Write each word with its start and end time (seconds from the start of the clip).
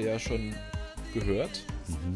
ich 0.00 0.06
heute 0.06 0.08
ja 0.08 0.18
schon 0.18 0.54
gehört. 1.14 1.62
Mhm. 1.88 2.14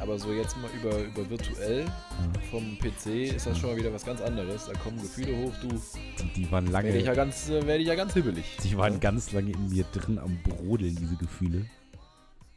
Aber 0.00 0.18
so 0.18 0.32
jetzt 0.32 0.56
mal 0.56 0.68
über, 0.80 0.98
über 1.04 1.30
virtuell 1.30 1.84
Ja. 1.84 2.40
vom 2.50 2.76
PC 2.78 3.34
ist 3.36 3.46
das 3.46 3.56
schon 3.58 3.70
mal 3.70 3.76
wieder 3.76 3.92
was 3.92 4.04
ganz 4.04 4.20
anderes. 4.20 4.66
Da 4.66 4.72
kommen 4.74 5.00
Gefühle 5.00 5.36
hoch, 5.36 5.52
du. 5.62 5.68
Die, 5.68 6.42
die 6.42 6.50
waren 6.50 6.72
Werde 6.72 6.88
ich 6.88 7.04
ja 7.04 7.12
lange, 7.12 7.16
ganz, 7.16 7.48
äh, 7.48 7.64
werde 7.66 7.82
ich 7.82 7.86
ja 7.88 7.94
ganz 7.94 8.12
hibbelig. 8.14 8.56
die 8.64 8.76
waren 8.76 8.94
Ja. 8.94 8.98
ganz 8.98 9.30
lange 9.32 9.52
in 9.52 9.68
mir 9.68 9.84
drin 9.92 10.18
am 10.18 10.38
Brodeln, 10.42 10.96
diese 10.96 11.14
Gefühle. 11.16 11.66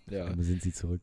Ja. 0.09 0.25
Aber 0.27 0.41
sind 0.43 0.63
sie 0.63 0.73
zurück. 0.73 1.01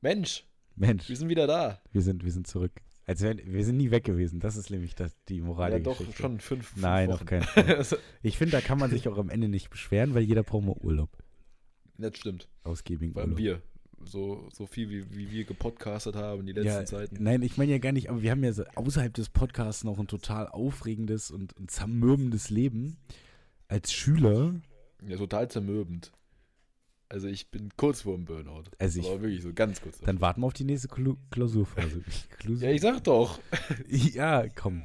Mensch, 0.00 0.44
Mensch, 0.76 1.08
wir 1.08 1.16
sind 1.16 1.28
wieder 1.28 1.46
da. 1.48 1.80
wir 1.90 2.02
sind, 2.02 2.24
wir 2.24 2.30
sind 2.30 2.46
zurück. 2.46 2.72
Als 3.08 3.20
wären, 3.22 3.40
wir 3.44 3.64
sind 3.64 3.76
nie 3.76 3.90
weg 3.92 4.04
gewesen. 4.04 4.40
Das 4.40 4.56
ist 4.56 4.70
nämlich 4.70 4.94
das, 4.96 5.12
die 5.28 5.40
Moral 5.40 5.72
Ja, 5.72 5.78
doch, 5.80 5.98
Geschichte. 5.98 6.20
schon 6.22 6.40
fünf, 6.40 6.68
fünf 6.68 6.82
Nein, 6.82 7.08
Wochen. 7.08 7.14
auf 7.14 7.24
keinen 7.24 7.42
Fall. 7.42 7.86
Ich 8.22 8.36
finde, 8.38 8.52
da 8.52 8.60
kann 8.60 8.78
man 8.78 8.90
sich 8.90 9.08
auch 9.08 9.16
am 9.18 9.30
Ende 9.30 9.48
nicht 9.48 9.70
beschweren, 9.70 10.14
weil 10.14 10.22
jeder 10.22 10.42
braucht 10.44 10.64
mal 10.64 10.76
Urlaub. 10.80 11.10
Das 11.98 12.16
stimmt. 12.16 12.48
Ausgiebigen 12.64 13.16
allem 13.16 13.30
Urlaub. 13.32 13.38
wir. 13.38 13.62
So, 14.04 14.48
so 14.52 14.66
viel, 14.66 14.90
wie, 14.90 15.16
wie 15.16 15.30
wir 15.30 15.44
gepodcastet 15.44 16.14
haben 16.16 16.40
in 16.40 16.46
die 16.46 16.52
letzten 16.52 16.68
Ja, 16.68 16.84
Zeiten. 16.84 17.22
nein, 17.22 17.42
ich 17.42 17.56
meine 17.56 17.72
ja 17.72 17.78
gar 17.78 17.92
nicht, 17.92 18.10
aber 18.10 18.22
wir 18.22 18.30
haben 18.30 18.44
ja 18.44 18.52
so 18.52 18.64
außerhalb 18.74 19.12
des 19.14 19.30
Podcasts 19.30 19.84
noch 19.84 19.98
ein 19.98 20.06
total 20.06 20.48
aufregendes 20.48 21.30
und, 21.30 21.54
zermürbendes 21.70 22.50
Leben. 22.50 22.98
Als 23.68 23.92
Schüler, 23.92 24.54
Ja, 25.08 25.16
total 25.16 25.50
zermürbend. 25.50 26.12
Also 27.08 27.26
ich 27.28 27.50
bin 27.50 27.70
kurz 27.76 28.02
vor 28.02 28.14
dem 28.16 28.24
Burnout. 28.26 28.64
Also 28.78 29.00
ich- 29.00 29.06
Aber 29.06 29.22
wirklich 29.22 29.42
so 29.42 29.52
ganz 29.54 29.80
kurz. 29.80 29.98
dann 30.00 30.20
warten 30.20 30.40
wir 30.42 30.46
auf 30.46 30.52
die 30.52 30.64
nächste 30.64 30.88
Klu 30.88 31.16
Klausurphase. 31.30 32.02
Klausur? 32.38 32.62
ja, 32.68 32.74
ich 32.74 32.80
sag 32.82 33.02
doch. 33.04 33.40
ja, 33.88 34.46
komm. 34.48 34.84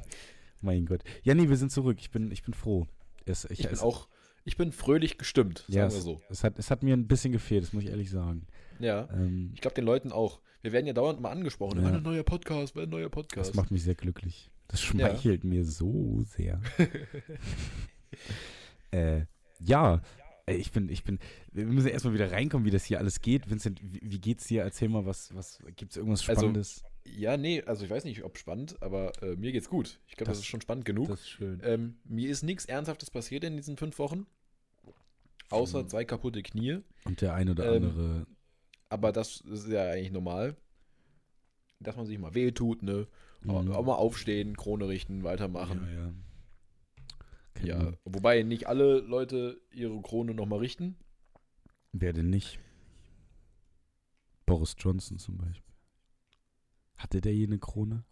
Mein 0.60 0.86
Gott. 0.86 1.02
Ja, 1.22 1.34
nee, 1.34 1.48
wir 1.48 1.56
sind 1.56 1.70
zurück. 1.72 1.98
Ich 2.00 2.10
bin, 2.10 2.30
ich 2.30 2.42
bin 2.44 2.54
froh. 2.54 2.86
Es, 3.24 3.44
ich, 3.44 3.60
Ich 3.60 3.64
bin 3.66 3.74
es, 3.74 3.80
auch, 3.82 4.08
ich 4.44 4.56
bin 4.56 4.72
fröhlich 4.72 5.18
gestimmt, 5.18 5.64
ja, 5.68 5.88
sagen 5.88 5.92
wir 5.92 5.98
es, 5.98 6.04
so. 6.04 6.20
es, 6.30 6.44
hat, 6.44 6.58
es 6.58 6.70
hat 6.70 6.82
mir 6.82 6.96
ein 6.96 7.06
bisschen 7.06 7.32
gefehlt, 7.32 7.62
das 7.62 7.72
muss 7.72 7.84
ich 7.84 7.90
ehrlich 7.90 8.10
sagen. 8.10 8.46
Ja. 8.78 9.08
Ähm, 9.12 9.50
Ich 9.54 9.60
glaube 9.60 9.74
den 9.74 9.84
Leuten 9.84 10.12
auch. 10.12 10.40
Wir 10.62 10.72
werden 10.72 10.86
ja 10.86 10.92
dauernd 10.92 11.20
mal 11.20 11.30
angesprochen. 11.30 11.82
Ja. 11.82 11.90
Ja. 11.90 11.96
Ein 11.96 12.02
neuer 12.02 12.22
Podcast, 12.22 12.76
ein 12.76 12.88
neuer 12.88 13.08
Podcast. 13.08 13.50
das 13.50 13.56
macht 13.56 13.70
mich 13.70 13.82
sehr 13.82 13.94
glücklich. 13.94 14.50
Das 14.68 14.80
schmeichelt 14.80 15.44
mir 15.44 15.64
so 15.64 16.22
sehr. 16.24 16.60
äh, 18.90 19.22
ja, 19.60 20.00
ich 20.46 20.72
bin, 20.72 20.88
ich 20.88 21.04
bin, 21.04 21.18
wir 21.52 21.66
müssen 21.66 21.88
erstmal 21.88 22.14
wieder 22.14 22.32
reinkommen, 22.32 22.66
wie 22.66 22.70
das 22.70 22.84
hier 22.84 22.98
alles 22.98 23.20
geht. 23.20 23.50
Vincent, 23.50 23.80
wie, 23.82 24.00
wie 24.02 24.20
geht's 24.20 24.46
dir? 24.46 24.62
Erzähl 24.62 24.88
mal, 24.88 25.06
was, 25.06 25.34
was, 25.34 25.58
gibt's 25.76 25.96
irgendwas 25.96 26.28
Also, 26.28 26.40
Spannendes? 26.40 26.82
Ja, 27.04 27.36
nee, 27.36 27.62
also 27.62 27.84
ich 27.84 27.90
weiß 27.90 28.04
nicht, 28.04 28.22
ob 28.24 28.38
spannend, 28.38 28.80
aber 28.82 29.12
äh, 29.22 29.36
mir 29.36 29.52
geht's 29.52 29.68
gut. 29.68 29.98
Ich 30.06 30.14
glaube, 30.16 30.28
das, 30.30 30.38
Das- 30.38 30.44
ist 30.44 30.46
schon 30.46 30.60
spannend 30.60 30.84
genug. 30.84 31.08
ist 31.10 31.28
schön. 31.28 31.60
Ähm, 31.64 31.96
mir 32.04 32.30
ist 32.30 32.42
nichts 32.42 32.64
Ernsthaftes 32.64 33.10
passiert 33.10 33.44
in 33.44 33.56
diesen 33.56 33.76
fünf 33.76 33.98
Wochen. 33.98 34.26
Außer 35.50 35.80
Schön. 35.80 35.88
zwei 35.88 36.04
kaputte 36.04 36.42
Knie. 36.42 36.78
Und 37.04 37.20
der 37.20 37.34
ein 37.34 37.50
oder 37.50 37.66
ähm, 37.74 37.84
andere, 37.84 38.26
Aber 38.88 39.12
das 39.12 39.40
ist 39.42 39.68
ja 39.68 39.90
eigentlich 39.90 40.12
normal. 40.12 40.56
Dass 41.80 41.96
man 41.96 42.06
sich 42.06 42.18
mal 42.18 42.34
wehtut, 42.34 42.82
ne? 42.82 43.06
Auch- 43.48 43.62
Mhm. 43.62 43.72
Auch 43.72 43.84
mal 43.84 43.96
aufstehen, 43.96 44.56
Krone 44.56 44.86
richten, 44.88 45.24
weitermachen. 45.24 45.86
Ja, 45.92 46.00
ja. 46.04 46.12
Kennt 47.54 47.68
Ja, 47.68 47.78
man. 47.82 47.96
wobei 48.04 48.42
nicht 48.44 48.66
alle 48.68 49.00
Leute 49.00 49.60
ihre 49.72 50.00
Krone 50.00 50.32
nochmal 50.32 50.60
richten. 50.60 50.96
Wer 51.92 52.12
denn 52.14 52.30
nicht? 52.30 52.58
Boris 54.46 54.74
Johnson 54.78 55.18
zum 55.18 55.36
Beispiel. 55.38 55.61
Hatte 57.02 57.20
der 57.20 57.34
je 57.34 57.46
eine 57.46 57.58
Krone? 57.58 58.04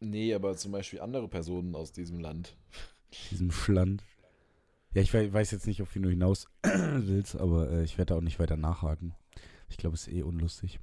Nee, 0.00 0.32
aber 0.34 0.56
zum 0.56 0.72
Beispiel 0.72 1.00
andere 1.00 1.28
Personen 1.28 1.74
aus 1.74 1.92
diesem 1.92 2.18
Land. 2.20 2.56
Diesem 3.30 3.50
Schland. 3.50 4.02
Ja, 4.94 5.02
ich 5.02 5.12
wei- 5.12 5.30
weiß 5.32 5.50
jetzt 5.50 5.66
nicht, 5.66 5.82
auf 5.82 5.94
wen 5.94 6.02
du 6.02 6.08
hinaus 6.10 6.46
willst, 6.62 7.36
aber 7.36 7.70
äh, 7.70 7.84
ich 7.84 7.98
werde 7.98 8.14
da 8.14 8.16
auch 8.16 8.22
nicht 8.22 8.38
weiter 8.38 8.56
nachhaken. 8.56 9.14
Ich 9.68 9.76
glaube, 9.76 9.94
es 9.94 10.06
ist 10.08 10.14
eh 10.14 10.22
unlustig. 10.22 10.80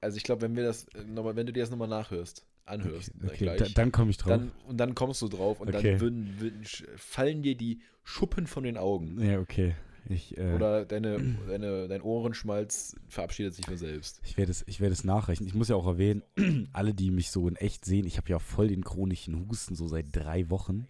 Also 0.00 0.16
ich 0.16 0.24
glaube, 0.24 0.42
wenn 0.42 0.56
wir 0.56 0.64
das 0.64 0.84
äh, 0.88 1.04
noch 1.04 1.22
mal, 1.24 1.36
wenn 1.36 1.46
du 1.46 1.52
dir 1.52 1.60
das 1.62 1.70
nochmal 1.70 1.88
nachhörst, 1.88 2.44
anhörst, 2.64 3.12
okay, 3.16 3.26
okay. 3.28 3.44
gleich, 3.44 3.58
Da, 3.60 3.68
dann 3.82 3.92
komme 3.92 4.10
ich 4.10 4.16
drauf. 4.18 4.30
dann, 4.30 4.50
und 4.66 4.76
dann 4.78 4.94
kommst 4.94 5.22
du 5.22 5.28
drauf 5.28 5.60
und 5.60 5.68
Okay. 5.68 5.92
dann 5.92 6.00
würden, 6.00 6.40
würden, 6.40 6.64
fallen 6.96 7.42
dir 7.42 7.56
die 7.56 7.80
Schuppen 8.02 8.46
von 8.46 8.64
den 8.64 8.76
Augen. 8.76 9.20
ja, 9.22 9.38
okay. 9.38 9.76
Ich, 10.08 10.36
äh, 10.38 10.52
Oder 10.54 10.84
deine, 10.84 11.36
deine, 11.48 11.88
dein 11.88 12.00
Ohrenschmalz 12.00 12.94
verabschiedet 13.08 13.54
sich 13.54 13.66
von 13.66 13.76
selbst. 13.76 14.20
ich 14.24 14.36
werde 14.36 14.52
es, 14.52 14.62
ich 14.68 14.80
werde 14.80 14.92
es 14.92 15.02
nachrechnen. 15.04 15.48
Ich 15.48 15.54
muss 15.54 15.68
ja 15.68 15.76
auch 15.76 15.86
erwähnen, 15.86 16.22
alle, 16.72 16.94
die 16.94 17.10
mich 17.10 17.30
so 17.30 17.48
in 17.48 17.56
echt 17.56 17.84
sehen, 17.84 18.06
ich 18.06 18.16
habe 18.16 18.28
ja 18.28 18.38
voll 18.38 18.68
den 18.68 18.84
chronischen 18.84 19.48
Husten 19.48 19.74
so 19.74 19.88
seit 19.88 20.06
drei 20.14 20.48
Wochen. 20.50 20.86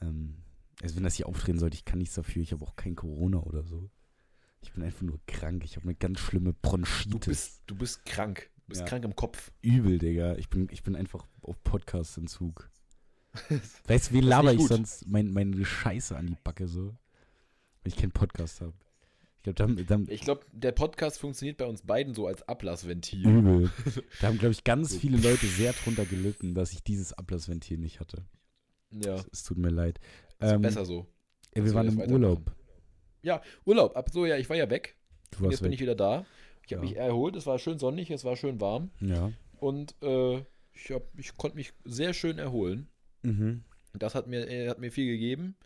Ähm, 0.00 0.36
also 0.82 0.96
wenn 0.96 1.04
das 1.04 1.14
hier 1.14 1.26
auftreten 1.28 1.58
sollte, 1.58 1.76
ich 1.76 1.84
kann 1.84 1.98
nichts 1.98 2.14
dafür. 2.14 2.42
Ich 2.42 2.52
habe 2.52 2.64
auch 2.64 2.76
kein 2.76 2.96
Corona 2.96 3.38
oder 3.40 3.62
so. 3.62 3.90
Ich 4.62 4.72
bin 4.72 4.82
einfach 4.82 5.02
nur 5.02 5.20
krank. 5.26 5.62
Ich 5.64 5.76
habe 5.76 5.84
eine 5.84 5.94
ganz 5.94 6.18
schlimme 6.20 6.54
Bronchitis. 6.54 7.10
Du 7.10 7.18
bist, 7.18 7.62
du 7.66 7.74
bist 7.76 8.04
krank. 8.06 8.48
Du 8.56 8.68
bist 8.68 8.80
Ja. 8.80 8.86
krank 8.86 9.04
im 9.04 9.14
Kopf. 9.14 9.52
übel, 9.60 9.98
Digga. 9.98 10.36
Ich 10.36 10.48
bin, 10.48 10.68
ich 10.70 10.82
bin 10.82 10.96
einfach 10.96 11.26
auf 11.42 11.62
Podcast-Entzug. 11.62 12.70
weißt 13.86 14.10
du, 14.10 14.14
wie 14.14 14.20
laber 14.20 14.54
ich 14.54 14.66
sonst 14.66 15.06
mein, 15.06 15.30
meine 15.32 15.62
Scheiße 15.64 16.16
an 16.16 16.26
die 16.26 16.36
Backe 16.42 16.66
so? 16.66 16.94
Ich 17.84 17.96
keinen 17.96 18.12
Podcast 18.12 18.60
habe. 18.60 18.72
Ich 19.46 19.54
glaube, 19.54 19.74
glaube, 20.22 20.46
der 20.52 20.72
Podcast 20.72 21.18
funktioniert 21.18 21.58
bei 21.58 21.66
uns 21.66 21.82
beiden 21.82 22.14
so 22.14 22.26
als 22.26 22.42
Ablassventil. 22.48 23.28
übel. 23.28 23.70
Da 24.20 24.28
haben, 24.28 24.38
glaube 24.38 24.52
ich, 24.52 24.64
ganz 24.64 24.96
viele 24.96 25.18
Leute 25.18 25.46
sehr 25.46 25.74
drunter 25.74 26.06
gelitten, 26.06 26.54
dass 26.54 26.72
ich 26.72 26.82
dieses 26.82 27.12
Ablassventil 27.12 27.76
nicht 27.78 28.00
hatte. 28.00 28.24
Ja, 28.90 29.16
Es, 29.16 29.28
es 29.32 29.42
tut 29.44 29.58
mir 29.58 29.68
leid. 29.68 30.00
ist 30.40 30.50
Ähm, 30.52 30.62
besser 30.62 30.86
so. 30.86 31.06
ja, 31.54 31.62
wir 31.64 31.74
waren 31.74 31.88
im. 31.88 31.98
Urlaub. 32.10 32.52
Urlaub, 33.66 33.96
ab 33.96 34.08
so, 34.10 34.24
ja, 34.24 34.36
ich 34.38 34.48
war 34.48 34.56
ja 34.56 34.70
weg. 34.70 34.96
Du 35.30 35.38
Jetzt 35.38 35.44
warst 35.44 35.62
bin 35.62 35.70
weg. 35.70 35.74
ich 35.74 35.80
wieder 35.80 35.94
da. 35.94 36.24
Ich 36.66 36.72
habe 36.72 36.84
Ja. 36.86 36.90
mich 36.90 36.96
erholt, 36.96 37.36
es 37.36 37.44
war 37.46 37.58
schön 37.58 37.78
sonnig, 37.78 38.10
es 38.10 38.24
war 38.24 38.36
schön 38.36 38.60
warm. 38.60 38.90
ja. 39.00 39.30
Und 39.58 39.94
äh, 40.02 40.38
ich, 40.72 40.90
hab- 40.90 41.18
ich 41.18 41.36
konnte 41.36 41.56
mich 41.56 41.72
sehr 41.84 42.12
schön 42.14 42.38
erholen. 42.38 42.88
Mhm. 43.22 43.64
Das 43.94 44.14
hat 44.14 44.26
mir, 44.26 44.46
äh, 44.48 44.68
hat 44.68 44.78
mir 44.78 44.90
viel 44.90 45.06
gegeben. 45.06 45.56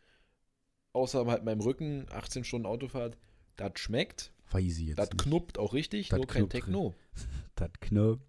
Außer 0.98 1.24
halt 1.26 1.44
meinem 1.44 1.60
Rücken, 1.60 2.06
18 2.10 2.42
Stunden 2.42 2.66
Autofahrt. 2.66 3.16
Das 3.54 3.72
schmeckt. 3.76 4.32
Weiß 4.50 4.78
ich 4.78 4.88
jetzt 4.88 4.98
Das 4.98 5.10
knuppt 5.10 5.56
auch 5.56 5.72
richtig, 5.72 6.08
Das 6.08 6.18
nur 6.18 6.26
kein 6.26 6.40
knuppt 6.40 6.52
Techno. 6.52 6.94
Das 7.54 7.70
knurrt. 7.80 8.20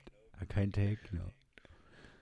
Kein 0.48 0.72
Techno. 0.72 1.22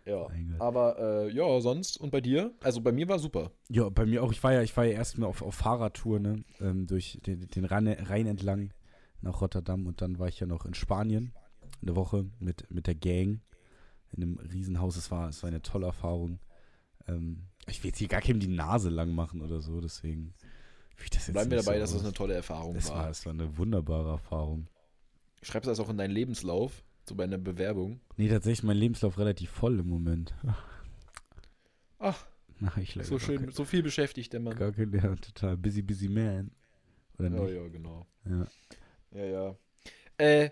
Ja. 0.06 0.28
Aber 0.60 0.98
äh, 1.00 1.34
ja, 1.34 1.60
sonst. 1.60 1.98
Und 1.98 2.12
bei 2.12 2.22
dir? 2.22 2.54
Also 2.62 2.80
bei 2.80 2.94
mir 2.94 3.10
war 3.10 3.20
super. 3.20 3.52
Ja, 3.68 3.90
bei 3.90 4.06
mir 4.06 4.24
auch. 4.24 4.32
Ich 4.32 4.42
war 4.42 4.54
ja, 4.54 4.62
ich 4.62 4.76
war 4.78 4.86
ja 4.86 4.94
erst 4.94 5.18
mal 5.18 5.28
auf, 5.28 5.42
auf 5.42 5.56
Fahrradtour, 5.56 6.20
ne? 6.20 6.46
Ähm, 6.62 6.88
durch 6.88 7.20
den, 7.26 7.48
den 7.48 7.66
Rhein, 7.66 7.88
Rhein 7.88 8.26
entlang 8.26 8.74
nach 9.22 9.42
Rotterdam 9.42 9.86
und 9.86 10.02
dann 10.02 10.18
war 10.18 10.30
ich 10.30 10.40
ja 10.40 10.48
noch 10.48 10.66
in 10.66 10.74
Spanien 10.74 11.34
eine 11.82 11.96
Woche 11.98 12.30
mit, 12.40 12.72
mit 12.72 12.88
der 12.88 12.96
Gang 12.96 13.42
in 14.12 14.24
einem 14.24 14.38
Riesenhaus. 14.38 14.96
Es 14.96 15.12
war, 15.12 15.28
es 15.28 15.44
war 15.44 15.50
eine 15.50 15.62
tolle 15.62 15.88
Erfahrung. 15.88 16.40
Ähm, 17.08 17.48
ich 17.70 17.84
will 17.84 17.90
jetzt 17.90 17.98
hier 18.00 18.08
gar 18.08 18.22
keinem 18.22 18.40
die 18.40 18.48
Nase 18.48 18.90
lang 18.90 19.12
machen 19.14 19.42
oder 19.42 19.60
so, 19.62 19.82
deswegen 19.82 20.34
das 21.12 21.32
Bleiben 21.32 21.52
wir 21.52 21.58
dabei, 21.60 21.76
so 21.76 21.80
dass 21.82 21.92
es 21.92 21.98
aus. 21.98 22.04
eine 22.04 22.14
tolle 22.14 22.34
Erfahrung 22.34 22.76
es 22.76 22.90
war. 22.90 22.98
war. 23.04 23.10
Es 23.10 23.26
war 23.26 23.34
eine 23.34 23.58
wunderbare 23.58 24.10
Erfahrung. 24.12 24.68
Schreibst 25.44 25.68
du 25.68 25.72
das 25.72 25.80
auch 25.80 25.90
in 25.90 25.98
deinen 25.98 26.12
Lebenslauf, 26.12 26.84
so 27.08 27.14
bei 27.16 27.26
einer 27.26 27.38
Bewerbung? 27.38 28.00
Nee, 28.18 28.30
tatsächlich 28.30 28.64
mein 28.64 28.78
Lebenslauf 28.78 29.18
relativ 29.20 29.52
voll 29.52 29.80
im 29.80 29.88
Moment. 29.88 30.34
Ach, 32.00 32.26
Na, 32.60 32.72
ich 32.78 32.98
so 33.04 33.20
schön, 33.20 33.42
kein- 33.46 33.52
so 33.52 33.66
viel 33.66 33.84
beschäftigt 33.84 34.34
der 34.34 34.40
Mann. 34.40 34.56
Gar 34.58 34.72
kein, 34.72 34.92
ja, 34.92 35.16
total 35.16 35.58
busy, 35.58 35.82
busy 35.84 36.10
man. 36.10 36.52
Oder 37.20 37.30
Ja, 37.30 37.44
nicht? 37.44 37.54
ja, 37.56 37.68
genau. 37.68 38.08
Ja. 38.26 38.48
Ja, 39.12 39.26
ja. 39.26 39.56
Äh, 40.18 40.50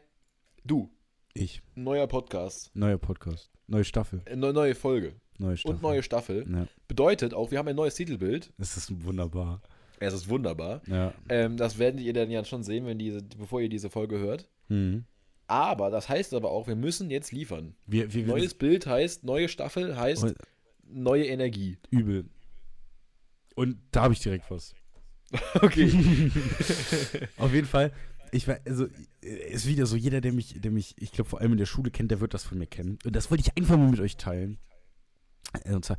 du, 0.63 0.89
Ich. 1.33 1.61
neuer 1.75 2.07
Podcast, 2.07 2.75
Neuer 2.75 2.97
Podcast. 2.99 3.49
Neue 3.67 3.83
Staffel. 3.83 4.21
äh, 4.25 4.35
ne- 4.35 4.53
neue 4.53 4.75
Folge 4.75 5.15
Neue 5.37 5.57
Staffel. 5.57 5.75
und 5.75 5.81
neue 5.81 6.03
Staffel. 6.03 6.45
Ja, 6.49 6.67
Bedeutet 6.87 7.33
auch, 7.33 7.51
wir 7.51 7.57
haben 7.59 7.67
ein 7.67 7.75
neues 7.75 7.95
Titelbild. 7.95 8.53
das 8.57 8.77
ist 8.77 9.03
wunderbar. 9.03 9.61
Es 9.99 10.13
ist 10.13 10.27
wunderbar. 10.29 10.81
Ja. 10.87 11.13
Ähm, 11.29 11.57
das 11.57 11.77
werdet 11.79 12.01
ihr 12.01 12.13
dann 12.13 12.29
ja 12.29 12.43
schon 12.43 12.63
sehen, 12.63 12.85
wenn 12.85 12.99
diese, 12.99 13.21
bevor 13.21 13.61
ihr 13.61 13.69
diese 13.69 13.89
Folge 13.89 14.19
hört. 14.19 14.47
Mhm. 14.67 15.05
Aber 15.47 15.89
das 15.89 16.09
heißt 16.09 16.33
aber 16.33 16.51
auch, 16.51 16.67
wir 16.67 16.75
müssen 16.75 17.09
jetzt 17.09 17.31
liefern. 17.31 17.75
Wir, 17.85 18.13
wir, 18.13 18.25
wir 18.25 18.33
Neues 18.33 18.53
Bild 18.55 18.87
heißt, 18.87 19.23
neue 19.23 19.47
Staffel 19.47 19.95
heißt 19.97 20.33
neue 20.87 21.25
Energie. 21.25 21.77
übel. 21.91 22.25
Und 23.55 23.77
da 23.91 24.03
habe 24.03 24.13
ich 24.13 24.19
direkt 24.19 24.49
was. 24.51 24.73
Okay. 25.61 25.89
Auf 27.37 27.53
jeden 27.53 27.67
Fall. 27.67 27.91
Ich 28.31 28.47
war, 28.47 28.57
also, 28.65 28.87
ist 29.21 29.65
wieder 29.67 29.85
so, 29.85 29.95
jeder, 29.95 30.21
der 30.21 30.33
mich, 30.33 30.59
der 30.59 30.71
mich, 30.71 30.95
ich 30.99 31.11
glaube, 31.11 31.29
vor 31.29 31.41
allem 31.41 31.53
in 31.53 31.57
der 31.57 31.65
Schule 31.65 31.89
kennt, 31.89 32.11
der 32.11 32.19
wird 32.21 32.33
das 32.33 32.43
von 32.43 32.57
mir 32.57 32.67
kennen. 32.67 32.99
Und 33.05 33.15
das 33.15 33.31
wollte 33.31 33.41
ich 33.41 33.57
einfach 33.57 33.77
mal 33.77 33.89
mit 33.89 33.99
euch 33.99 34.17
teilen. 34.17 34.57
Und 35.73 35.85
zwar, 35.85 35.97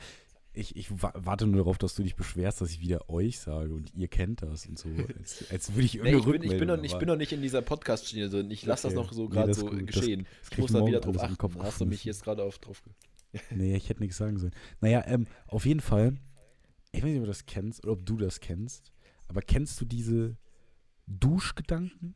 ich, 0.53 0.75
ich 0.77 0.91
wa- 1.03 1.13
warte 1.15 1.47
nur 1.47 1.57
darauf, 1.59 1.77
dass 1.79 1.95
du 1.95 2.03
dich 2.03 2.17
beschwerst, 2.17 2.61
dass 2.61 2.71
ich 2.71 2.81
wieder 2.81 3.11
euch 3.11 3.39
sage 3.39 3.75
und 3.75 3.93
ihr 3.95 4.09
kennt 4.09 4.41
das 4.43 4.67
und 4.67 4.79
so. 4.79 4.89
Als, 5.19 5.45
als 5.51 5.75
würde 5.75 5.85
ich 5.85 5.95
Nee, 5.95 6.11
irgendeine 6.13 6.37
ich, 6.37 6.41
bin, 6.41 6.51
ich, 6.53 6.59
bin 6.59 6.69
noch, 6.69 6.83
ich 6.83 6.99
bin 6.99 7.09
noch 7.09 7.17
nicht 7.17 7.33
in 7.33 7.43
dieser 7.43 7.61
Podcast-Schiene 7.63 8.31
drin. 8.31 8.51
Ich 8.51 8.65
lasse 8.65 8.87
Okay. 8.89 8.97
das 8.97 9.05
noch 9.05 9.13
so 9.13 9.25
Nee, 9.25 9.29
gerade 9.31 9.49
das 9.49 9.57
ist 9.59 9.65
so 9.65 9.71
gut. 9.71 9.81
Das- 9.89 9.95
geschehen. 9.95 10.25
Das 10.25 10.31
ich 10.45 10.51
krieg 10.51 10.59
muss 10.61 10.73
da 10.73 10.79
morgen 10.79 10.91
wieder 10.93 11.01
drauf 11.01 11.19
achten. 11.21 11.37
Kopf 11.39 11.57
hast 11.59 11.81
du 11.81 11.87
mich 11.87 12.05
jetzt 12.05 12.25
gerade 12.25 12.43
auf 12.43 12.59
drauf. 12.59 12.83
ge- 12.83 12.93
Nee, 13.51 13.77
ich 13.77 13.89
hätte 13.91 14.01
nichts 14.01 14.17
sagen 14.17 14.39
sollen. 14.39 14.55
Naja, 14.81 15.05
ähm, 15.07 15.27
auf 15.47 15.67
jeden 15.67 15.81
Fall, 15.81 16.17
ich 16.93 17.03
weiß 17.03 17.11
nicht, 17.11 17.17
ob 17.19 17.25
du 17.25 17.29
das 17.29 17.45
kennst 17.45 17.85
oder 17.85 17.93
ob 17.93 18.07
du 18.07 18.17
das 18.17 18.41
kennst, 18.41 18.93
aber 19.29 19.43
kennst 19.43 19.79
du 19.81 19.85
diese 19.85 20.39
Duschgedanken? 21.07 22.15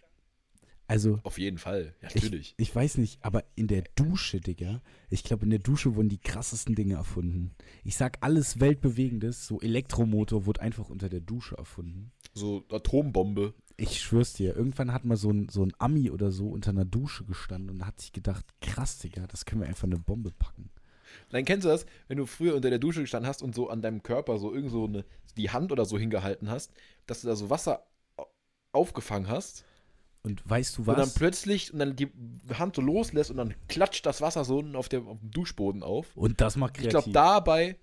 Also, 0.90 1.20
Auf 1.22 1.38
jeden 1.38 1.58
Fall, 1.58 1.94
ja, 2.02 2.08
ich, 2.08 2.16
natürlich. 2.16 2.54
ich 2.56 2.74
weiß 2.74 2.96
nicht, 2.98 3.24
aber 3.24 3.44
in 3.54 3.68
der 3.68 3.84
Dusche, 3.94 4.40
Digga, 4.40 4.82
ich 5.08 5.22
glaube, 5.22 5.44
in 5.44 5.50
der 5.50 5.60
Dusche 5.60 5.94
wurden 5.94 6.08
die 6.08 6.18
krassesten 6.18 6.74
Dinge 6.74 6.94
erfunden. 6.94 7.54
Ich 7.84 7.96
sag, 7.96 8.18
alles 8.22 8.58
Weltbewegendes, 8.58 9.46
so 9.46 9.60
Elektromotor, 9.60 10.46
wurde 10.46 10.62
einfach 10.62 10.88
unter 10.88 11.08
der 11.08 11.20
Dusche 11.20 11.56
erfunden. 11.56 12.10
So 12.34 12.64
Atombombe. 12.72 13.54
Ich 13.76 14.00
schwör's 14.00 14.32
dir, 14.32 14.56
irgendwann 14.56 14.92
hat 14.92 15.04
mal 15.04 15.16
so 15.16 15.30
ein, 15.30 15.48
so 15.48 15.62
ein 15.64 15.72
Ami 15.78 16.10
oder 16.10 16.32
so 16.32 16.48
unter 16.48 16.70
einer 16.70 16.84
Dusche 16.84 17.24
gestanden 17.24 17.70
und 17.70 17.86
hat 17.86 18.00
sich 18.00 18.12
gedacht, 18.12 18.44
krass, 18.60 18.98
Digga, 18.98 19.28
das 19.28 19.44
können 19.44 19.60
wir 19.60 19.68
einfach 19.68 19.84
in 19.84 19.94
eine 19.94 20.02
Bombe 20.02 20.32
packen. 20.32 20.70
Dann 21.28 21.44
kennst 21.44 21.66
du 21.66 21.68
das, 21.68 21.86
wenn 22.08 22.18
du 22.18 22.26
früher 22.26 22.56
unter 22.56 22.68
der 22.68 22.80
Dusche 22.80 23.02
gestanden 23.02 23.28
hast 23.28 23.42
und 23.44 23.54
so 23.54 23.68
an 23.70 23.80
deinem 23.80 24.02
Körper 24.02 24.40
so 24.40 24.52
irgend 24.52 24.72
so 24.72 24.86
eine, 24.86 25.04
die 25.36 25.50
Hand 25.50 25.70
oder 25.70 25.84
so 25.84 26.00
hingehalten 26.00 26.50
hast, 26.50 26.72
dass 27.06 27.20
du 27.20 27.28
da 27.28 27.36
so 27.36 27.48
Wasser 27.48 27.86
au- 28.16 28.26
aufgefangen 28.72 29.28
hast 29.28 29.64
Und 30.22 30.48
weißt 30.48 30.76
du 30.76 30.82
und 30.82 30.88
dann 30.88 30.98
was? 30.98 31.14
plötzlich 31.14 31.72
und 31.72 31.78
dann 31.78 31.96
die 31.96 32.08
Hand 32.52 32.76
so 32.76 32.82
loslässt 32.82 33.30
und 33.30 33.38
dann 33.38 33.54
klatscht 33.68 34.04
das 34.04 34.20
Wasser 34.20 34.44
so 34.44 34.62
auf, 34.74 34.88
der, 34.90 35.00
auf 35.02 35.18
dem 35.18 35.30
Duschboden 35.30 35.82
auf. 35.82 36.14
Und 36.14 36.40
das 36.42 36.56
macht 36.56 36.76
Ich 36.76 36.82
kreativ. 36.88 37.04
glaube, 37.04 37.12
dabei, 37.12 37.76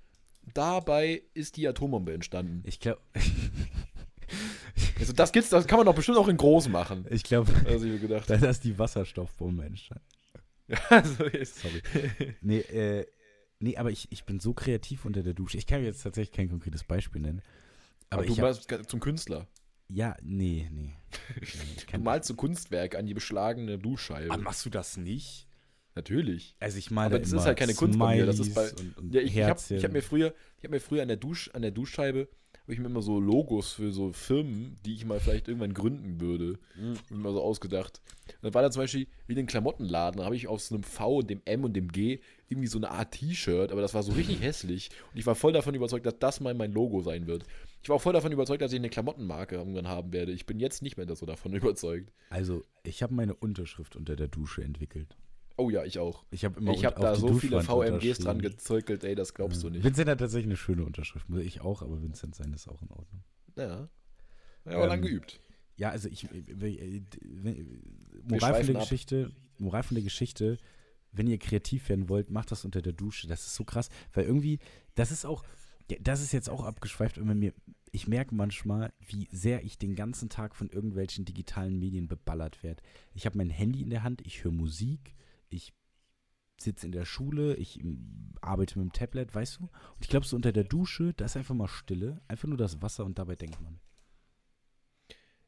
dabei 0.54 1.24
ist 1.34 1.58
die 1.58 1.68
Atombombe 1.68 2.14
entstanden. 2.14 2.62
Ich 2.66 2.80
glaube, 2.80 3.02
Also 5.00 5.14
das 5.14 5.32
gibt's, 5.32 5.50
das 5.50 5.68
kann 5.68 5.78
man 5.78 5.86
doch 5.86 5.96
bestimmt 5.96 6.18
auch 6.18 6.28
in 6.28 6.38
groß 6.38 6.70
machen. 6.70 7.06
ich 7.10 7.24
glaube, 7.24 7.52
Also 7.66 7.86
ich 7.86 8.02
gedacht. 8.02 8.30
da 8.30 8.36
ist 8.36 8.64
die 8.64 8.78
Wasserstoffbombe 8.78 9.66
entstanden. 9.66 10.04
Also 10.90 11.26
jetzt. 11.28 11.60
Sorry. 11.60 11.82
Nee, 12.42 12.60
äh, 12.60 13.06
nee, 13.60 13.78
aber 13.78 13.90
ich, 13.90 14.12
ich 14.12 14.26
bin 14.26 14.40
so 14.42 14.54
kreativ 14.54 15.06
unter 15.06 15.24
der 15.24 15.34
Dusche. 15.34 15.58
Ich 15.58 15.66
kann 15.66 15.82
jetzt 15.84 16.04
tatsächlich 16.04 16.36
kein 16.36 16.50
konkretes 16.50 16.84
Beispiel 16.84 17.22
nennen. 17.22 17.42
Aber, 18.10 18.20
Aber 18.20 18.26
du 18.28 18.34
ich 18.34 18.40
malst 18.40 18.68
zum 18.90 19.00
Künstler. 19.00 19.48
Ja, 19.90 20.16
nee, 20.22 20.70
nee. 20.72 20.94
Du 21.92 22.00
malst 22.00 22.28
so 22.28 22.36
Kunstwerk 22.36 22.96
an 22.96 23.06
die 23.06 23.14
beschlagene 23.14 23.78
Duschscheibe. 23.80 24.32
Ah, 24.32 24.38
machst 24.38 24.66
du 24.66 24.70
das 24.70 24.98
nicht? 24.98 25.48
Natürlich. 25.96 26.56
Also 26.60 26.78
ich 26.78 26.92
meine, 26.92 27.16
Aber 27.16 27.20
das 27.20 27.32
ist 27.32 27.46
halt 27.46 27.58
keine 27.58 27.74
Kunst 27.74 27.98
bei 27.98 28.18
mir, 28.18 28.26
das 28.26 28.40
ist 28.40 28.54
bei- 28.54 28.70
und, 28.72 28.98
und 28.98 29.14
Ja, 29.14 29.22
ich, 29.22 29.36
ich 29.36 29.44
habe 29.44 29.60
hab 29.60 29.92
mir 29.94 30.04
früher, 30.04 30.34
ich 30.58 30.64
habe 30.64 30.76
mir 30.76 30.80
früher 30.80 31.02
an 31.02 31.08
der 31.08 31.18
Dusch, 31.18 31.50
an 31.54 31.64
der 31.64 31.72
Duschscheibe, 31.72 32.28
habe 32.68 32.74
ich 32.74 32.80
mir 32.80 32.88
immer 32.88 33.02
so 33.02 33.18
Logos 33.18 33.72
für 33.72 33.94
so 33.94 34.12
Firmen, 34.12 34.76
die 34.86 34.94
ich 34.94 35.06
mal 35.06 35.22
vielleicht 35.22 35.48
irgendwann 35.48 35.74
gründen 35.74 36.20
würde, 36.20 36.60
immer 37.10 37.32
so 37.32 37.42
ausgedacht. 37.42 38.02
Und 38.26 38.44
dann 38.44 38.54
war 38.54 38.62
da 38.62 38.70
zum 38.70 38.82
Beispiel 38.82 39.08
wie 39.26 39.32
in 39.32 39.38
den 39.38 39.46
Klamottenladen, 39.46 40.20
da 40.20 40.26
habe 40.26 40.36
ich 40.36 40.50
aus 40.50 40.70
einem 40.70 40.84
V 40.84 41.20
und 41.20 41.30
dem 41.30 41.42
M 41.46 41.64
und 41.64 41.78
dem 41.78 41.90
G 41.90 42.20
irgendwie 42.50 42.68
so 42.68 42.78
eine 42.78 42.92
Art 42.92 43.14
T-Shirt, 43.14 43.72
aber 43.72 43.80
das 43.80 43.94
war 43.94 44.04
so 44.04 44.12
richtig 44.12 44.42
hässlich. 44.42 44.90
Und 45.14 45.18
ich 45.18 45.26
war 45.26 45.36
voll 45.36 45.54
davon 45.54 45.76
überzeugt, 45.76 46.06
dass 46.06 46.20
das 46.20 46.42
mal 46.42 46.54
mein 46.56 46.74
Logo 46.74 47.02
sein 47.02 47.26
wird. 47.26 47.46
Ich 47.84 47.88
war 47.88 47.96
auch 47.96 48.02
voll 48.02 48.12
davon 48.12 48.34
überzeugt, 48.34 48.62
dass 48.62 48.74
ich 48.74 48.80
eine 48.80 48.90
Klamottenmarke 48.90 49.56
irgendwann 49.56 49.88
haben 49.88 50.12
werde. 50.12 50.34
Ich 50.34 50.46
bin 50.46 50.60
jetzt 50.60 50.82
nicht 50.82 50.98
mehr 50.98 51.08
so 51.16 51.26
davon 51.26 51.54
überzeugt. 51.54 52.12
also 52.30 52.66
ich 52.84 53.02
habe 53.02 53.14
meine 53.14 53.34
Unterschrift 53.34 53.96
unter 53.96 54.18
der 54.18 54.28
Dusche 54.28 54.62
entwickelt. 54.62 55.16
Oh 55.58 55.70
ja, 55.72 55.84
ich 55.84 55.98
auch. 55.98 56.24
Ich 56.30 56.46
habe 56.46 56.60
immer 56.60 56.72
Ich 56.74 56.86
habe 56.86 56.98
auf 56.98 57.02
da 57.02 57.16
so 57.16 57.34
viele 57.34 57.62
VMGs 57.62 58.20
dran 58.20 58.40
gezirkelt, 58.40 59.04
ey, 59.04 59.16
das 59.16 59.34
glaubst 59.34 59.64
du 59.64 59.70
nicht. 59.70 59.84
Vincent 59.84 60.08
hat 60.08 60.20
tatsächlich 60.20 60.46
eine 60.48 60.58
schöne 60.58 60.86
Unterschrift. 60.86 61.26
Ich 61.40 61.62
auch, 61.62 61.82
aber 61.82 62.02
Vincent 62.02 62.36
sein 62.36 62.54
ist 62.54 62.68
auch 62.68 62.82
in 62.82 62.92
Ordnung. 62.92 63.24
Ja. 63.56 63.90
Ja, 64.66 64.78
aber 64.78 64.88
lang 64.88 65.00
Ähm, 65.00 65.06
geübt. 65.06 65.40
Ja, 65.78 65.90
also 65.90 66.10
ich, 66.10 66.28
äh, 66.32 66.38
äh, 66.38 67.02
Moral 68.30 68.64
von 68.64 68.74
der. 68.74 68.82
Geschichte, 68.82 69.32
Moral 69.58 69.84
von 69.84 69.96
der 69.96 70.04
Geschichte, 70.04 70.58
wenn 71.12 71.28
ihr 71.28 71.38
kreativ 71.38 71.90
werden 71.90 72.10
wollt, 72.10 72.30
macht 72.30 72.52
das 72.52 72.66
unter 72.66 72.82
der 72.82 72.94
Dusche. 72.94 73.28
Das 73.28 73.46
ist 73.46 73.56
so 73.56 73.64
krass, 73.64 73.90
weil 74.14 74.26
irgendwie, 74.26 74.60
das 74.96 75.12
ist 75.12 75.26
auch, 75.26 75.44
ja, 75.90 75.98
das 76.02 76.22
ist 76.22 76.34
jetzt 76.34 76.50
auch 76.50 76.64
abgeschweift, 76.64 77.18
immer 77.18 77.36
mir, 77.36 77.54
ich 77.92 78.08
merke 78.08 78.36
manchmal, 78.36 78.94
wie 79.00 79.28
sehr 79.32 79.64
ich 79.64 79.78
den 79.78 79.96
ganzen 79.96 80.30
Tag 80.30 80.56
von 80.56 80.70
irgendwelchen 80.70 81.26
digitalen 81.26 81.80
Medien 81.80 82.08
beballert 82.08 82.62
werde. 82.62 82.84
Ich 83.16 83.26
habe 83.26 83.38
mein 83.38 83.50
Handy 83.50 83.82
in 83.82 83.90
der 83.90 84.04
Hand, 84.04 84.22
ich 84.26 84.44
höre 84.44 84.52
Musik, 84.52 85.16
ich 85.50 85.74
sitze 86.60 86.86
in 86.86 86.92
der 86.92 87.06
Schule, 87.06 87.56
ich 87.56 87.84
arbeite 88.42 88.80
mit 88.80 88.90
dem 88.90 88.94
Tablet, 88.94 89.34
weißt 89.34 89.60
du? 89.60 89.64
Und 89.64 90.02
ich 90.02 90.10
glaube, 90.10 90.26
so 90.26 90.36
unter 90.36 90.52
der 90.52 90.64
Dusche, 90.64 91.14
da 91.14 91.26
ist 91.26 91.38
einfach 91.38 91.56
mal 91.56 91.68
Stille, 91.68 92.22
einfach 92.28 92.48
nur 92.48 92.58
das 92.58 92.82
Wasser 92.82 93.06
und 93.06 93.20
dabei 93.20 93.36
denkt 93.36 93.62
man. 93.62 93.80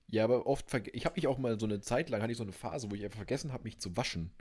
Ja, 0.07 0.23
aber 0.23 0.47
oft, 0.47 0.73
ich 0.93 1.05
habe 1.05 1.15
mich 1.15 1.27
auch 1.27 1.37
mal 1.37 1.59
so 1.59 1.65
eine 1.65 1.81
Zeit 1.81 2.09
lang, 2.09 2.21
hatte 2.21 2.31
ich 2.31 2.37
so 2.37 2.43
eine 2.43 2.51
Phase, 2.51 2.89
wo 2.89 2.95
ich 2.95 3.03
einfach 3.03 3.17
vergessen 3.17 3.53
habe, 3.53 3.63
mich 3.63 3.79
zu 3.79 3.95
waschen. 3.95 4.31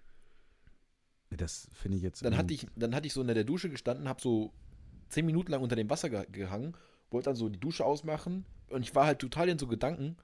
Das 1.31 1.69
finde 1.75 1.99
ich 1.99 2.02
jetzt. 2.02 2.25
Dann 2.25 2.37
hatte 2.38 2.55
ich, 2.55 2.66
dann 2.75 2.94
hatte 2.94 3.06
ich 3.06 3.12
so 3.12 3.20
unter 3.20 3.34
der 3.34 3.44
Dusche 3.44 3.69
gestanden, 3.69 4.08
habe 4.08 4.20
so 4.20 4.52
zehn 5.10 5.26
Minuten 5.26 5.52
lang 5.52 5.62
unter 5.62 5.76
dem 5.76 5.90
Wasser 5.90 6.08
ge 6.08 6.26
gehangen, 6.31 6.75
wollte 7.10 7.26
dann 7.26 7.37
so 7.37 7.49
die 7.49 7.60
Dusche 7.60 7.84
ausmachen 7.84 8.46
und 8.70 8.82
ich 8.82 8.94
war 8.94 9.06
halt 9.06 9.19
total 9.19 9.49
in 9.49 9.58
so 9.58 9.66
Gedanken 9.66 10.16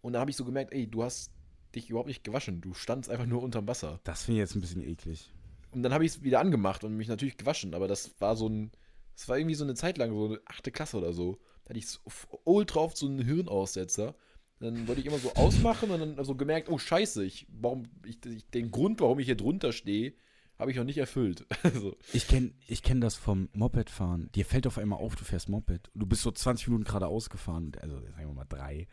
und 0.00 0.14
dann 0.14 0.20
habe 0.20 0.30
ich 0.30 0.36
so 0.36 0.44
gemerkt, 0.44 0.72
ey, 0.72 0.86
du 0.86 1.02
hast 1.02 1.32
dich 1.74 1.90
überhaupt 1.90 2.08
nicht 2.08 2.24
gewaschen, 2.24 2.60
du 2.60 2.74
standst 2.74 3.10
einfach 3.10 3.26
nur 3.26 3.42
unterm 3.42 3.66
Wasser. 3.66 4.00
Das 4.04 4.24
finde 4.24 4.40
ich 4.40 4.44
jetzt 4.44 4.54
ein 4.54 4.60
bisschen 4.60 4.82
eklig. 4.82 5.30
Und 5.72 5.82
dann 5.82 5.94
habe 5.94 6.04
ich 6.04 6.12
es 6.12 6.22
wieder 6.22 6.40
angemacht 6.40 6.84
und 6.84 6.96
mich 6.96 7.08
natürlich 7.08 7.36
gewaschen, 7.36 7.74
aber 7.74 7.88
das 7.88 8.14
war 8.20 8.36
so 8.36 8.48
ein, 8.48 8.70
das 9.16 9.28
war 9.28 9.38
irgendwie 9.38 9.54
so 9.54 9.64
eine 9.64 9.74
Zeit 9.74 9.98
lang, 9.98 10.12
so 10.12 10.26
eine 10.26 10.40
achte 10.46 10.70
Klasse 10.70 10.98
oder 10.98 11.12
so. 11.12 11.38
Da 11.64 11.70
hatte 11.70 11.78
ich 11.78 11.88
so 11.88 12.00
ultra 12.44 12.80
oft 12.80 12.96
so 12.96 13.06
einen 13.06 13.24
Hirnaussetzer. 13.24 14.14
Dann 14.60 14.86
wollte 14.86 15.00
ich 15.00 15.06
immer 15.06 15.18
so 15.18 15.34
ausmachen 15.34 15.90
und 15.90 16.16
dann 16.16 16.24
so 16.24 16.36
gemerkt, 16.36 16.68
oh 16.68 16.78
scheiße, 16.78 17.24
ich, 17.24 17.46
warum, 17.50 17.84
ich, 18.06 18.24
ich, 18.26 18.46
den 18.50 18.70
Grund, 18.70 19.00
warum 19.00 19.18
ich 19.18 19.26
hier 19.26 19.36
drunter 19.36 19.72
stehe, 19.72 20.14
habe 20.58 20.70
ich 20.70 20.76
noch 20.76 20.84
nicht 20.84 20.98
erfüllt. 20.98 21.46
Also, 21.64 21.96
Ich 22.12 22.28
kenne 22.28 22.52
ich 22.68 22.82
kenn 22.82 23.00
das 23.00 23.16
vom 23.16 23.48
Mopedfahren. 23.52 24.30
Dir 24.34 24.44
fällt 24.44 24.66
auf 24.66 24.78
einmal 24.78 25.00
auf, 25.00 25.16
du 25.16 25.24
fährst 25.24 25.48
Moped. 25.48 25.90
Du 25.94 26.06
bist 26.06 26.22
so 26.22 26.30
20 26.30 26.68
Minuten 26.68 26.84
geradeaus 26.84 27.30
gefahren. 27.30 27.72
Also, 27.80 28.00
sagen 28.00 28.28
wir 28.28 28.34
mal 28.34 28.44
drei. 28.44 28.86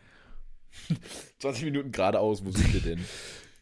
20 1.39 1.65
Minuten 1.65 1.91
geradeaus, 1.91 2.43
wo 2.45 2.51
sind 2.51 2.73
wir 2.73 2.81
denn? 2.81 2.99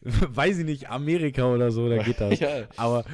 Weiß 0.00 0.58
ich 0.58 0.64
nicht, 0.64 0.88
Amerika 0.88 1.52
oder 1.52 1.70
so, 1.70 1.88
da 1.88 2.02
geht 2.02 2.20
das. 2.20 2.38
ja, 2.40 2.68
Aber 2.76 3.04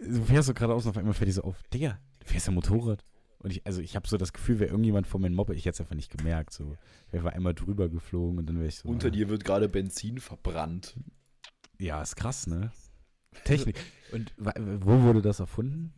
du 0.00 0.22
fährst 0.24 0.46
so 0.46 0.54
geradeaus 0.54 0.84
und 0.84 0.90
auf 0.90 0.96
einmal 0.96 1.14
fährt 1.14 1.28
die 1.28 1.32
so 1.32 1.42
auf. 1.42 1.56
Digga, 1.72 1.98
du 2.20 2.26
fährst 2.26 2.46
ja 2.46 2.52
Motorrad. 2.52 3.04
Und 3.40 3.52
ich, 3.52 3.64
also 3.66 3.80
ich 3.80 3.94
habe 3.94 4.08
so 4.08 4.16
das 4.16 4.32
Gefühl, 4.32 4.58
wäre 4.58 4.70
irgendjemand 4.70 5.06
vor 5.06 5.20
meinem 5.20 5.34
Moped, 5.34 5.56
ich 5.56 5.64
hätte 5.64 5.74
es 5.74 5.80
einfach 5.80 5.94
nicht 5.94 6.16
gemerkt. 6.16 6.52
So. 6.52 6.76
Wäre 7.10 7.24
einfach 7.24 7.36
einmal 7.36 7.54
drüber 7.54 7.88
geflogen 7.88 8.38
und 8.38 8.46
dann 8.46 8.56
wäre 8.56 8.68
ich 8.68 8.76
so. 8.76 8.88
unter 8.88 9.08
ah. 9.08 9.10
dir 9.10 9.28
wird 9.28 9.44
gerade 9.44 9.68
Benzin 9.68 10.18
verbrannt. 10.18 10.96
Ja, 11.78 12.02
ist 12.02 12.16
krass, 12.16 12.48
ne? 12.48 12.72
Technik. 13.44 13.76
Und 14.10 14.32
wo 14.36 15.02
wurde 15.02 15.22
das 15.22 15.38
erfunden? 15.38 15.92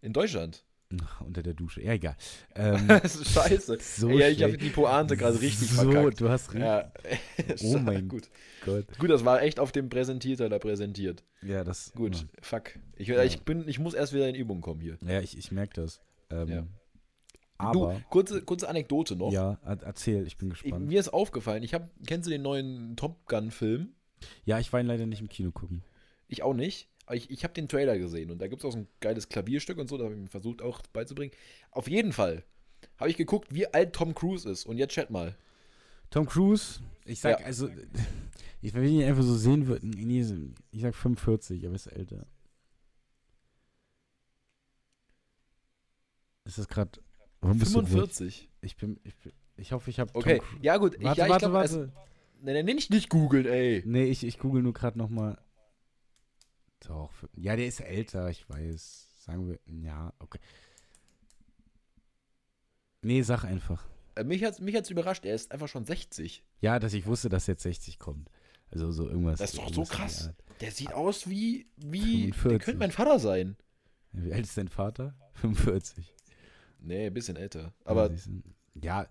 In 0.00 0.12
Deutschland. 0.12 0.64
Unter 1.24 1.42
der 1.42 1.54
Dusche. 1.54 1.82
Ja, 1.82 1.92
egal. 1.92 2.16
Ähm, 2.56 2.88
das 2.88 3.16
ist 3.16 3.32
scheiße. 3.32 3.78
so 3.80 4.10
ja, 4.10 4.28
ich 4.28 4.42
habe 4.42 4.58
die 4.58 4.70
Pointe 4.70 5.16
gerade 5.16 5.40
richtig 5.40 5.70
so, 5.70 5.90
verkackt. 5.90 6.20
du 6.20 6.28
hast 6.28 6.52
richtig. 6.52 6.62
Ja. 6.68 6.92
Oh 7.64 7.78
mein 7.84 8.08
gut. 8.08 8.28
Gott. 8.64 8.86
Gut, 8.98 9.08
das 9.10 9.24
war 9.24 9.40
echt 9.42 9.60
auf 9.60 9.72
dem 9.72 9.88
Präsentierter 9.88 10.48
da 10.48 10.58
präsentiert. 10.58 11.22
Ja, 11.42 11.64
das. 11.64 11.92
Gut, 11.92 12.26
fuck. 12.42 12.72
Ich, 12.96 13.08
Ja. 13.08 13.22
ich, 13.22 13.42
bin, 13.42 13.66
ich 13.68 13.78
muss 13.78 13.94
erst 13.94 14.12
wieder 14.12 14.28
in 14.28 14.34
Übung 14.34 14.60
kommen 14.60 14.80
hier. 14.80 14.98
Ja, 15.06 15.20
ich, 15.20 15.38
ich 15.38 15.52
merke 15.52 15.80
das. 15.80 16.00
Ähm, 16.30 16.48
Ja. 16.48 16.66
Aber, 17.56 17.94
du, 17.94 18.00
kurze, 18.08 18.40
kurze 18.42 18.68
Anekdote 18.68 19.16
noch. 19.16 19.32
ja, 19.32 19.58
er- 19.64 19.82
erzähl, 19.82 20.26
ich 20.26 20.38
bin 20.38 20.48
Ich, 20.50 20.62
gespannt. 20.62 20.86
mir 20.88 20.98
ist 20.98 21.10
aufgefallen, 21.10 21.62
ich 21.62 21.74
hab, 21.74 21.90
kennst 22.06 22.26
du 22.26 22.30
den 22.30 22.40
neuen 22.42 22.96
Top 22.96 23.26
Gun-Film? 23.26 23.90
ja, 24.44 24.58
ich 24.58 24.72
war 24.72 24.80
ihn 24.80 24.86
leider 24.86 25.04
nicht 25.06 25.20
im 25.20 25.28
Kino 25.28 25.50
gucken. 25.52 25.82
Ich 26.28 26.42
auch 26.42 26.54
nicht. 26.54 26.88
Ich, 27.12 27.30
ich 27.30 27.42
habe 27.44 27.54
den 27.54 27.68
Trailer 27.68 27.98
gesehen 27.98 28.30
und 28.30 28.38
da 28.40 28.46
gibt 28.48 28.62
es 28.62 28.64
auch 28.64 28.72
so 28.72 28.78
ein 28.78 28.88
geiles 29.00 29.28
Klavierstück 29.28 29.78
und 29.78 29.88
so, 29.88 29.96
da 29.98 30.04
habe 30.04 30.14
ich 30.14 30.20
mir 30.20 30.28
versucht 30.28 30.62
auch 30.62 30.80
beizubringen. 30.92 31.32
Auf 31.70 31.88
jeden 31.88 32.12
Fall 32.12 32.44
habe 32.98 33.10
ich 33.10 33.16
geguckt, 33.16 33.52
wie 33.54 33.66
alt 33.72 33.92
Tom 33.94 34.14
Cruise 34.14 34.48
ist. 34.48 34.64
Und 34.66 34.78
jetzt 34.78 34.92
chat 34.94 35.10
mal. 35.10 35.36
Tom 36.10 36.26
Cruise, 36.26 36.80
ich 37.04 37.20
sag, 37.20 37.40
Ja. 37.40 37.46
also, 37.46 37.68
ich, 38.62 38.74
wenn 38.74 38.84
ich 38.84 38.92
ihn 38.92 39.02
einfach 39.04 39.22
so 39.22 39.36
sehen 39.36 39.66
würde, 39.66 39.86
nee, 39.86 40.22
so- 40.22 40.36
ich 40.70 40.82
sag 40.82 40.94
45, 40.94 41.66
aber 41.66 41.74
ist 41.74 41.86
älter. 41.86 42.26
Ist 46.44 46.58
das 46.58 46.68
gerade. 46.68 46.90
Warum 47.40 47.58
bist 47.58 47.74
du 47.74 47.78
ruhig? 47.80 47.88
45. 47.90 48.48
Ich 48.60 48.76
bin, 48.76 48.98
ich, 49.04 49.16
bin- 49.16 49.32
ich 49.56 49.72
hoffe, 49.72 49.90
ich 49.90 50.00
habe. 50.00 50.10
Okay, 50.14 50.42
ja 50.62 50.76
gut. 50.76 50.94
Ich, 50.96 51.04
Warte, 51.04 51.18
ja, 51.20 51.26
ich 51.26 51.30
warte, 51.30 51.44
glaub, 51.46 51.52
warte. 51.54 51.80
Es, 51.84 52.42
nee, 52.44 52.62
nee, 52.62 52.74
nicht, 52.74 52.90
nicht 52.90 53.08
googeln, 53.08 53.46
ey. 53.46 53.82
Nee, 53.86 54.04
ich, 54.04 54.24
ich 54.24 54.38
google 54.38 54.62
nur 54.62 54.72
gerade 54.72 54.98
nochmal. 54.98 55.38
Doch. 56.86 57.12
für- 57.12 57.28
Ja, 57.36 57.56
der 57.56 57.66
ist 57.66 57.80
älter, 57.80 58.28
ich 58.30 58.48
weiß. 58.48 59.08
Sagen 59.24 59.48
wir, 59.48 59.58
ja, 59.84 60.12
okay. 60.18 60.38
Nee, 63.02 63.22
sag 63.22 63.44
einfach. 63.44 63.86
Äh, 64.14 64.24
Mich 64.24 64.44
hat 64.44 64.54
es 64.54 64.60
mich 64.60 64.74
hat's 64.76 64.90
überrascht, 64.90 65.24
er 65.24 65.34
ist 65.34 65.52
einfach 65.52 65.68
schon 65.68 65.84
60. 65.84 66.44
Ja, 66.60 66.78
dass 66.78 66.92
ich 66.92 67.06
wusste, 67.06 67.28
dass 67.28 67.46
jetzt 67.46 67.62
60 67.62 67.98
kommt. 67.98 68.30
Also 68.70 68.92
so 68.92 69.08
irgendwas. 69.08 69.38
Das 69.38 69.54
ist 69.54 69.58
doch 69.58 69.72
so 69.72 69.84
krass. 69.84 70.30
Der 70.60 70.70
sieht 70.70 70.92
aus 70.92 71.28
wie, 71.28 71.66
wie, 71.76 72.26
der 72.26 72.34
45. 72.34 72.64
könnte 72.64 72.78
mein 72.78 72.90
Vater 72.92 73.18
sein. 73.18 73.56
Wie 74.12 74.32
alt 74.32 74.44
ist 74.44 74.56
dein 74.58 74.68
Vater? 74.68 75.14
45. 75.34 76.12
Nee, 76.80 77.06
ein 77.06 77.14
bisschen 77.14 77.36
älter. 77.36 77.60
Ja, 77.62 77.72
Aber 77.84 78.10
ja 78.74 79.06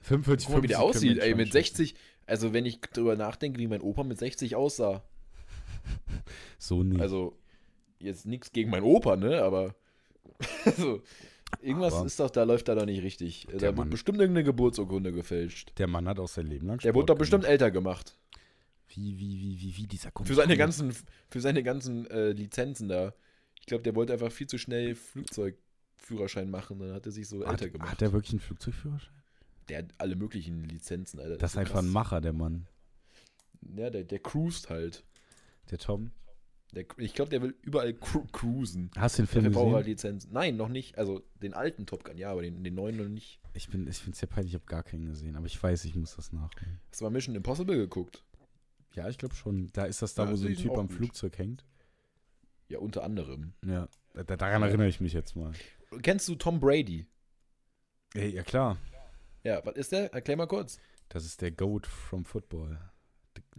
45, 0.00 0.46
guck 0.46 0.56
mal, 0.56 0.62
wie 0.62 0.66
der 0.68 0.78
50 0.78 1.00
können 1.00 1.10
aussieht, 1.18 1.22
ey, 1.22 1.34
mit 1.34 1.48
schätzen. 1.48 1.76
60. 1.76 1.94
Also, 2.26 2.52
wenn 2.52 2.66
ich 2.66 2.80
drüber 2.80 3.16
nachdenke, 3.16 3.58
wie 3.58 3.66
mein 3.68 3.80
Opa 3.80 4.04
mit 4.04 4.18
60 4.18 4.54
aussah. 4.56 5.02
So 6.58 6.82
nicht. 6.82 7.00
Also, 7.00 7.36
jetzt 8.00 8.26
nichts 8.26 8.52
gegen 8.52 8.70
meinen 8.70 8.84
Opa, 8.84 9.16
ne? 9.16 9.42
Aber. 9.42 9.74
Also, 10.64 11.02
irgendwas 11.62 11.94
Aber 11.94 12.06
ist 12.06 12.20
doch, 12.20 12.30
da 12.30 12.42
läuft 12.44 12.68
da 12.68 12.74
doch 12.74 12.84
nicht 12.86 13.02
richtig. 13.02 13.46
Da 13.46 13.52
der 13.52 13.60
wird 13.68 13.76
Mann- 13.76 13.90
bestimmt 13.90 14.18
irgendeine 14.20 14.44
Geburtsurkunde 14.44 15.12
gefälscht. 15.12 15.72
der 15.78 15.86
Mann 15.86 16.06
hat 16.08 16.18
auch 16.20 16.28
sein 16.28 16.46
Leben 16.46 16.66
lang 16.66 16.78
Der 16.78 16.94
wurde 16.94 17.04
Sport 17.04 17.10
doch 17.10 17.18
bestimmt 17.18 17.42
gemacht. 17.44 17.52
älter 17.52 17.70
gemacht. 17.70 18.18
Wie, 18.88 19.18
wie, 19.18 19.40
wie, 19.40 19.60
wie, 19.60 19.76
wie 19.76 19.86
dieser 19.86 20.10
Für 20.22 20.34
seine 20.34 20.56
ganzen, 20.56 20.94
für 21.28 21.40
seine 21.40 21.62
ganzen 21.62 22.06
äh, 22.10 22.30
Lizenzen 22.32 22.88
da. 22.88 23.14
Ich 23.60 23.66
glaube, 23.66 23.82
der 23.82 23.94
wollte 23.94 24.12
einfach 24.14 24.30
viel 24.32 24.46
zu 24.46 24.58
schnell 24.58 24.94
Flugzeugführerschein 24.94 26.50
machen. 26.50 26.78
Dann 26.78 26.92
hat 26.94 27.06
er 27.06 27.12
sich 27.12 27.28
so 27.28 27.40
hat, 27.44 27.52
älter 27.60 27.70
gemacht. 27.70 27.90
Hat 27.90 28.02
er 28.02 28.12
wirklich 28.12 28.32
einen 28.32 28.40
Flugzeugführerschein? 28.40 29.12
Der 29.68 29.78
hat 29.78 29.86
alle 29.98 30.16
möglichen 30.16 30.64
Lizenzen, 30.64 31.20
Alter. 31.20 31.36
Das 31.36 31.50
ist 31.50 31.54
so 31.54 31.60
einfach 31.60 31.76
ein 31.78 31.84
krass. 31.86 31.92
Macher, 31.92 32.20
der 32.20 32.32
Mann. 32.32 32.66
Ja, 33.76 33.90
der, 33.90 34.04
der 34.04 34.18
cruist 34.20 34.70
halt. 34.70 35.04
Der 35.70 35.78
Tom. 35.78 36.10
Der, 36.74 36.84
ich 36.98 37.14
glaube, 37.14 37.30
der 37.30 37.40
will 37.40 37.54
überall 37.62 37.94
cru 37.94 38.26
cruisen. 38.30 38.90
Hast 38.96 39.18
du 39.18 39.22
den 39.22 39.28
Film 39.28 39.44
Dafür 39.46 39.78
gesehen? 39.78 39.84
Lizenzen. 39.86 40.32
Nein, 40.32 40.56
noch 40.56 40.68
nicht. 40.68 40.98
Also 40.98 41.22
den 41.42 41.54
alten 41.54 41.86
Top 41.86 42.04
Gun, 42.04 42.18
ja, 42.18 42.30
aber 42.30 42.42
den, 42.42 42.62
den 42.62 42.74
neuen 42.74 42.96
noch 42.98 43.08
nicht. 43.08 43.40
Ich, 43.54 43.68
bin, 43.70 43.86
ich 43.88 43.96
finde 43.96 44.12
es 44.12 44.18
sehr 44.18 44.28
peinlich, 44.28 44.52
ich 44.52 44.60
habe 44.60 44.66
gar 44.66 44.82
keinen 44.82 45.06
gesehen, 45.06 45.36
aber 45.36 45.46
ich 45.46 45.62
weiß, 45.62 45.84
ich 45.86 45.94
muss 45.94 46.16
das 46.16 46.32
nachholen. 46.32 46.78
Hast 46.90 47.00
du 47.00 47.04
mal 47.06 47.10
Mission 47.10 47.34
Impossible 47.34 47.76
geguckt? 47.76 48.22
Ja, 48.94 49.08
ich 49.08 49.16
glaube 49.16 49.34
schon. 49.34 49.68
Da 49.72 49.84
ist 49.86 50.02
das 50.02 50.14
da, 50.14 50.24
Ja, 50.24 50.30
wo 50.32 50.36
so 50.36 50.46
ein 50.46 50.54
Typ 50.56 50.72
am 50.72 50.88
gut. 50.88 50.96
Flugzeug 50.96 51.38
hängt. 51.38 51.64
Ja, 52.68 52.80
unter 52.80 53.02
anderem. 53.02 53.54
Ja. 53.64 53.88
Da, 54.12 54.36
daran 54.36 54.62
erinnere 54.62 54.88
ich 54.88 55.00
mich 55.00 55.14
jetzt 55.14 55.36
mal. 55.36 55.52
Kennst 56.02 56.28
du 56.28 56.34
Tom 56.34 56.60
Brady? 56.60 57.06
Ey, 58.14 58.34
ja 58.34 58.42
klar. 58.42 58.76
Ja, 59.42 59.64
was 59.64 59.76
ist 59.76 59.92
der? 59.92 60.12
Erklär 60.12 60.36
mal 60.36 60.46
kurz. 60.46 60.78
Das 61.08 61.24
ist 61.24 61.40
der 61.40 61.50
Goat 61.50 61.86
from 61.86 62.26
Football. 62.26 62.78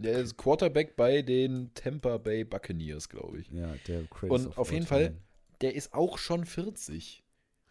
Der 0.02 0.18
ist 0.18 0.36
Quarterback 0.38 0.96
bei 0.96 1.22
den 1.22 1.72
Tampa 1.74 2.16
Bay 2.18 2.44
Buccaneers, 2.44 3.08
glaube 3.08 3.40
ich. 3.40 3.48
Ja, 3.50 3.74
der 3.86 4.04
Crazy 4.04 4.32
Und 4.32 4.56
auf 4.58 4.72
jeden 4.72 4.86
Fall- 4.86 5.14
Der 5.60 5.74
ist 5.74 5.92
auch 5.92 6.16
schon 6.16 6.46
40. 6.46 7.22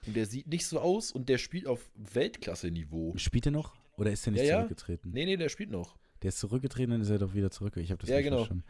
Und 0.05 0.15
der 0.15 0.25
sieht 0.27 0.47
nicht 0.47 0.67
so 0.67 0.79
aus 0.79 1.11
und 1.11 1.27
der 1.27 1.39
spielt 1.39 1.65
auf 1.65 1.89
Weltklasse-Niveau. 1.95 3.13
Spielt 3.17 3.47
er 3.47 3.51
noch? 3.51 3.75
Oder 3.97 4.11
ist 4.11 4.25
er 4.27 4.31
nicht 4.31 4.41
Ja, 4.43 4.47
ja. 4.47 4.55
zurückgetreten? 4.57 5.11
Nee, 5.11 5.25
nee, 5.25 5.37
der 5.37 5.49
spielt 5.49 5.71
noch. 5.71 5.97
Der 6.21 6.29
ist 6.29 6.37
zurückgetreten, 6.39 6.91
dann 6.91 7.01
ist 7.01 7.09
er 7.09 7.17
doch 7.17 7.33
wieder 7.33 7.49
zurück. 7.51 7.75
Ich 7.77 7.89
habe 7.91 7.99
das 7.99 8.09
Ja, 8.09 8.17
nicht 8.17 8.25
genau. 8.25 8.37
verstanden. 8.37 8.63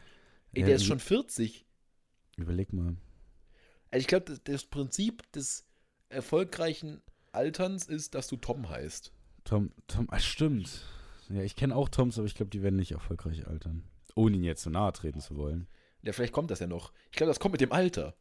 Ey, 0.54 0.62
Ja, 0.62 0.66
der 0.68 0.76
ist 0.78 0.84
über- 0.84 0.88
schon 0.94 1.00
40. 1.00 1.66
Überleg 2.38 2.72
mal. 2.74 2.96
Also 3.92 4.02
ich 4.02 4.08
glaube, 4.08 4.26
das, 4.26 4.42
das 4.44 4.64
Prinzip 4.66 5.30
des 5.34 5.66
erfolgreichen 6.10 7.02
Alterns 7.32 7.86
ist, 7.88 8.16
dass 8.16 8.28
du 8.28 8.38
Tom 8.38 8.70
heißt. 8.70 9.12
Tom, 9.44 9.72
Tom, 9.88 10.08
ah, 10.10 10.20
stimmt. 10.20 10.86
Ja, 11.30 11.44
ich 11.44 11.56
kenne 11.56 11.76
auch 11.76 11.90
Toms, 11.90 12.18
aber 12.18 12.28
ich 12.28 12.36
glaube, 12.36 12.50
die 12.50 12.64
werden 12.64 12.76
nicht 12.76 12.92
erfolgreich 12.92 13.48
altern. 13.48 13.84
Ohne 14.16 14.38
ihn 14.38 14.44
jetzt 14.44 14.64
so 14.64 14.70
nahe 14.70 14.92
treten 14.92 15.22
zu 15.22 15.36
wollen. 15.36 15.68
Ja, 16.02 16.12
vielleicht 16.12 16.34
kommt 16.34 16.50
das 16.50 16.60
ja 16.60 16.68
noch. 16.68 16.92
Ich 17.12 17.18
glaube, 17.18 17.30
das 17.30 17.40
kommt 17.40 17.54
mit 17.54 17.62
dem 17.62 17.72
Alter. 17.72 18.16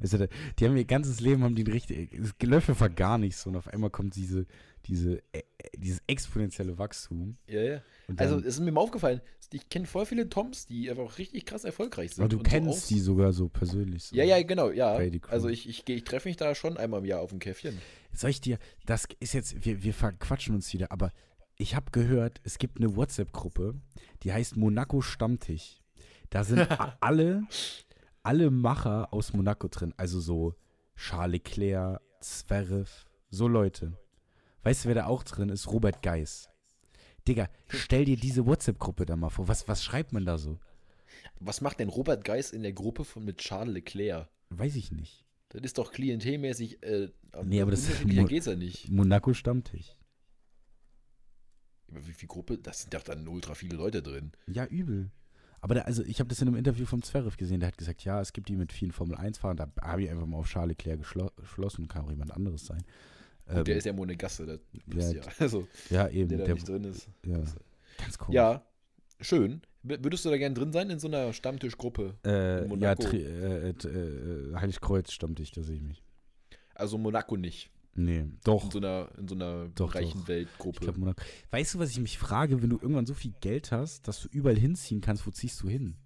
Also, 0.00 0.18
da- 0.18 0.26
die 0.58 0.64
haben 0.66 0.76
ihr 0.76 0.84
ganzes 0.84 1.20
Leben, 1.20 1.42
haben 1.44 1.54
die 1.54 1.62
richtig, 1.62 2.12
es 2.14 2.34
läuft 2.42 2.68
einfach 2.70 2.94
gar 2.94 3.18
nicht 3.18 3.36
so 3.36 3.50
und 3.50 3.56
auf 3.56 3.68
einmal 3.68 3.90
kommt 3.90 4.16
diese, 4.16 4.46
diese, 4.86 5.18
äh, 5.32 5.38
äh, 5.58 5.68
dieses 5.76 6.00
exponentielle 6.06 6.78
Wachstum. 6.78 7.36
Ja, 7.46 7.60
ja. 7.62 7.82
Also, 8.16 8.36
dann- 8.36 8.44
es 8.48 8.54
ist 8.54 8.60
mir 8.60 8.72
mal 8.72 8.80
aufgefallen, 8.80 9.20
ich 9.52 9.68
kenne 9.68 9.84
voll 9.86 10.06
viele 10.06 10.28
Toms, 10.28 10.66
die 10.66 10.88
einfach 10.90 11.18
richtig 11.18 11.44
krass 11.44 11.64
erfolgreich 11.64 12.12
sind. 12.14 12.20
aber 12.22 12.28
du 12.28 12.36
so 12.36 12.42
kennst 12.44 12.68
aus- 12.68 12.86
die 12.86 13.00
sogar 13.00 13.32
so 13.32 13.48
persönlich. 13.48 14.04
So. 14.04 14.16
Ja, 14.16 14.22
ja, 14.24 14.40
genau, 14.42 14.70
ja. 14.70 14.96
Also, 15.28 15.48
ich, 15.48 15.68
ich, 15.68 15.88
ich 15.88 16.04
treffe 16.04 16.28
mich 16.28 16.36
da 16.36 16.54
schon 16.54 16.76
einmal 16.76 17.00
im 17.00 17.06
Jahr 17.06 17.20
auf 17.20 17.32
ein 17.32 17.40
Käffchen. 17.40 17.76
Soll 18.12 18.30
ich 18.30 18.40
dir, 18.40 18.58
das 18.86 19.06
ist 19.18 19.34
jetzt, 19.34 19.64
wir, 19.64 19.82
wir 19.82 19.92
verquatschen 19.92 20.54
uns 20.54 20.72
wieder, 20.72 20.90
aber 20.92 21.12
ich 21.56 21.74
habe 21.74 21.90
gehört, 21.90 22.40
es 22.44 22.58
gibt 22.58 22.78
eine 22.78 22.96
WhatsApp-Gruppe, 22.96 23.74
die 24.22 24.32
heißt 24.32 24.56
Monaco 24.56 25.02
Stammtisch. 25.02 25.80
Da 26.30 26.44
sind 26.44 26.60
alle, 27.00 27.42
alle 28.22 28.50
Macher 28.50 29.12
aus 29.12 29.32
Monaco 29.32 29.68
drin, 29.68 29.94
also 29.96 30.20
so 30.20 30.54
Charles 30.96 31.32
Leclerc, 31.32 32.00
Zverev, 32.20 32.90
so 33.30 33.48
Leute. 33.48 33.96
Weißt 34.62 34.84
du, 34.84 34.88
wer 34.88 34.94
da 34.96 35.06
auch 35.06 35.22
drin 35.22 35.48
ist? 35.48 35.68
Robert 35.68 36.02
Geis. 36.02 36.48
Digga, 37.26 37.48
stell 37.68 38.04
dir 38.04 38.16
diese 38.16 38.46
WhatsApp-Gruppe 38.46 39.06
da 39.06 39.16
mal 39.16 39.30
vor. 39.30 39.48
Was, 39.48 39.68
was 39.68 39.82
schreibt 39.84 40.12
man 40.12 40.24
da 40.26 40.36
so? 40.38 40.58
Was 41.38 41.60
macht 41.60 41.80
denn 41.80 41.88
Robert 41.88 42.24
Geis 42.24 42.50
in 42.50 42.62
der 42.62 42.72
Gruppe 42.72 43.04
von 43.04 43.24
mit 43.24 43.38
Charles 43.38 43.72
Leclerc? 43.74 44.28
Weiß 44.50 44.76
ich 44.76 44.90
nicht. 44.92 45.24
Das 45.50 45.62
ist 45.62 45.78
doch 45.78 45.92
klientelmäßig. 45.92 46.82
Äh, 46.82 47.08
Nee, 47.44 47.60
aber 47.62 47.70
das- 47.70 47.84
unterschiedlicher 47.86 48.24
geht's 48.24 48.46
ja 48.46 48.56
nicht. 48.56 48.90
Monaco 48.90 49.32
Stammtisch. 49.34 49.96
Wie 51.88 52.12
viel 52.12 52.28
Gruppe? 52.28 52.58
Das 52.58 52.82
sind 52.82 52.94
doch 52.94 53.02
dann 53.02 53.26
ultra 53.26 53.54
viele 53.54 53.76
Leute 53.76 54.02
drin. 54.02 54.32
Ja, 54.46 54.64
übel. 54.66 55.10
Aber 55.60 55.74
da, 55.74 55.82
also 55.82 56.02
ich 56.04 56.20
habe 56.20 56.28
das 56.28 56.40
in 56.40 56.48
einem 56.48 56.56
Interview 56.56 56.86
vom 56.86 57.02
Zverev 57.02 57.36
gesehen, 57.36 57.60
der 57.60 57.68
hat 57.68 57.78
gesagt, 57.78 58.02
ja, 58.04 58.20
es 58.20 58.32
gibt 58.32 58.48
die 58.48 58.56
mit 58.56 58.72
vielen 58.72 58.92
Formel-1-Fahrern, 58.92 59.56
da 59.56 59.70
habe 59.82 60.02
ich 60.02 60.10
einfach 60.10 60.26
mal 60.26 60.38
auf 60.38 60.48
Charles 60.48 60.70
Leclerc 60.70 61.00
geschlo 61.00 61.30
geschlossen, 61.36 61.86
kann 61.86 62.04
auch 62.04 62.10
jemand 62.10 62.32
anderes 62.32 62.64
sein. 62.66 62.82
Gut, 63.46 63.66
der 63.66 63.74
Ähm, 63.74 63.78
ist 63.78 63.84
ja 63.84 63.92
Monegasse, 63.92 64.46
das 64.86 65.12
ja. 65.12 65.22
Also, 65.38 65.66
ja, 65.90 66.08
eben, 66.08 66.28
der 66.28 66.38
da 66.38 66.44
der, 66.44 66.54
nicht 66.54 66.68
drin 66.68 66.84
ist. 66.84 67.08
ja, 67.26 67.38
ganz 67.98 68.18
komisch. 68.18 68.34
Ja, 68.34 68.64
schön. 69.20 69.62
Würdest 69.82 70.24
du 70.24 70.30
da 70.30 70.36
gern 70.36 70.54
drin 70.54 70.72
sein 70.72 70.90
in 70.90 70.98
so 70.98 71.08
einer 71.08 71.32
Stammtischgruppe? 71.32 72.14
äh, 72.24 72.66
ja. 72.76 72.94
Tri 72.94 73.18
äh, 73.18 73.70
äh, 73.70 73.88
äh, 73.88 74.54
Heiligkreuz 74.56 75.10
Stammtisch, 75.10 75.52
da 75.52 75.62
sehe 75.62 75.76
ich 75.76 75.82
mich. 75.82 76.02
Also 76.74 76.98
Monaco 76.98 77.36
nicht. 77.36 77.70
Nee, 77.94 78.24
doch. 78.44 78.64
In 78.66 78.70
so 78.70 78.78
einer, 78.78 79.08
in 79.18 79.28
so 79.28 79.34
einer 79.34 79.68
Doch, 79.74 79.94
reichen 79.94 80.20
doch. 80.20 80.28
Weltgruppe. 80.28 80.80
Glaub, 80.80 80.96
Monaco. 80.96 81.22
Weißt 81.50 81.74
du, 81.74 81.78
was 81.80 81.90
ich 81.90 81.98
mich 82.00 82.18
frage, 82.18 82.62
wenn 82.62 82.70
du 82.70 82.76
irgendwann 82.76 83.06
so 83.06 83.14
viel 83.14 83.32
Geld 83.40 83.72
hast, 83.72 84.06
dass 84.06 84.20
du 84.22 84.28
überall 84.30 84.56
hinziehen 84.56 85.00
kannst, 85.00 85.26
wo 85.26 85.30
ziehst 85.30 85.60
du 85.62 85.68
hin? 85.68 85.96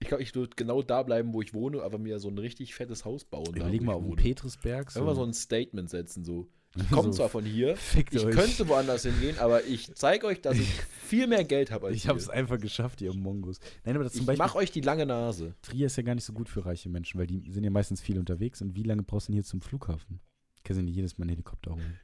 Ich 0.00 0.08
glaube, 0.08 0.22
ich 0.22 0.34
würde 0.34 0.54
genau 0.56 0.82
da 0.82 1.02
bleiben, 1.02 1.32
wo 1.32 1.40
ich 1.40 1.54
wohne, 1.54 1.82
aber 1.82 1.98
mir 1.98 2.18
so 2.18 2.28
ein 2.28 2.36
richtig 2.36 2.74
fettes 2.74 3.04
Haus 3.06 3.24
bauen. 3.24 3.46
da, 3.46 3.60
Überleg 3.62 3.80
wo 3.80 3.84
mal 3.86 3.94
auf. 3.94 4.16
Petersberg. 4.16 4.94
Einfach 4.94 5.14
so 5.14 5.24
ein 5.24 5.32
Statement 5.32 5.88
setzen, 5.88 6.24
so. 6.24 6.48
Ich 6.76 6.90
komme 6.90 7.12
So, 7.12 7.18
zwar 7.18 7.28
von 7.28 7.44
hier, 7.44 7.76
ich 8.10 8.24
euch. 8.24 8.34
könnte 8.34 8.66
woanders 8.66 9.04
hingehen, 9.04 9.38
aber 9.38 9.64
ich 9.64 9.94
zeige 9.94 10.26
euch, 10.26 10.40
dass 10.40 10.58
ich 10.58 10.68
viel 11.04 11.28
mehr 11.28 11.44
Geld 11.44 11.70
habe 11.70 11.86
als 11.86 11.96
Ich 11.96 12.08
habe 12.08 12.18
es 12.18 12.28
einfach 12.28 12.58
geschafft, 12.58 13.00
ihr 13.00 13.14
Mongos. 13.14 13.60
Nein, 13.84 13.94
aber 13.94 14.04
das 14.04 14.12
zum 14.14 14.22
Ich 14.22 14.26
Beispiel 14.26 14.44
mach 14.44 14.56
euch 14.56 14.72
die 14.72 14.80
lange 14.80 15.06
Nase. 15.06 15.54
Trier 15.62 15.86
ist 15.86 15.96
ja 15.96 16.02
gar 16.02 16.16
nicht 16.16 16.24
so 16.24 16.32
gut 16.32 16.48
für 16.48 16.66
reiche 16.66 16.88
Menschen, 16.88 17.18
weil 17.20 17.28
die 17.28 17.48
sind 17.52 17.62
ja 17.62 17.70
meistens 17.70 18.00
viel 18.00 18.18
unterwegs. 18.18 18.60
Und 18.60 18.74
wie 18.74 18.82
lange 18.82 19.04
brauchst 19.04 19.28
du 19.28 19.30
denn 19.30 19.36
hier 19.36 19.44
zum 19.44 19.60
Flughafen? 19.60 20.18
Kannst 20.64 20.80
du 20.80 20.84
nicht 20.84 20.96
jedes 20.96 21.18
Mal 21.18 21.24
einen 21.24 21.30
Helikopter 21.30 21.72
holen? 21.74 22.00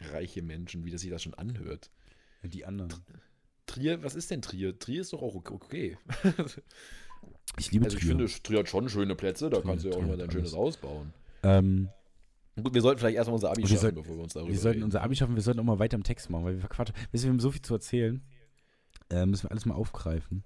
Reiche 0.00 0.42
Menschen, 0.42 0.84
wie 0.84 0.90
das 0.90 1.00
sich 1.00 1.10
das 1.10 1.22
schon 1.22 1.34
anhört. 1.34 1.90
Die 2.44 2.64
anderen. 2.64 2.92
Trier, 3.66 4.02
was 4.04 4.14
ist 4.14 4.30
denn 4.30 4.40
Trier? 4.42 4.78
Trier 4.78 5.00
ist 5.00 5.12
doch 5.12 5.22
auch 5.22 5.34
okay. 5.34 5.98
Ich 7.58 7.72
liebe 7.72 7.84
Also 7.86 7.96
ich 7.96 8.04
Trier. 8.04 8.10
finde, 8.16 8.26
Trier 8.42 8.58
hat 8.60 8.68
schon 8.68 8.88
schöne 8.88 9.16
Plätze, 9.16 9.50
da 9.50 9.56
Trier- 9.58 9.64
kannst 9.70 9.84
du 9.84 9.88
ja 9.90 9.96
auch 9.96 10.02
mal 10.06 10.16
dein 10.16 10.30
schönes 10.30 10.52
alles. 10.54 10.60
Haus 10.60 10.76
bauen. 10.76 11.12
ähm, 11.42 11.88
Gut, 12.62 12.74
wir 12.74 12.80
sollten 12.82 12.98
vielleicht 13.00 13.16
erstmal 13.16 13.34
unser 13.34 13.50
Abi 13.50 13.62
schaffen, 13.62 13.78
sollten- 13.80 13.96
bevor 13.96 14.16
wir 14.16 14.22
uns 14.24 14.32
darüber 14.34 14.50
wir 14.52 14.58
sollten 14.58 14.82
unser 14.82 15.02
Abi 15.02 15.16
schaffen, 15.16 15.34
wir 15.34 15.42
sollten 15.42 15.60
auch 15.60 15.64
mal 15.64 15.78
weiter 15.78 15.96
im 15.96 16.02
Text 16.04 16.28
machen, 16.30 16.44
weil 16.44 16.54
wir 16.54 16.60
verquatschen. 16.60 16.94
Wir 17.10 17.20
haben 17.28 17.40
so 17.40 17.50
viel 17.50 17.62
zu 17.62 17.74
erzählen. 17.74 18.22
Äh, 19.10 19.26
müssen 19.26 19.44
wir 19.44 19.50
alles 19.50 19.64
mal 19.64 19.74
aufgreifen. 19.74 20.44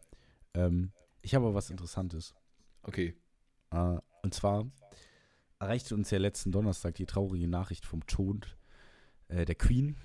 Ähm, 0.54 0.92
ich 1.22 1.34
habe 1.34 1.44
aber 1.46 1.54
was 1.54 1.70
Interessantes. 1.70 2.34
Okay. 2.82 3.14
Äh, 3.70 3.99
und 4.22 4.32
zwar 4.34 4.66
erreichte 5.62 5.95
uns 5.95 6.11
ja 6.11 6.19
letzten 6.19 6.50
Donnerstag 6.50 6.97
die 6.97 7.07
traurige 7.07 7.47
Nachricht 7.47 7.87
vom 7.87 8.04
Tod 8.07 8.57
äh, 9.28 9.45
der 9.45 9.54
Queen 9.54 9.97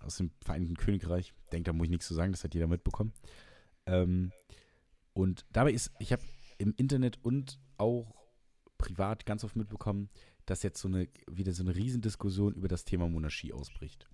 aus 0.00 0.16
dem 0.16 0.32
Vereinigten 0.44 0.76
Königreich. 0.76 1.32
Ich 1.44 1.50
denke, 1.50 1.70
da 1.70 1.72
muss 1.72 1.84
ich 1.84 1.90
nichts 1.90 2.08
zu 2.08 2.14
sagen, 2.14 2.32
das 2.32 2.42
hat 2.42 2.54
jeder 2.54 2.66
mitbekommen. 2.66 3.12
Ähm, 3.86 4.32
und 5.12 5.46
dabei 5.52 5.72
ist, 5.72 5.92
ich 6.00 6.12
habe 6.12 6.22
im 6.58 6.74
Internet 6.76 7.18
und 7.22 7.60
auch 7.78 8.14
privat 8.78 9.26
ganz 9.26 9.44
oft 9.44 9.54
mitbekommen, 9.54 10.10
dass 10.44 10.64
jetzt 10.64 10.80
so 10.80 10.88
eine, 10.88 11.08
wieder 11.30 11.52
so 11.52 11.62
eine 11.62 11.76
Riesendiskussion 11.76 12.54
über 12.54 12.68
das 12.68 12.84
Thema 12.84 13.08
Monarchie 13.08 13.52
ausbricht. 13.52 14.08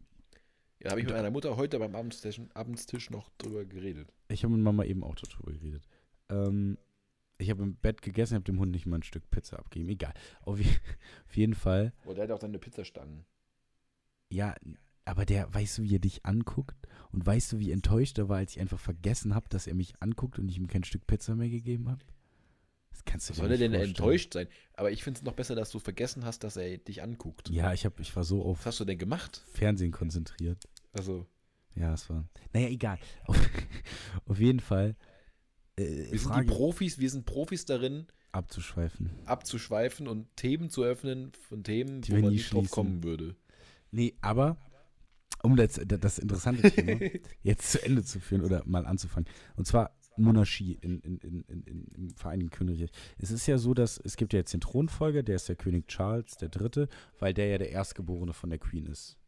Ja, 0.79 0.91
habe 0.91 1.01
ich 1.01 1.07
mit 1.07 1.15
meiner 1.15 1.31
Mutter 1.31 1.57
heute 1.57 1.79
beim 1.79 1.95
Abendstisch, 1.95 2.41
Abendstisch 2.53 3.09
noch 3.09 3.31
drüber 3.39 3.65
geredet. 3.65 4.13
Ich 4.29 4.45
habe 4.45 4.53
mit 4.53 4.63
Mama 4.63 4.85
eben 4.85 5.05
auch 5.05 5.15
darüber 5.15 5.53
geredet. 5.53 5.89
Ähm, 6.29 6.77
ich 7.43 7.51
habe 7.51 7.63
im 7.63 7.77
Bett 7.77 8.03
gegessen, 8.03 8.35
habe 8.35 8.45
dem 8.45 8.59
Hund 8.59 8.73
nicht 8.73 8.87
mal 8.87 8.97
ein 8.97 9.03
Stück 9.03 9.31
Pizza 9.31 9.59
abgegeben. 9.59 9.91
Egal. 9.91 10.15
Auf, 10.43 10.59
auf 11.29 11.37
jeden 11.37 11.55
Fall 11.55 11.93
Boah, 12.05 12.15
der 12.15 12.25
hat 12.25 12.31
auch 12.31 12.39
dann 12.39 12.51
eine 12.51 12.59
Pizzastange. 12.59 13.25
Ja, 14.31 14.55
aber 15.05 15.25
der, 15.27 15.53
weißt 15.53 15.79
du, 15.79 15.83
wie 15.83 15.97
er 15.97 15.99
dich 15.99 16.25
anguckt? 16.25 16.77
Und 17.11 17.27
weißt 17.27 17.53
du, 17.53 17.59
wie 17.59 17.73
enttäuscht 17.73 18.19
er 18.19 18.29
war, 18.29 18.39
als 18.39 18.53
ich 18.53 18.61
einfach 18.61 18.81
vergessen 18.81 19.35
habe, 19.35 19.49
dass 19.49 19.67
er 19.67 19.75
mich 19.75 19.95
anguckt 20.01 20.39
und 20.39 20.49
ich 20.49 20.57
ihm 20.57 20.69
kein 20.69 20.85
Stück 20.85 21.07
Pizza 21.07 21.35
mehr 21.35 21.51
gegeben 21.51 21.89
habe? 21.91 22.01
Das 22.91 23.05
kannst 23.05 23.29
du 23.29 23.33
Was 23.33 23.39
soll 23.39 23.51
er 23.51 23.59
denn 23.59 23.73
vorstellen. 23.73 23.89
enttäuscht 23.91 24.33
sein? 24.35 24.49
Aber 24.75 24.91
ich 24.91 25.03
finde 25.03 25.19
es 25.19 25.25
noch 25.25 25.33
besser, 25.35 25.55
dass 25.55 25.71
du 25.71 25.79
vergessen 25.79 26.25
hast, 26.25 26.45
dass 26.45 26.57
er 26.57 26.79
dich 26.79 27.03
anguckt. 27.03 27.51
Ja, 27.51 27.73
ich, 27.73 27.85
hab, 27.85 27.99
ich 28.01 28.15
war 28.15 28.23
so 28.25 28.41
Was 28.41 28.47
auf 28.47 28.67
hast 28.67 28.81
du 28.81 28.85
denn 28.85 28.99
gemacht? 28.99 29.45
Fernsehen 29.53 29.93
konzentriert. 29.93 30.69
Also, 30.93 31.27
Ja, 31.75 31.95
es 31.95 32.09
war. 32.09 32.29
Naja, 32.53 32.69
egal. 32.69 32.99
Auf, 33.25 33.39
auf 34.27 34.39
jeden 34.39 34.61
Fall. 34.61 34.95
Äh, 35.83 36.13
wir 36.13 36.19
sind 36.19 36.29
Frage 36.31 36.47
die 36.47 36.53
Profis, 36.53 36.99
wir 36.99 37.11
sind 37.11 37.27
Profis 37.27 37.65
darin, 37.65 38.07
abzuschweifen. 38.33 39.11
abzuschweifen 39.25 40.09
und 40.09 40.35
Themen 40.37 40.71
zu 40.71 40.83
öffnen 40.83 41.33
von 41.49 41.65
Themen, 41.65 42.03
Die 42.03 42.13
wo 42.13 42.17
man 42.19 42.33
nicht 42.33 42.53
drauf 42.53 42.71
kommen 42.71 43.03
würde. 43.03 43.37
Nee, 43.91 44.15
aber 44.21 44.57
um 45.43 45.57
das, 45.57 45.81
das 45.85 46.19
interessante 46.19 46.71
Thema 46.71 47.01
jetzt 47.43 47.73
zu 47.73 47.85
Ende 47.85 48.05
zu 48.05 48.21
führen 48.21 48.43
oder 48.43 48.63
mal 48.65 48.87
anzufangen. 48.87 49.29
Und 49.57 49.67
zwar 49.67 49.95
Monarchie 50.17 50.79
in, 50.81 51.01
in, 51.01 51.19
in, 51.19 51.43
in, 51.43 51.87
im 51.95 52.11
Vereinigten 52.11 52.51
Königreich. 52.51 52.91
Es 53.19 53.31
ist 53.31 53.47
ja 53.47 53.59
so, 53.59 53.75
dass 53.75 53.99
es 53.99 54.17
gibt 54.17 54.33
ja 54.33 54.41
jetzt 54.41 54.53
den 54.53 54.61
Thronfolger, 54.61 55.23
der 55.23 55.37
ist 55.37 55.49
der 55.49 55.57
König 55.57 55.89
Charles 55.89 56.37
der 56.37 56.49
Dritte, 56.49 56.89
weil 57.19 57.35
der 57.35 57.49
ja 57.49 57.59
der 57.59 57.71
Erstgeborene 57.71 58.33
von 58.33 58.51
der 58.51 58.59
Queen 58.59 58.87
ist. 58.87 59.19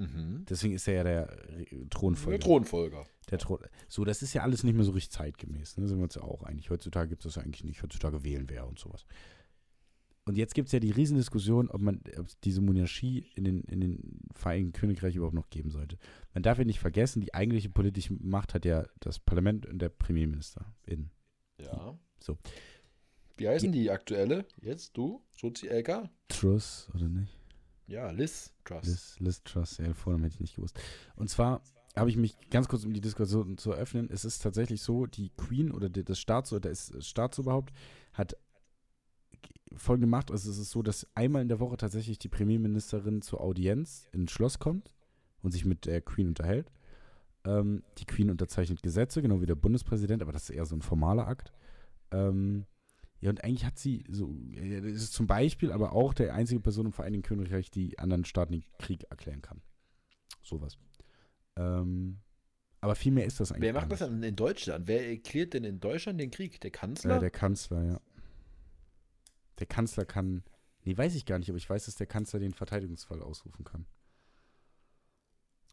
Mhm. 0.00 0.44
Deswegen 0.48 0.74
ist 0.74 0.88
er 0.88 0.94
ja 0.94 1.04
der 1.04 1.28
Re- 1.30 1.66
Der 1.70 1.90
Thronfolger. 1.90 2.38
Thronfolger. 2.40 3.06
Der 3.30 3.38
Thron. 3.38 3.58
So, 3.88 4.04
das 4.04 4.22
ist 4.22 4.32
ja 4.34 4.42
alles 4.42 4.64
nicht 4.64 4.74
mehr 4.74 4.84
so 4.84 4.92
richtig 4.92 5.12
zeitgemäß. 5.12 5.76
Ne? 5.76 5.86
Sind 5.86 5.98
wir 5.98 6.04
uns 6.04 6.14
ja 6.14 6.22
auch 6.22 6.42
einig. 6.42 6.70
Heutzutage 6.70 7.10
gibt 7.10 7.24
es 7.24 7.34
das 7.34 7.36
ja 7.36 7.42
eigentlich 7.42 7.64
nicht. 7.64 7.82
Heutzutage 7.82 8.24
wählen 8.24 8.46
wer 8.48 8.66
und 8.66 8.78
sowas. 8.78 9.04
Und 10.26 10.36
jetzt 10.36 10.54
gibt 10.54 10.66
es 10.68 10.72
ja 10.72 10.80
die 10.80 10.90
Riesendiskussion, 10.90 11.70
ob 11.70 11.80
man 11.80 12.00
ob 12.18 12.26
es 12.28 12.38
diese 12.40 12.60
Monarchie 12.60 13.26
in 13.34 13.44
den, 13.44 13.62
in 13.64 13.80
den 13.80 14.20
Vereinigten 14.34 14.72
Königreich 14.72 15.16
überhaupt 15.16 15.34
noch 15.34 15.50
geben 15.50 15.70
sollte. 15.70 15.98
Man 16.34 16.42
darf 16.42 16.58
ja 16.58 16.64
nicht 16.64 16.78
vergessen, 16.78 17.20
die 17.20 17.34
eigentliche 17.34 17.68
politische 17.70 18.14
Macht 18.20 18.54
hat 18.54 18.64
ja 18.64 18.86
das 19.00 19.18
Parlament 19.18 19.66
und 19.66 19.80
der 19.80 19.88
Premierminister. 19.88 20.72
In. 20.86 21.10
Ja. 21.60 21.98
So. 22.20 22.38
Wie 23.38 23.48
heißen 23.48 23.72
die 23.72 23.90
aktuelle? 23.90 24.44
Jetzt 24.60 24.96
du? 24.96 25.22
Elka? 25.68 26.10
Truss, 26.28 26.88
oder 26.94 27.08
nicht? 27.08 27.39
Ja, 27.90 28.08
Liz 28.12 28.52
Truss. 28.64 28.86
Liz, 28.86 29.16
Liz 29.18 29.42
Truss, 29.42 29.78
ja, 29.78 29.92
Vornamen 29.92 30.22
hätte 30.22 30.34
ich 30.34 30.40
nicht 30.40 30.54
gewusst. 30.54 30.78
Und 31.16 31.28
zwar 31.28 31.60
habe 31.96 32.08
ich 32.08 32.16
mich 32.16 32.36
ganz 32.48 32.68
kurz, 32.68 32.84
um 32.84 32.94
die 32.94 33.00
Diskussion 33.00 33.58
zu 33.58 33.72
eröffnen, 33.72 34.08
es 34.12 34.24
ist 34.24 34.40
tatsächlich 34.42 34.80
so, 34.80 35.06
die 35.06 35.30
Queen 35.30 35.72
oder 35.72 35.88
das 35.88 36.20
Staats- 36.20 36.52
oder 36.52 36.68
das 36.68 36.92
Staatsoberhaupt 37.00 37.72
hat 38.12 38.36
folgende 39.76 40.06
Macht. 40.06 40.30
Also 40.30 40.52
es 40.52 40.58
ist 40.58 40.70
so, 40.70 40.82
dass 40.82 41.08
einmal 41.16 41.42
in 41.42 41.48
der 41.48 41.58
Woche 41.58 41.76
tatsächlich 41.76 42.20
die 42.20 42.28
Premierministerin 42.28 43.22
zur 43.22 43.40
Audienz 43.40 44.08
ins 44.12 44.30
Schloss 44.30 44.60
kommt 44.60 44.94
und 45.42 45.50
sich 45.50 45.64
mit 45.64 45.86
der 45.86 46.00
Queen 46.00 46.28
unterhält. 46.28 46.70
Ähm, 47.44 47.82
die 47.98 48.04
Queen 48.04 48.30
unterzeichnet 48.30 48.84
Gesetze, 48.84 49.20
genau 49.20 49.40
wie 49.40 49.46
der 49.46 49.56
Bundespräsident, 49.56 50.22
aber 50.22 50.30
das 50.30 50.44
ist 50.44 50.54
eher 50.54 50.66
so 50.66 50.76
ein 50.76 50.82
formaler 50.82 51.26
Akt. 51.26 51.52
Ähm, 52.12 52.66
ja, 53.20 53.30
und 53.30 53.44
eigentlich 53.44 53.66
hat 53.66 53.78
sie 53.78 54.04
so, 54.08 54.34
ja, 54.48 54.80
das 54.80 54.92
ist 54.92 55.12
zum 55.12 55.26
Beispiel 55.26 55.72
aber 55.72 55.92
auch 55.92 56.14
der 56.14 56.34
einzige 56.34 56.60
Person 56.60 56.86
im 56.86 56.92
Vereinigten 56.92 57.28
Königreich, 57.28 57.70
die 57.70 57.98
anderen 57.98 58.24
Staaten 58.24 58.52
den 58.52 58.64
Krieg 58.78 59.04
erklären 59.10 59.42
kann. 59.42 59.60
Sowas. 60.42 60.78
Ähm, 61.56 62.20
aber 62.80 62.94
viel 62.94 63.12
mehr 63.12 63.26
ist 63.26 63.38
das 63.38 63.52
eigentlich. 63.52 63.62
Wer 63.62 63.74
macht 63.74 63.92
das 63.92 63.98
dann 63.98 64.22
in 64.22 64.36
Deutschland? 64.36 64.88
Wer 64.88 65.06
erklärt 65.06 65.52
denn 65.52 65.64
in 65.64 65.80
Deutschland 65.80 66.18
den 66.18 66.30
Krieg? 66.30 66.60
Der 66.62 66.70
Kanzler? 66.70 67.16
Äh, 67.16 67.20
der 67.20 67.30
Kanzler, 67.30 67.84
ja. 67.84 68.00
Der 69.58 69.66
Kanzler 69.66 70.06
kann. 70.06 70.42
Nee, 70.84 70.96
weiß 70.96 71.14
ich 71.14 71.26
gar 71.26 71.38
nicht, 71.38 71.50
aber 71.50 71.58
ich 71.58 71.68
weiß, 71.68 71.84
dass 71.84 71.96
der 71.96 72.06
Kanzler 72.06 72.40
den 72.40 72.54
Verteidigungsfall 72.54 73.20
ausrufen 73.22 73.64
kann. 73.64 73.84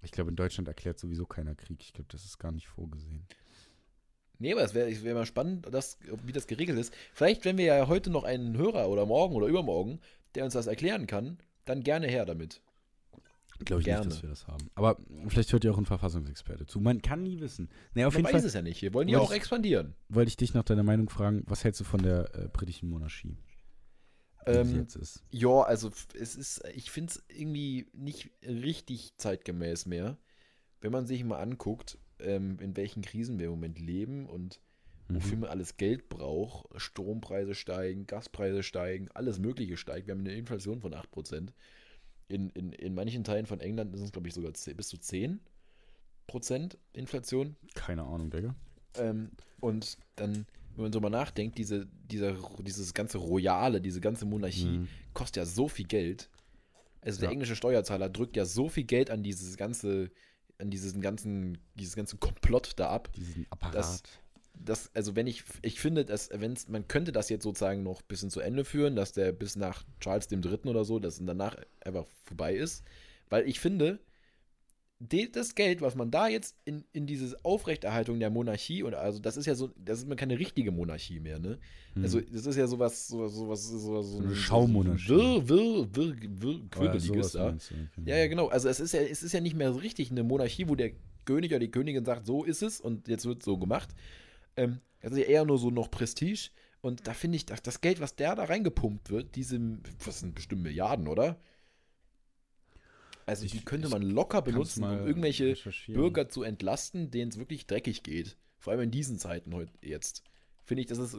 Ich 0.01 0.11
glaube, 0.11 0.29
in 0.29 0.35
Deutschland 0.35 0.67
erklärt 0.67 0.99
sowieso 0.99 1.25
keiner 1.25 1.55
Krieg. 1.55 1.81
Ich 1.81 1.93
glaube, 1.93 2.09
das 2.11 2.25
ist 2.25 2.39
gar 2.39 2.51
nicht 2.51 2.67
vorgesehen. 2.67 3.25
Nee, 4.39 4.53
aber 4.53 4.63
es 4.63 4.73
wäre 4.73 4.89
wär 5.03 5.13
mal 5.15 5.25
spannend, 5.25 5.67
das, 5.71 5.97
wie 6.23 6.31
das 6.31 6.47
geregelt 6.47 6.77
ist. 6.77 6.93
Vielleicht, 7.13 7.43
wenn 7.45 7.57
wir 7.57 7.65
ja 7.65 7.87
heute 7.87 8.09
noch 8.09 8.23
einen 8.23 8.57
Hörer 8.57 8.89
oder 8.89 9.05
morgen 9.05 9.35
oder 9.35 9.47
übermorgen, 9.47 9.99
der 10.35 10.45
uns 10.45 10.53
das 10.53 10.67
erklären 10.67 11.07
kann, 11.07 11.39
dann 11.65 11.83
gerne 11.83 12.07
her 12.07 12.25
damit. 12.25 12.61
Glaube 13.65 13.81
ich 13.81 13.85
Gerne. 13.85 14.05
nicht, 14.05 14.11
dass 14.17 14.21
wir 14.21 14.29
das 14.29 14.45
haben. 14.47 14.69
Aber 14.75 14.97
vielleicht 15.29 15.51
hört 15.51 15.63
ja 15.63 15.71
auch 15.71 15.79
ein 15.79 15.85
Verfassungsexperte 15.87 16.67
zu. 16.67 16.79
Man 16.79 17.01
kann 17.01 17.23
nie 17.23 17.39
wissen. 17.39 17.69
Naja, 17.95 18.05
auf 18.07 18.13
Man 18.13 18.19
jeden 18.19 18.25
weiß 18.35 18.41
Fall 18.41 18.47
es 18.47 18.53
ja 18.53 18.61
nicht. 18.61 18.83
Wir 18.83 18.93
wollen 18.93 19.07
ja 19.07 19.17
auch 19.17 19.31
ich- 19.31 19.37
expandieren. 19.37 19.95
wollte 20.09 20.29
ich 20.29 20.37
dich 20.37 20.53
nach 20.53 20.63
deiner 20.63 20.83
Meinung 20.83 21.09
fragen, 21.09 21.41
was 21.47 21.63
hältst 21.63 21.81
du 21.81 21.83
von 21.83 22.03
der 22.03 22.35
äh, 22.35 22.47
britischen 22.53 22.87
Monarchie? 22.87 23.35
Ähm, 24.45 24.75
jetzt 24.75 24.95
ist. 24.95 25.23
Ja, 25.31 25.61
also 25.63 25.89
es 26.13 26.35
ist, 26.35 26.63
ich 26.75 26.91
finde 26.91 27.11
es 27.13 27.23
irgendwie 27.35 27.89
nicht 27.93 28.29
richtig 28.43 29.17
zeitgemäß 29.17 29.87
mehr, 29.87 30.17
wenn 30.79 30.91
man 30.91 31.07
sich 31.07 31.23
mal 31.23 31.39
anguckt, 31.39 31.97
ähm, 32.19 32.59
in 32.59 32.75
welchen 32.77 33.01
Krisen 33.01 33.39
wir 33.39 33.45
im 33.45 33.51
Moment 33.51 33.79
leben 33.79 34.25
und 34.27 34.59
wofür 35.09 35.37
Mhm. 35.37 35.41
man 35.41 35.49
alles 35.49 35.77
Geld 35.77 36.09
braucht. 36.09 36.67
Strompreise 36.79 37.55
steigen, 37.55 38.07
Gaspreise 38.07 38.63
steigen, 38.63 39.09
alles 39.13 39.39
Mögliche 39.39 39.77
steigt. 39.77 40.07
Wir 40.07 40.13
haben 40.13 40.21
eine 40.21 40.33
Inflation 40.35 40.81
von 40.81 40.93
8%. 40.93 41.53
In, 42.29 42.49
in, 42.49 42.73
in 42.73 42.93
manchen 42.93 43.23
Teilen 43.23 43.45
von 43.45 43.61
England 43.61 43.93
ist 43.95 44.01
es, 44.01 44.11
glaube 44.11 44.27
ich, 44.27 44.33
sogar 44.33 44.53
10, 44.53 44.75
bis 44.75 44.89
zu 44.89 44.97
10% 44.97 45.39
Inflation. 46.93 47.55
Keine 47.73 48.03
Ahnung, 48.03 48.29
Digga. 48.29 48.55
Ähm, 48.95 49.31
und 49.59 49.97
dann, 50.15 50.45
wenn 50.75 50.83
man 50.83 50.93
so 50.93 50.99
mal 50.99 51.09
nachdenkt, 51.09 51.57
diese, 51.57 51.87
dieser, 52.09 52.35
dieses 52.59 52.93
ganze 52.93 53.17
Royale, 53.17 53.81
diese 53.81 54.01
ganze 54.01 54.25
Monarchie 54.25 54.79
Mhm. 54.79 54.87
kostet 55.13 55.37
ja 55.37 55.45
so 55.45 55.67
viel 55.67 55.87
Geld. 55.87 56.29
Also 57.01 57.19
der 57.19 57.29
Ja. 57.29 57.33
englische 57.33 57.55
Steuerzahler 57.55 58.09
drückt 58.09 58.35
ja 58.35 58.45
so 58.45 58.69
viel 58.69 58.83
Geld 58.83 59.09
an 59.09 59.23
dieses 59.23 59.55
ganze, 59.55 60.11
an 60.59 60.69
diesen 60.69 61.01
ganzen, 61.01 61.57
dieses 61.75 61.95
ganze 61.95 62.17
Komplott 62.17 62.73
da 62.77 62.89
ab. 62.89 63.11
Diesen 63.13 63.45
Apparat. 63.49 63.75
Das- 63.75 64.03
Das, 64.59 64.89
also 64.95 65.15
wenn 65.15 65.27
ich, 65.27 65.43
ich 65.61 65.79
finde, 65.79 66.03
dass, 66.03 66.31
wenn's, 66.33 66.67
man 66.67 66.87
könnte 66.87 67.11
das 67.11 67.29
jetzt 67.29 67.43
sozusagen 67.43 67.83
noch 67.83 67.99
ein 68.01 68.07
bisschen 68.07 68.31
zu 68.31 68.39
Ende 68.39 68.65
führen, 68.65 68.95
dass 68.95 69.11
der 69.11 69.31
bis 69.31 69.55
nach 69.55 69.83
Charles 69.99 70.27
dem 70.27 70.41
Dritten 70.41 70.67
oder 70.67 70.83
so, 70.83 70.97
dass 70.97 71.19
danach 71.23 71.55
einfach 71.81 72.07
vorbei 72.25 72.55
ist. 72.55 72.83
Weil 73.29 73.47
ich 73.47 73.59
finde, 73.59 73.85
de, 73.85 73.99
das 74.99 75.53
Geld, 75.53 75.81
was 75.81 75.93
man 75.95 76.09
da 76.09 76.27
jetzt 76.27 76.55
in, 76.65 76.83
in 76.91 77.05
diese 77.05 77.37
Aufrechterhaltung 77.45 78.19
der 78.19 78.31
Monarchie 78.31 78.81
und 78.81 78.95
also 78.95 79.19
das 79.19 79.37
ist 79.37 79.45
ja 79.45 79.53
so, 79.53 79.69
das 79.77 79.99
ist 79.99 80.07
mir 80.07 80.15
keine 80.15 80.39
richtige 80.39 80.71
Monarchie 80.71 81.19
mehr, 81.19 81.37
ne? 81.37 81.59
Mhm. 81.93 82.03
Also 82.03 82.19
das 82.19 82.45
ist 82.47 82.55
ja 82.55 82.65
sowas, 82.65 83.07
sowas, 83.07 83.33
sowas, 83.33 83.67
sowas 83.67 84.07
so 84.07 84.17
Eine 84.19 84.29
ein- 84.29 84.35
Schaumonarchie. 84.35 85.09
Wirr, 85.09 85.47
wirr, 85.49 85.87
wirr, 85.95 86.15
wirr, 86.41 86.51
ja, 86.53 86.59
Quirkeliges 86.71 87.31
da. 87.33 87.51
du. 87.51 87.57
Ja, 88.05 88.17
ja, 88.17 88.27
genau. 88.27 88.47
Also 88.47 88.69
es 88.69 88.79
ist 88.79 88.93
ja, 88.93 89.01
es 89.01 89.21
ist 89.21 89.33
ja 89.33 89.39
nicht 89.39 89.55
mehr 89.55 89.71
so 89.71 89.79
richtig 89.79 90.09
eine 90.09 90.23
Monarchie, 90.23 90.67
wo 90.67 90.75
der 90.75 90.91
König 91.25 91.51
oder 91.51 91.59
die 91.59 91.69
Königin 91.71 92.03
sagt, 92.05 92.25
so 92.25 92.43
ist 92.43 92.63
es 92.63 92.81
und 92.81 93.07
jetzt 93.07 93.25
wird 93.25 93.43
so 93.43 93.57
gemacht. 93.57 93.89
Ähm, 94.55 94.79
das 95.01 95.11
ist 95.11 95.19
ja 95.19 95.25
eher 95.25 95.45
nur 95.45 95.59
so 95.59 95.69
noch 95.69 95.91
Prestige. 95.91 96.49
Und 96.81 97.05
da 97.07 97.13
finde 97.13 97.35
ich, 97.35 97.45
das, 97.45 97.61
das 97.61 97.81
Geld, 97.81 97.99
was 97.99 98.15
der 98.15 98.35
da 98.35 98.45
reingepumpt 98.45 99.09
wird, 99.11 99.35
diese, 99.35 99.59
was 100.03 100.21
sind 100.21 100.33
bestimmt 100.35 100.63
Milliarden, 100.63 101.07
oder? 101.07 101.37
Also 103.27 103.45
die 103.45 103.57
Ich- 103.57 103.65
könnte 103.65 103.87
ich 103.87 103.93
man 103.93 104.01
locker 104.01 104.41
benutzen, 104.41 104.83
um 104.83 105.05
irgendwelche. 105.05 105.55
Bürger 105.87 106.29
zu 106.29 106.41
entlasten, 106.43 107.11
denen 107.11 107.29
es 107.29 107.37
wirklich 107.37 107.67
dreckig 107.67 108.01
geht. 108.01 108.35
Vor 108.57 108.71
allem 108.71 108.81
in 108.81 108.91
diesen 108.91 109.19
Zeiten 109.19 109.53
heute 109.53 109.71
jetzt. 109.81 110.23
Finde 110.63 110.81
ich, 110.81 110.87
das 110.87 110.97
ist 110.97 111.13
äh, 111.13 111.17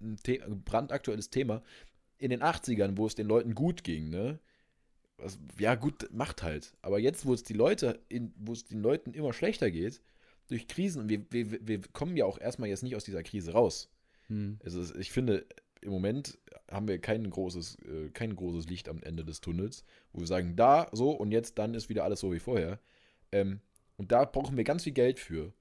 ein, 0.00 0.16
The 0.24 0.42
ein 0.42 0.62
brandaktuelles 0.62 1.30
Thema. 1.30 1.62
In 2.18 2.30
den 2.30 2.42
80ern, 2.42 2.96
wo 2.96 3.06
es 3.06 3.14
den 3.16 3.26
Leuten 3.26 3.54
gut 3.54 3.82
ging, 3.82 4.08
ne? 4.08 4.38
Was, 5.18 5.38
ja, 5.58 5.74
gut, 5.74 6.08
macht 6.12 6.42
halt. 6.42 6.74
Aber 6.82 6.98
jetzt, 6.98 7.26
wo 7.26 7.34
es 7.34 7.42
die 7.42 7.52
Leute, 7.54 8.00
wo 8.36 8.52
es 8.52 8.64
den 8.64 8.80
Leuten 8.80 9.12
immer 9.12 9.32
schlechter 9.32 9.70
geht, 9.70 10.00
durch 10.48 10.68
Krisen, 10.68 11.02
und 11.02 11.08
wir, 11.08 11.24
wir, 11.30 11.66
wir 11.66 11.80
kommen 11.92 12.16
ja 12.16 12.24
auch 12.26 12.38
erstmal 12.38 12.68
jetzt 12.68 12.82
nicht 12.82 12.94
aus 12.96 13.04
dieser 13.04 13.22
Krise 13.22 13.52
raus. 13.52 13.90
Hm. 14.28 14.58
Also 14.64 14.94
ich 14.96 15.10
finde, 15.12 15.46
im 15.82 15.90
Moment 15.90 16.38
haben 16.70 16.88
wir 16.88 16.98
kein 17.00 17.28
großes, 17.28 17.76
äh, 17.84 18.10
kein 18.10 18.34
großes 18.34 18.68
Licht 18.68 18.88
am 18.88 19.02
Ende 19.02 19.24
des 19.24 19.40
Tunnels, 19.40 19.84
wo 20.12 20.20
wir 20.20 20.26
sagen, 20.26 20.56
da, 20.56 20.88
so 20.92 21.10
und 21.10 21.32
jetzt, 21.32 21.58
dann 21.58 21.74
ist 21.74 21.88
wieder 21.88 22.04
alles 22.04 22.20
so 22.20 22.32
wie 22.32 22.38
vorher. 22.38 22.78
Ähm, 23.30 23.60
und 23.96 24.12
da 24.12 24.24
brauchen 24.24 24.56
wir 24.56 24.64
ganz 24.64 24.84
viel 24.84 24.92
Geld 24.92 25.18
für, 25.20 25.52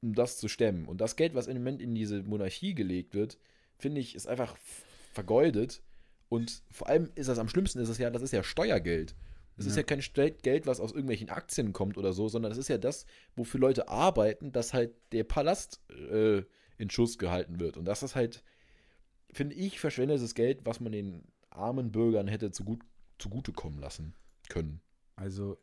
um 0.00 0.14
das 0.14 0.38
zu 0.38 0.48
stemmen. 0.48 0.86
Und 0.86 1.00
das 1.00 1.16
Geld, 1.16 1.34
was 1.34 1.46
im 1.46 1.58
Moment 1.58 1.82
in 1.82 1.94
diese 1.94 2.22
Monarchie 2.22 2.74
gelegt 2.74 3.14
wird, 3.14 3.38
finde 3.78 4.00
ich, 4.00 4.14
ist 4.14 4.26
einfach 4.26 4.56
vergeudet. 5.12 5.82
Und 6.28 6.62
vor 6.70 6.88
allem 6.88 7.10
ist 7.14 7.28
das 7.28 7.38
am 7.38 7.48
schlimmsten, 7.48 7.78
ist 7.80 7.88
es 7.88 7.98
ja, 7.98 8.10
das 8.10 8.22
ist 8.22 8.32
ja 8.32 8.42
Steuergeld. 8.42 9.14
Es 9.56 9.66
ist 9.66 9.76
Ja. 9.76 9.82
ja 9.82 9.86
kein 9.86 10.34
Geld, 10.42 10.66
was 10.66 10.78
aus 10.78 10.92
irgendwelchen 10.92 11.30
Aktien 11.30 11.72
kommt 11.72 11.98
oder 11.98 12.12
so, 12.12 12.28
sondern 12.28 12.52
es 12.52 12.58
ist 12.58 12.68
ja 12.68 12.78
das, 12.78 13.06
wofür 13.34 13.58
Leute 13.60 13.88
arbeiten, 13.88 14.52
dass 14.52 14.72
halt 14.72 14.92
der 15.12 15.24
Palast 15.24 15.80
äh, 15.90 16.42
in 16.78 16.90
Schuss 16.90 17.18
gehalten 17.18 17.58
wird. 17.58 17.76
Und 17.76 17.84
das 17.84 18.02
ist 18.04 18.14
halt, 18.14 18.44
finde 19.32 19.54
ich, 19.56 19.80
verschwendetes 19.80 20.34
Geld, 20.34 20.60
was 20.64 20.80
man 20.80 20.92
den 20.92 21.24
armen 21.50 21.92
Bürgern 21.92 22.28
hätte 22.28 22.50
zugut, 22.50 22.80
zugutekommen 23.18 23.78
lassen 23.78 24.14
können. 24.48 24.80
Also, 25.16 25.58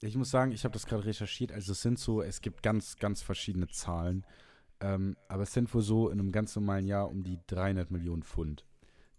ich 0.00 0.16
muss 0.16 0.30
sagen, 0.30 0.52
ich 0.52 0.64
habe 0.64 0.72
das 0.72 0.86
gerade 0.86 1.04
recherchiert. 1.04 1.52
Also, 1.52 1.72
es 1.72 1.82
sind 1.82 1.98
so, 1.98 2.22
es 2.22 2.40
gibt 2.40 2.62
ganz, 2.62 2.96
ganz 2.96 3.22
verschiedene 3.22 3.68
Zahlen. 3.68 4.26
Ähm, 4.80 5.16
aber 5.28 5.44
es 5.44 5.52
sind 5.52 5.72
wohl 5.72 5.82
so 5.82 6.10
in 6.10 6.20
einem 6.20 6.32
ganz 6.32 6.54
normalen 6.54 6.86
Jahr 6.86 7.08
um 7.08 7.24
die 7.24 7.38
300 7.46 7.90
Millionen 7.90 8.22
Pfund, 8.22 8.66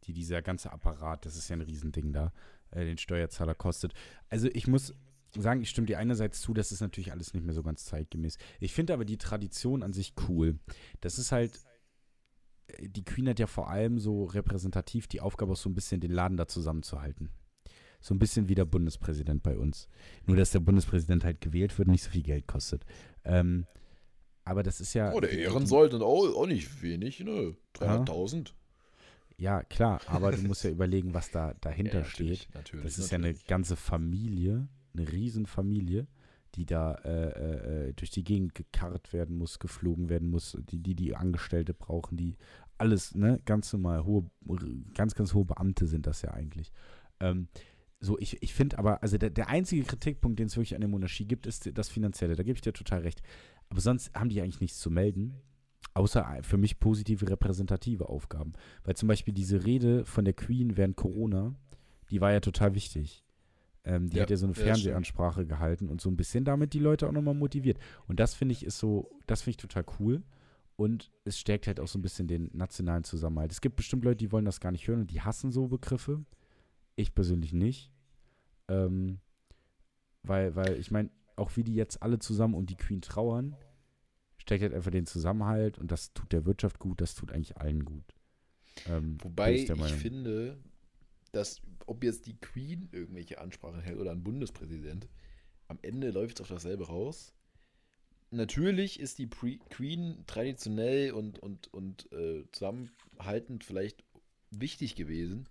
die 0.03 0.13
dieser 0.13 0.43
ganze 0.43 0.71
Apparat, 0.71 1.25
das 1.25 1.35
ist 1.35 1.49
ja 1.49 1.55
ein 1.55 1.61
Riesending 1.61 2.13
da, 2.13 2.31
äh, 2.69 2.85
den 2.85 2.99
Steuerzahler 2.99 3.55
kostet. 3.55 3.93
Also, 4.29 4.49
ich 4.53 4.67
muss 4.67 4.93
sagen, 5.35 5.61
ich 5.61 5.69
stimme 5.69 5.87
dir 5.87 5.99
einerseits 5.99 6.41
zu, 6.41 6.53
das 6.53 6.71
ist 6.71 6.81
natürlich 6.81 7.11
alles 7.11 7.33
nicht 7.33 7.45
mehr 7.45 7.53
so 7.53 7.63
ganz 7.63 7.85
zeitgemäß. 7.85 8.37
Ich 8.59 8.73
finde 8.73 8.93
aber 8.93 9.05
die 9.05 9.17
Tradition 9.17 9.83
an 9.83 9.93
sich 9.93 10.13
cool. 10.27 10.59
Das 11.01 11.17
ist 11.17 11.31
halt, 11.31 11.59
die 12.79 13.03
Queen 13.03 13.27
hat 13.29 13.39
ja 13.39 13.47
vor 13.47 13.69
allem 13.69 13.99
so 13.99 14.25
repräsentativ 14.25 15.07
die 15.07 15.21
Aufgabe, 15.21 15.53
auch 15.53 15.57
so 15.57 15.69
ein 15.69 15.75
bisschen 15.75 15.99
den 16.01 16.11
Laden 16.11 16.37
da 16.37 16.47
zusammenzuhalten. 16.47 17.29
So 17.99 18.13
ein 18.13 18.19
bisschen 18.19 18.47
wie 18.47 18.55
der 18.55 18.65
Bundespräsident 18.65 19.41
bei 19.43 19.57
uns. 19.57 19.87
Nur, 20.25 20.37
dass 20.37 20.51
der 20.51 20.59
Bundespräsident 20.59 21.23
halt 21.23 21.41
gewählt 21.41 21.77
wird 21.77 21.87
und 21.87 21.93
nicht 21.93 22.03
so 22.03 22.11
viel 22.11 22.21
Geld 22.23 22.47
kostet. 22.47 22.85
Ähm, 23.23 23.65
aber 24.43 24.61
das 24.63 24.79
ist 24.79 24.93
ja. 24.93 25.11
Oh, 25.13 25.19
der 25.19 25.31
die- 25.31 25.39
Ehrensold 25.39 25.91
sind 25.91 26.03
auch, 26.03 26.25
auch 26.35 26.45
nicht 26.47 26.81
wenig, 26.81 27.19
ne? 27.21 27.55
300.000. 27.75 28.53
Ja, 29.39 29.61
klar, 29.63 30.01
aber 30.07 30.31
du 30.31 30.41
musst 30.43 30.63
ja 30.63 30.69
überlegen, 30.71 31.13
was 31.13 31.29
da 31.31 31.53
dahinter 31.61 32.03
steht. 32.05 32.47
Natürlich, 32.53 32.83
Das 32.85 32.97
ist 32.97 33.11
ja 33.11 33.17
eine 33.17 33.27
natürlich. 33.27 33.47
ganze 33.47 33.75
Familie, 33.75 34.67
eine 34.95 35.11
Riesenfamilie, 35.11 36.07
die 36.55 36.65
da 36.65 36.93
äh, 37.03 37.29
äh, 37.29 37.87
äh, 37.89 37.93
durch 37.93 38.09
die 38.09 38.23
Gegend 38.23 38.55
gekarrt 38.55 39.13
werden 39.13 39.37
muss, 39.37 39.59
geflogen 39.59 40.09
werden 40.09 40.29
muss, 40.29 40.57
die 40.71 40.79
die, 40.79 40.95
die 40.95 41.15
Angestellte 41.15 41.73
brauchen, 41.75 42.17
die 42.17 42.35
alles, 42.77 43.15
ne, 43.15 43.39
ganz 43.45 43.71
normal, 43.73 44.05
hohe, 44.05 44.25
ganz, 44.93 45.15
ganz 45.15 45.33
hohe 45.33 45.45
Beamte 45.45 45.87
sind 45.87 46.07
das 46.07 46.21
ja 46.21 46.31
eigentlich. 46.31 46.71
Ähm, 47.19 47.47
so, 47.99 48.17
ich, 48.19 48.41
ich 48.43 48.53
finde 48.53 48.77
aber, 48.77 49.01
also 49.01 49.17
der, 49.17 49.29
der 49.31 49.49
einzige 49.49 49.83
Kritikpunkt, 49.83 50.39
den 50.39 50.47
es 50.47 50.55
wirklich 50.55 50.75
an 50.75 50.81
der 50.81 50.89
Monarchie 50.89 51.25
gibt, 51.25 51.47
ist 51.47 51.69
das 51.73 51.89
Finanzielle. 51.89 52.35
Da 52.35 52.43
gebe 52.43 52.55
ich 52.55 52.61
dir 52.61 52.73
total 52.73 53.01
recht. 53.01 53.23
Aber 53.69 53.81
sonst 53.81 54.13
haben 54.13 54.29
die 54.29 54.41
eigentlich 54.41 54.61
nichts 54.61 54.79
zu 54.79 54.91
melden. 54.91 55.35
Außer 55.93 56.39
für 56.41 56.57
mich 56.57 56.79
positive 56.79 57.27
repräsentative 57.27 58.07
Aufgaben. 58.07 58.53
Weil 58.83 58.95
zum 58.95 59.07
Beispiel 59.07 59.33
diese 59.33 59.65
Rede 59.65 60.05
von 60.05 60.25
der 60.25 60.35
Queen 60.35 60.77
während 60.77 60.95
Corona, 60.95 61.55
die 62.11 62.21
war 62.21 62.31
ja 62.31 62.39
total 62.39 62.75
wichtig. 62.75 63.25
Ähm, 63.83 64.09
die 64.09 64.17
Ja, 64.17 64.23
hat 64.23 64.29
ja 64.29 64.37
so 64.37 64.45
eine 64.45 64.53
Fernsehansprache 64.53 65.47
gehalten 65.47 65.89
und 65.89 65.99
so 65.99 66.09
ein 66.09 66.17
bisschen 66.17 66.45
damit 66.45 66.73
die 66.73 66.79
Leute 66.79 67.07
auch 67.07 67.11
nochmal 67.11 67.33
motiviert. 67.33 67.79
Und 68.07 68.19
das 68.19 68.35
finde 68.35 68.53
ich 68.53 68.63
ist 68.63 68.77
so, 68.77 69.09
das 69.25 69.41
finde 69.41 69.51
ich 69.51 69.57
total 69.57 69.85
cool. 69.99 70.21
Und 70.77 71.11
es 71.25 71.39
stärkt 71.39 71.67
halt 71.67 71.79
auch 71.79 71.87
so 71.87 71.97
ein 71.97 72.03
bisschen 72.03 72.27
den 72.27 72.49
nationalen 72.53 73.03
Zusammenhalt. 73.03 73.51
Es 73.51 73.61
gibt 73.61 73.75
bestimmt 73.75 74.05
Leute, 74.05 74.17
die 74.17 74.31
wollen 74.31 74.45
das 74.45 74.59
gar 74.59 74.71
nicht 74.71 74.87
hören 74.87 75.01
und 75.01 75.11
die 75.11 75.21
hassen 75.21 75.51
so 75.51 75.67
Begriffe. 75.67 76.23
Ich 76.95 77.13
persönlich 77.15 77.51
nicht. 77.51 77.91
Ähm, 78.67 79.19
weil, 80.21 80.55
weil, 80.55 80.79
ich 80.79 80.91
meine, 80.91 81.09
auch 81.35 81.57
wie 81.57 81.63
die 81.63 81.73
jetzt 81.73 82.03
alle 82.03 82.19
zusammen 82.19 82.53
um 82.53 82.67
die 82.67 82.77
Queen 82.77 83.01
trauern, 83.01 83.55
stärkt 84.37 84.61
halt 84.61 84.73
einfach 84.73 84.91
den 84.91 85.07
Zusammenhalt 85.07 85.79
und 85.79 85.91
das 85.91 86.13
tut 86.13 86.31
der 86.31 86.45
Wirtschaft 86.45 86.79
gut, 86.79 87.01
das 87.01 87.15
tut 87.15 87.31
eigentlich 87.31 87.57
allen 87.57 87.83
gut. 87.83 88.13
Ähm, 88.87 89.17
Wobei 89.23 89.55
ich 89.55 89.93
finde, 89.93 90.59
dass 91.31 91.61
ob 91.87 92.03
jetzt 92.03 92.27
die 92.27 92.37
Queen 92.39 92.89
irgendwelche 92.91 93.39
Ansprachen 93.39 93.81
hält 93.81 93.99
oder 93.99 94.11
ein 94.11 94.23
Bundespräsident, 94.23 95.07
am 95.67 95.79
Ende 95.81 96.11
läuft 96.11 96.37
es 96.37 96.41
auf 96.41 96.49
dasselbe 96.49 96.87
raus. 96.87 97.33
Natürlich 98.31 98.99
ist 98.99 99.19
die 99.19 99.27
Pre 99.27 99.57
Queen 99.69 100.23
traditionell 100.27 101.11
und, 101.11 101.39
und, 101.39 101.73
und 101.73 102.11
äh, 102.11 102.43
zusammenhaltend 102.51 103.63
vielleicht 103.63 104.03
wichtig 104.51 104.95
gewesen. 104.95 105.47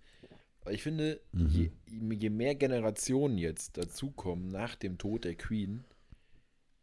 Aber 0.61 0.73
ich 0.73 0.83
finde, 0.83 1.21
Mhm. 1.31 1.47
je, 1.47 1.71
je 2.15 2.29
mehr 2.29 2.55
Generationen 2.55 3.37
jetzt 3.37 3.77
dazukommen 3.77 4.49
nach 4.49 4.75
dem 4.75 4.97
Tod 4.97 5.23
der 5.23 5.35
Queen, 5.35 5.85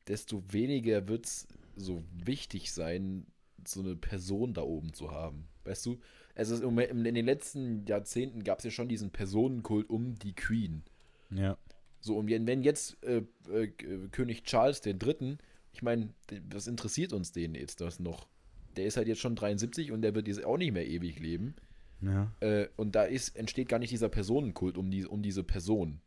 desto 0.09 0.43
weniger 0.53 1.07
wird 1.09 1.27
es 1.27 1.47
so 1.77 2.03
wichtig 2.13 2.73
sein, 2.73 3.27
so 3.67 3.81
eine 3.81 3.97
Person 3.97 4.55
da 4.55 4.63
oben 4.63 4.93
zu 4.93 5.11
haben. 5.11 5.49
Weißt 5.65 5.87
du? 5.87 5.99
Also 6.35 6.69
in 6.69 7.05
den 7.05 7.25
letzten 7.25 7.87
Jahrzehnten 7.87 8.43
gab 8.43 8.59
es 8.59 8.65
ja 8.65 8.71
schon 8.71 8.89
diesen 8.89 9.11
Personenkult 9.11 9.89
um 9.89 10.15
die 10.19 10.35
Queen. 10.35 10.83
Ja. 11.31 11.57
So, 12.01 12.19
und 12.19 12.29
wenn 12.29 12.63
jetzt 12.63 13.03
äh, 13.05 13.23
äh, 13.51 13.69
König 14.11 14.45
Charles 14.45 14.81
den 14.83 14.99
Dritten, 14.99 15.39
ich 15.75 15.83
meine, 15.83 16.09
was 16.51 16.67
interessiert 16.67 17.13
uns 17.13 17.33
den 17.33 17.55
jetzt 17.55 17.81
das 17.81 17.99
noch? 18.01 18.29
Der 18.77 18.87
ist 18.87 18.97
halt 18.97 19.07
jetzt 19.09 19.21
schon 19.21 19.37
73 19.37 19.93
und 19.93 20.03
der 20.03 20.15
wird 20.15 20.27
jetzt 20.29 20.45
auch 20.45 20.57
nicht 20.57 20.73
mehr 20.73 20.87
ewig 20.87 21.19
leben. 21.21 21.55
ja. 22.01 22.33
Äh, 22.41 22.69
und 22.77 22.95
da 22.95 23.05
ist, 23.05 23.37
entsteht 23.37 23.69
gar 23.69 23.79
nicht 23.79 23.91
dieser 23.93 24.09
Personenkult 24.09 24.77
um, 24.79 24.91
die, 24.91 25.07
um 25.07 25.23
diese 25.23 25.45
Person. 25.45 26.01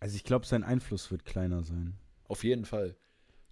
Also 0.00 0.14
ich 0.16 0.24
glaube, 0.24 0.46
sein 0.46 0.62
Einfluss 0.62 1.10
wird 1.10 1.24
kleiner 1.24 1.64
sein. 1.64 1.94
Auf 2.28 2.44
jeden 2.44 2.64
Fall. 2.64 2.94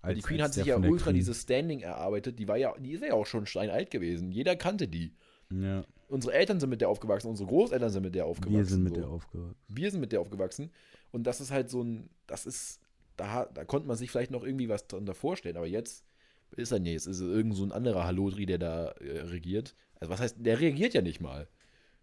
Weil 0.03 0.15
die 0.15 0.21
als- 0.21 0.27
Queen 0.29 0.41
als 0.41 0.49
hat 0.51 0.55
sich 0.55 0.67
ja 0.67 0.77
ultra 0.77 1.07
Queen. 1.07 1.17
dieses 1.17 1.43
Standing 1.43 1.81
erarbeitet. 1.81 2.39
Die 2.39 2.47
war 2.47 2.57
ja, 2.57 2.73
die 2.79 2.93
ist 2.93 3.03
ja 3.03 3.15
auch 3.15 3.27
schon 3.27 3.47
steinalt 3.47 3.91
gewesen. 3.91 4.31
Jeder 4.31 4.55
kannte 4.57 4.87
die. 4.87 5.15
Ja, 5.51 5.85
Unsere 6.09 6.35
Eltern 6.35 6.61
sind 6.61 6.71
mit 6.71 6.81
der 6.81 6.89
aufgewachsen, 6.89 7.27
unsere 7.29 7.49
Großeltern 7.49 7.91
sind 7.91 8.03
mit 8.05 8.15
der 8.15 8.27
aufgewachsen. 8.27 8.57
wir 8.59 8.65
sind 8.65 8.83
mit 8.85 8.95
so. 8.95 9.01
der 9.01 9.09
aufgehört. 9.09 9.57
wir 9.67 9.91
sind 9.91 10.01
mit 10.01 10.13
der 10.13 10.21
aufgewachsen. 10.21 10.71
Und 11.11 11.25
das 11.27 11.41
ist 11.41 11.51
halt 11.51 11.69
so 11.69 11.83
ein, 11.83 12.11
das 12.29 12.47
ist, 12.47 12.81
da, 13.17 13.47
da 13.47 13.65
konnte 13.65 13.89
man 13.89 13.97
sich 13.97 14.11
vielleicht 14.11 14.31
noch 14.31 14.45
irgendwie 14.45 14.69
was 14.69 14.87
darunter 14.87 15.15
vorstellen, 15.15 15.57
aber 15.57 15.67
jetzt 15.67 16.05
ist 16.57 16.73
er 16.73 16.79
nicht. 16.79 16.93
Jetzt 16.93 17.07
ist 17.07 17.21
es 17.21 17.29
irgend 17.29 17.55
so 17.55 17.65
ein 17.65 17.73
anderer 17.73 18.05
Hallodri, 18.05 18.47
der 18.47 18.59
da 18.59 18.89
äh, 18.93 19.21
regiert. 19.21 19.75
Also 20.01 20.13
was 20.13 20.21
heißt, 20.21 20.37
der 20.39 20.61
reagiert 20.61 20.95
ja 20.95 21.03
nicht 21.03 21.21
mal. 21.21 21.49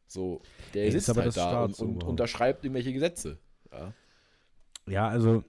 So, 0.08 0.42
der 0.74 0.84
Er 0.84 0.88
ist 0.90 0.94
sitzt 0.96 1.10
aber 1.10 1.22
halt 1.22 1.28
das 1.30 1.36
da 1.36 1.64
und, 1.64 1.80
und 1.80 2.04
unterschreibt 2.04 2.64
irgendwelche 2.66 2.94
Gesetze. 2.94 3.40
Ja. 3.72 3.94
Ja, 4.88 5.08
also 5.08 5.44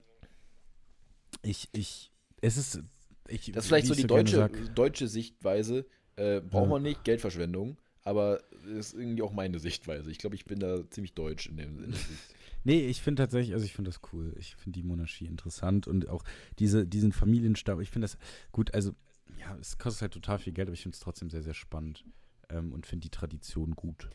ich, 1.41 1.67
ich, 1.73 2.11
es 2.41 2.57
ist, 2.57 2.81
ich, 3.27 3.51
Das 3.51 3.65
ist 3.65 3.67
vielleicht 3.67 3.87
so 3.87 3.95
die 3.95 4.07
gerne 4.07 4.23
deutsche, 4.23 4.49
deutsche 4.73 5.07
Sichtweise. 5.07 5.85
Äh, 6.15 6.39
braucht 6.41 6.63
Ja. 6.63 6.69
man 6.69 6.83
nicht, 6.83 7.03
Geldverschwendung. 7.03 7.77
Aber 8.03 8.41
ist 8.77 8.93
irgendwie 8.93 9.23
auch 9.23 9.33
meine 9.33 9.59
Sichtweise. 9.59 10.11
Ich 10.11 10.19
glaube, 10.19 10.35
ich 10.35 10.45
bin 10.45 10.59
da 10.59 10.89
ziemlich 10.89 11.13
deutsch 11.15 11.47
in 11.47 11.57
dem 11.57 11.75
Sinne. 11.77 11.95
Nee, 12.65 12.87
ich 12.87 13.01
finde 13.01 13.23
tatsächlich, 13.23 13.53
also 13.53 13.63
ich 13.65 13.73
finde 13.73 13.89
das 13.91 14.01
cool. 14.11 14.33
Ich 14.37 14.55
finde 14.55 14.79
die 14.79 14.85
Monarchie 14.85 15.25
interessant 15.27 15.87
und 15.87 16.09
auch 16.09 16.23
diese, 16.59 16.85
diesen 16.85 17.11
Familienstab. 17.13 17.79
Ich 17.79 17.91
finde 17.91 18.05
das 18.05 18.17
gut, 18.51 18.73
also 18.73 18.91
ja, 19.39 19.55
es 19.61 19.77
kostet 19.77 20.01
halt 20.01 20.13
total 20.13 20.39
viel 20.39 20.51
Geld, 20.51 20.67
aber 20.67 20.73
ich 20.73 20.81
finde 20.81 20.95
es 20.95 20.99
trotzdem 20.99 21.29
sehr, 21.29 21.43
sehr 21.43 21.53
spannend 21.53 22.03
ähm, 22.49 22.73
und 22.73 22.85
finde 22.85 23.03
die 23.03 23.11
Tradition 23.11 23.75
gut. 23.75 24.09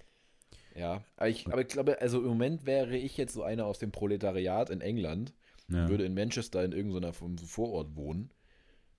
Ja, 0.74 1.02
aber 1.16 1.28
ich, 1.28 1.46
aber 1.46 1.60
ich 1.62 1.68
glaube, 1.68 2.00
also 2.00 2.20
im 2.20 2.26
Moment 2.28 2.66
wäre 2.66 2.96
ich 2.96 3.16
jetzt 3.16 3.34
so 3.34 3.42
einer 3.42 3.66
aus 3.66 3.78
dem 3.78 3.92
Proletariat 3.92 4.70
in 4.70 4.80
England, 4.80 5.32
Ja. 5.68 5.88
würde 5.88 6.04
in 6.04 6.14
Manchester 6.14 6.64
in 6.64 6.72
irgendeiner 6.72 7.12
Vorort 7.12 7.94
wohnen 7.96 8.30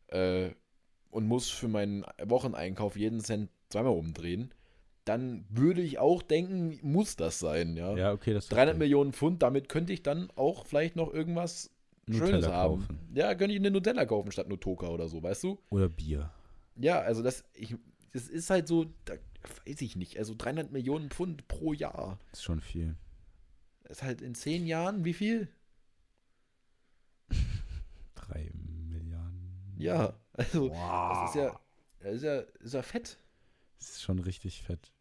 äh, 0.08 0.52
und 1.10 1.28
muss 1.28 1.50
für 1.50 1.68
meinen 1.68 2.06
Wocheneinkauf 2.24 2.96
jeden 2.96 3.20
Cent 3.20 3.50
zweimal 3.70 3.94
umdrehen, 3.98 4.54
dann 5.06 5.46
würde 5.50 5.82
ich 5.82 5.98
auch 6.00 6.22
denken, 6.22 6.78
muss 6.84 7.16
das 7.16 7.40
sein, 7.40 7.76
ja. 7.76 7.96
ja, 7.96 8.12
okay, 8.14 8.34
das 8.34 8.48
300 8.48 8.66
verstehe 8.68 8.80
Millionen 8.80 9.14
Pfund, 9.14 9.42
damit 9.42 9.68
könnte 9.70 9.94
ich 9.94 10.04
dann 10.04 10.30
auch 10.36 10.66
vielleicht 10.66 10.96
noch 10.96 11.12
irgendwas 11.14 11.72
ich. 12.08 12.18
Schönes 12.18 12.32
Nutella 12.32 12.54
haben. 12.54 12.80
kaufen. 12.82 13.00
Ja, 13.14 13.34
könnte 13.36 13.54
ich 13.54 13.60
eine 13.60 13.72
Nutella 13.72 14.06
kaufen 14.06 14.32
statt 14.32 14.48
Nutoka 14.50 14.88
oder 14.90 15.08
so, 15.08 15.22
weißt 15.24 15.44
du? 15.44 15.60
Oder 15.70 15.88
Bier. 15.90 16.32
Ja, 16.76 17.00
also 17.00 17.24
das, 17.24 17.44
ich, 17.54 17.76
das 18.14 18.28
ist 18.28 18.50
halt 18.50 18.68
so, 18.68 18.86
da 19.06 19.14
weiß 19.66 19.82
ich 19.82 19.96
nicht, 19.96 20.18
also 20.18 20.36
300 20.38 20.72
Millionen 20.72 21.10
Pfund 21.10 21.48
pro 21.48 21.74
Jahr. 21.74 22.20
Ist 22.32 22.44
schon 22.44 22.62
viel. 22.62 22.96
Das 23.84 23.98
ist 23.98 24.04
halt 24.04 24.22
in 24.22 24.36
zehn 24.36 24.66
Jahren, 24.68 25.04
wie 25.06 25.14
viel? 25.14 25.48
Drei 28.16 28.52
Milliarden. 28.90 29.76
Ja, 29.78 30.14
also 30.34 30.70
Wow. 30.70 31.12
das 31.22 31.30
ist 31.30 31.36
ja, 31.36 31.60
das 32.00 32.14
ist 32.16 32.24
ja, 32.24 32.40
ist 32.40 32.74
ja 32.74 32.82
fett. 32.82 33.18
Das 33.82 33.90
ist 33.90 34.04
schon 34.04 34.20
richtig 34.20 34.62
fett. 34.62 34.94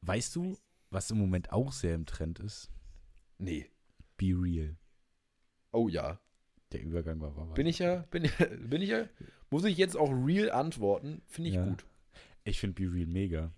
Weißt 0.00 0.34
du, 0.34 0.58
was 0.90 1.08
im 1.12 1.18
Moment 1.18 1.52
auch 1.52 1.70
sehr 1.72 1.94
im 1.94 2.04
Trend 2.04 2.40
ist? 2.40 2.68
Nee. 3.38 3.70
Be 4.16 4.34
real. 4.36 4.76
Oh 5.70 5.88
ja. 5.88 6.20
Der 6.72 6.82
Übergang 6.82 7.20
war 7.20 7.36
war 7.36 7.54
Bin 7.54 7.68
ich 7.68 7.78
ja, 7.78 7.98
bin, 8.10 8.28
bin 8.68 8.82
ich 8.82 8.88
ja, 8.88 9.08
muss 9.50 9.62
ich 9.64 9.76
jetzt 9.76 9.96
auch 9.96 10.10
real 10.10 10.50
antworten? 10.50 11.22
Finde 11.28 11.50
ich 11.50 11.54
Ja. 11.56 11.64
gut. 11.64 11.84
Ich 12.42 12.58
finde 12.58 12.82
Be 12.82 12.92
Real 12.92 13.06
mega. 13.06 13.52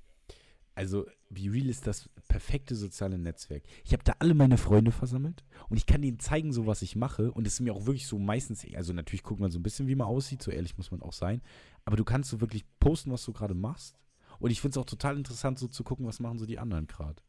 Also, 0.77 1.07
Be 1.31 1.53
Real 1.53 1.69
ist 1.69 1.87
das 1.87 2.09
perfekte 2.29 2.75
soziale 2.75 3.17
Netzwerk. 3.19 3.63
Ich 3.85 3.93
habe 3.93 4.03
da 4.03 4.15
alle 4.19 4.35
meine 4.35 4.59
Freunde 4.59 4.91
versammelt 4.91 5.45
und 5.69 5.77
ich 5.77 5.87
kann 5.87 6.03
denen 6.03 6.19
zeigen, 6.19 6.53
so 6.53 6.67
was 6.67 6.83
ich 6.83 6.97
mache. 6.97 7.31
Und 7.33 7.47
es 7.47 7.55
ist 7.55 7.61
mir 7.61 7.73
auch 7.75 7.87
wirklich 7.87 8.07
so 8.09 8.19
meistens, 8.19 8.67
also 8.75 8.93
natürlich 8.93 9.23
guckt 9.23 9.41
man 9.41 9.51
so 9.53 9.59
ein 9.59 9.63
bisschen, 9.63 9.87
wie 9.87 9.95
man 9.95 10.09
aussieht, 10.09 10.43
so 10.43 10.51
ehrlich 10.51 10.77
muss 10.77 10.91
man 10.91 11.01
auch 11.03 11.13
sein. 11.13 11.43
Aber 11.85 11.97
du 11.97 12.05
kannst 12.05 12.31
so 12.31 12.41
wirklich 12.41 12.65
posten, 12.81 13.13
was 13.13 13.25
du 13.25 13.33
gerade 13.33 13.55
machst. 13.55 13.99
Und 14.41 14.51
ich 14.51 14.61
finde 14.61 14.79
es 14.79 14.83
auch 14.83 14.87
total 14.89 15.17
interessant, 15.17 15.59
so 15.61 15.69
zu 15.69 15.85
gucken, 15.85 16.07
was 16.07 16.19
machen 16.19 16.39
so 16.39 16.47
die 16.47 16.59
anderen 16.59 16.89
gerade. 16.89 17.23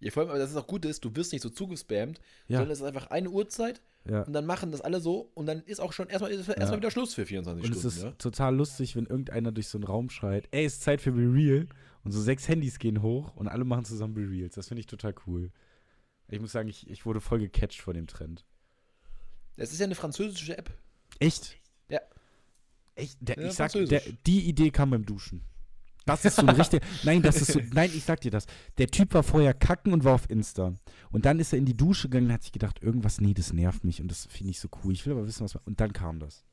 Ja, 0.00 0.10
vor 0.10 0.22
allem, 0.22 0.30
aber 0.30 0.38
das 0.38 0.50
ist 0.50 0.56
auch 0.56 0.66
gut 0.66 0.84
ist, 0.84 1.04
du 1.04 1.14
wirst 1.16 1.32
nicht 1.32 1.40
so 1.42 1.48
zugespammt, 1.48 2.20
Ja, 2.48 2.58
sondern 2.58 2.72
es 2.72 2.80
ist 2.80 2.84
einfach 2.86 3.06
eine 3.10 3.30
Uhrzeit 3.30 3.80
ja. 4.06 4.22
und 4.22 4.32
dann 4.32 4.44
machen 4.44 4.70
das 4.70 4.80
alle 4.82 5.00
so 5.00 5.30
und 5.34 5.46
dann 5.46 5.62
ist 5.62 5.80
auch 5.80 5.92
schon 5.92 6.08
erstmal, 6.08 6.30
ist 6.32 6.48
erstmal 6.48 6.68
Ja. 6.72 6.76
wieder 6.76 6.90
Schluss 6.90 7.14
für 7.14 7.24
24 7.24 7.64
Und 7.64 7.72
es 7.72 7.80
Stunden. 7.80 7.96
ist 7.96 8.02
ja? 8.02 8.10
total 8.18 8.56
lustig, 8.56 8.96
wenn 8.96 9.06
irgendeiner 9.06 9.52
durch 9.52 9.68
so 9.68 9.78
einen 9.78 9.84
Raum 9.84 10.10
schreit, 10.10 10.48
ey, 10.50 10.66
ist 10.66 10.82
Zeit 10.82 11.00
für 11.00 11.12
Be 11.12 11.20
Real. 11.32 11.68
Und 12.04 12.12
so 12.12 12.20
sechs 12.20 12.48
Handys 12.48 12.78
gehen 12.78 13.02
hoch 13.02 13.34
und 13.34 13.48
alle 13.48 13.64
machen 13.64 13.84
zusammen 13.84 14.14
Be 14.14 14.28
Reals. 14.28 14.54
Das 14.54 14.68
finde 14.68 14.80
ich 14.80 14.86
total 14.86 15.14
cool. 15.26 15.50
Ich 16.28 16.40
muss 16.40 16.52
sagen, 16.52 16.68
ich, 16.68 16.88
ich 16.88 17.06
wurde 17.06 17.20
voll 17.20 17.38
gecatcht 17.38 17.80
von 17.80 17.94
dem 17.94 18.06
Trend. 18.06 18.44
Es 19.56 19.72
ist 19.72 19.78
ja 19.78 19.84
eine 19.84 19.94
französische 19.94 20.56
App. 20.56 20.70
Echt? 21.18 21.56
Ja. 21.88 22.00
Echt? 22.94 23.18
Der, 23.20 23.38
Ja, 23.38 23.48
ich 23.48 23.54
sag, 23.54 23.72
der, 23.72 24.02
die 24.26 24.48
Idee 24.48 24.70
kam 24.70 24.90
beim 24.90 25.04
Duschen. 25.04 25.42
Das 26.06 26.24
ist 26.24 26.36
so 26.36 26.42
ein 26.42 26.50
richtig. 26.50 26.82
Nein, 27.02 27.22
das 27.22 27.40
ist 27.40 27.52
so. 27.52 27.60
Nein, 27.72 27.90
ich 27.94 28.04
sag 28.04 28.20
dir 28.20 28.30
das. 28.30 28.46
Der 28.76 28.88
Typ 28.88 29.14
war 29.14 29.22
vorher 29.22 29.54
kacken 29.54 29.92
und 29.92 30.04
war 30.04 30.14
auf 30.14 30.28
Insta. 30.28 30.74
Und 31.10 31.24
dann 31.24 31.40
ist 31.40 31.52
er 31.52 31.58
in 31.58 31.64
die 31.64 31.76
Dusche 31.76 32.08
gegangen 32.08 32.26
und 32.26 32.32
hat 32.34 32.42
sich 32.42 32.52
gedacht, 32.52 32.82
irgendwas, 32.82 33.20
nee, 33.20 33.32
das 33.32 33.52
nervt 33.52 33.84
mich 33.84 34.02
und 34.02 34.08
das 34.08 34.26
finde 34.26 34.50
ich 34.50 34.60
so 34.60 34.68
cool. 34.84 34.92
Ich 34.92 35.06
will 35.06 35.14
aber 35.14 35.26
wissen, 35.26 35.44
was. 35.44 35.56
Und 35.56 35.80
dann 35.80 35.92
kam 35.92 36.18
das. 36.18 36.44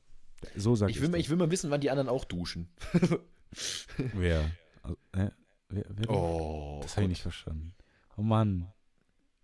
So 0.56 0.74
sag 0.74 0.88
ich. 0.88 0.96
Ich 0.96 1.02
will, 1.02 1.08
mal, 1.08 1.18
das. 1.18 1.26
ich 1.26 1.30
will 1.30 1.36
mal 1.36 1.50
wissen, 1.50 1.70
wann 1.70 1.80
die 1.80 1.90
anderen 1.90 2.08
auch 2.08 2.24
duschen. 2.24 2.68
Wer? 4.14 4.50
Also, 4.82 4.96
hä? 5.14 5.28
Wer, 5.72 5.84
wer 5.88 6.10
Oh. 6.10 6.80
das 6.82 6.92
habe 6.96 7.04
ich 7.04 7.08
nicht 7.10 7.22
verstanden. 7.22 7.74
Oh 8.16 8.22
Mann. 8.22 8.70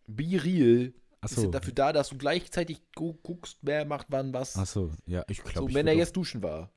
Be 0.06 0.24
real 0.42 0.92
ist 1.22 1.32
Achso. 1.32 1.42
ja 1.42 1.48
dafür 1.48 1.72
da, 1.74 1.92
dass 1.92 2.10
du 2.10 2.18
gleichzeitig 2.18 2.80
gu 2.94 3.14
guckst, 3.22 3.58
wer 3.62 3.84
macht 3.84 4.06
wann 4.10 4.32
was. 4.32 4.56
Achso, 4.56 4.92
ja, 5.06 5.24
ich 5.28 5.42
glaube. 5.42 5.70
so, 5.70 5.74
wenn 5.74 5.86
er 5.86 5.94
jetzt 5.94 6.16
duschen 6.16 6.42
war. 6.42 6.70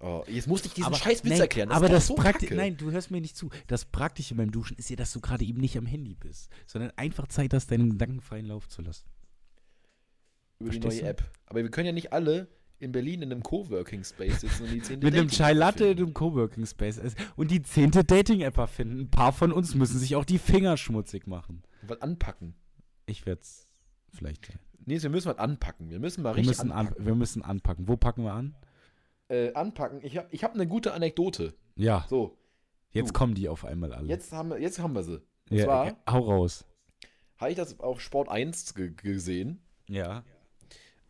Oh, 0.00 0.22
jetzt 0.28 0.46
musste 0.46 0.68
ich 0.68 0.74
diesen 0.74 0.86
aber, 0.86 0.96
scheiß 0.96 1.24
Witz 1.24 1.32
nein, 1.32 1.40
erklären. 1.40 1.70
aber 1.72 1.86
ist 1.86 1.92
das 1.92 2.06
so 2.06 2.14
Prakti 2.14 2.46
kacke. 2.46 2.54
Nein, 2.54 2.76
du 2.76 2.92
hörst 2.92 3.10
mir 3.10 3.20
nicht 3.20 3.36
zu. 3.36 3.50
Das 3.66 3.84
Praktische 3.84 4.36
beim 4.36 4.52
Duschen 4.52 4.76
ist 4.76 4.88
ja, 4.90 4.94
dass 4.96 5.12
du 5.12 5.20
gerade 5.20 5.44
eben 5.44 5.60
nicht 5.60 5.76
am 5.76 5.86
Handy 5.86 6.14
bist, 6.14 6.50
sondern 6.66 6.92
einfach 6.96 7.26
Zeit 7.26 7.52
hast, 7.52 7.70
deinen 7.72 7.90
Gedanken 7.90 8.20
freien 8.20 8.46
Lauf 8.46 8.68
zu 8.68 8.80
lassen. 8.82 9.08
Über 10.60 10.70
die 10.70 10.80
Verstehst 10.80 11.02
neue 11.02 11.14
du? 11.14 11.20
App. 11.22 11.30
Aber 11.46 11.62
wir 11.64 11.70
können 11.70 11.86
ja 11.86 11.92
nicht 11.92 12.12
alle 12.12 12.46
in 12.80 12.92
Berlin 12.92 13.22
in 13.22 13.32
einem 13.32 13.42
Coworking 13.42 14.04
Space 14.04 14.40
sitzen 14.40 14.64
und 14.64 14.70
die 14.72 14.82
zehnte 14.82 15.04
Mit 15.06 15.14
einem 15.16 15.28
Chai 15.28 15.52
Latte 15.52 15.86
in 15.86 15.98
einem 15.98 16.14
Coworking 16.14 16.64
Space 16.66 17.00
und 17.36 17.50
die 17.50 17.62
zehnte 17.62 18.04
Dating-App 18.04 18.56
erfinden. 18.56 19.00
Ein 19.00 19.10
paar 19.10 19.32
von 19.32 19.52
uns 19.52 19.74
müssen 19.74 19.98
sich 19.98 20.14
auch 20.16 20.24
die 20.24 20.38
Finger 20.38 20.76
schmutzig 20.76 21.26
machen. 21.26 21.62
Was 21.82 22.00
anpacken. 22.02 22.54
Ich 23.06 23.26
werde 23.26 23.40
es 23.40 23.68
vielleicht. 24.12 24.50
Nee, 24.86 25.02
wir 25.02 25.10
müssen 25.10 25.28
mal 25.28 25.38
anpacken. 25.38 25.90
Wir 25.90 25.98
müssen 25.98 26.22
mal 26.22 26.30
Wir 26.34 26.36
richtig 26.38 26.58
müssen, 26.58 26.72
an, 26.72 26.86
anpacken. 26.86 27.06
wir 27.06 27.14
müssen 27.14 27.42
anpacken. 27.42 27.88
Wo 27.88 27.96
packen 27.96 28.22
wir 28.24 28.32
an? 28.32 28.54
Äh, 29.28 29.52
anpacken. 29.54 30.00
Ich 30.02 30.16
habe 30.16 30.28
ich 30.30 30.44
hab 30.44 30.54
eine 30.54 30.66
gute 30.66 30.94
Anekdote. 30.94 31.54
Ja, 31.76 32.06
So, 32.08 32.38
jetzt 32.92 33.08
du. 33.10 33.12
kommen 33.12 33.34
die 33.34 33.48
auf 33.48 33.64
einmal 33.64 33.92
alle. 33.92 34.08
jetzt 34.08 34.32
haben 34.32 34.50
wir, 34.50 34.58
jetzt 34.60 34.78
haben 34.78 34.94
wir 34.94 35.02
sie. 35.02 35.20
Und 35.50 35.56
ja, 35.58 35.64
zwar 35.64 35.86
okay, 35.86 35.94
hau 36.08 36.18
raus. 36.20 36.64
habe 37.36 37.50
ich 37.50 37.56
das 37.56 37.78
auf 37.80 38.00
Sport 38.00 38.28
1 38.28 38.74
ge 38.74 38.90
gesehen. 38.94 39.60
Ja. 39.88 40.24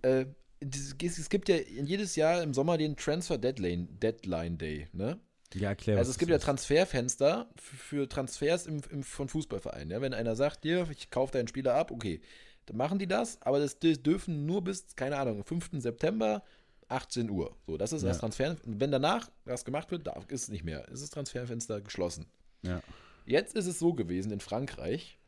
Äh, 0.02 0.26
es 0.60 1.28
gibt 1.28 1.48
ja 1.48 1.56
jedes 1.56 2.16
Jahr 2.16 2.42
im 2.42 2.52
Sommer 2.54 2.78
den 2.78 2.96
Transfer 2.96 3.38
Deadline, 3.38 3.88
Deadline 4.00 4.58
Day, 4.58 4.88
ne? 4.92 5.18
Ja, 5.54 5.70
erklär 5.70 5.96
Also 5.96 6.10
was 6.10 6.16
es 6.16 6.18
gibt 6.18 6.30
das 6.30 6.42
ja. 6.42 6.44
Transferfenster 6.46 7.48
für 7.56 8.06
Transfers 8.08 8.66
im, 8.66 8.80
im, 8.90 9.02
von 9.02 9.28
Fußballvereinen. 9.28 9.90
Ja? 9.90 10.00
Wenn 10.02 10.12
einer 10.12 10.36
sagt, 10.36 10.64
dir, 10.64 10.86
ich 10.90 11.10
kaufe 11.10 11.32
deinen 11.32 11.48
Spieler 11.48 11.74
ab, 11.74 11.90
okay, 11.90 12.20
dann 12.66 12.76
machen 12.76 12.98
die 12.98 13.06
das, 13.06 13.40
aber 13.40 13.58
das 13.58 13.80
dür- 13.80 13.96
dürfen 13.96 14.44
nur 14.44 14.62
bis, 14.62 14.94
keine 14.94 15.16
Ahnung, 15.16 15.42
5. 15.44 15.70
September, 15.80 16.42
18 16.88 17.30
Uhr. 17.30 17.56
So, 17.66 17.78
das 17.78 17.92
ist 17.94 18.02
das 18.04 18.16
Ja. 18.16 18.20
Transfer. 18.20 18.56
Wenn 18.64 18.90
danach 18.90 19.30
das 19.46 19.64
gemacht 19.64 19.90
wird, 19.90 20.06
darf, 20.06 20.26
ist 20.28 20.42
es 20.42 20.48
nicht 20.50 20.64
mehr. 20.64 20.86
Ist 20.88 21.02
das 21.02 21.10
Transferfenster 21.10 21.80
geschlossen. 21.80 22.26
Ja. 22.62 22.82
Jetzt 23.24 23.54
ist 23.54 23.66
es 23.66 23.78
so 23.78 23.94
gewesen 23.94 24.32
in 24.32 24.40
Frankreich. 24.40 25.18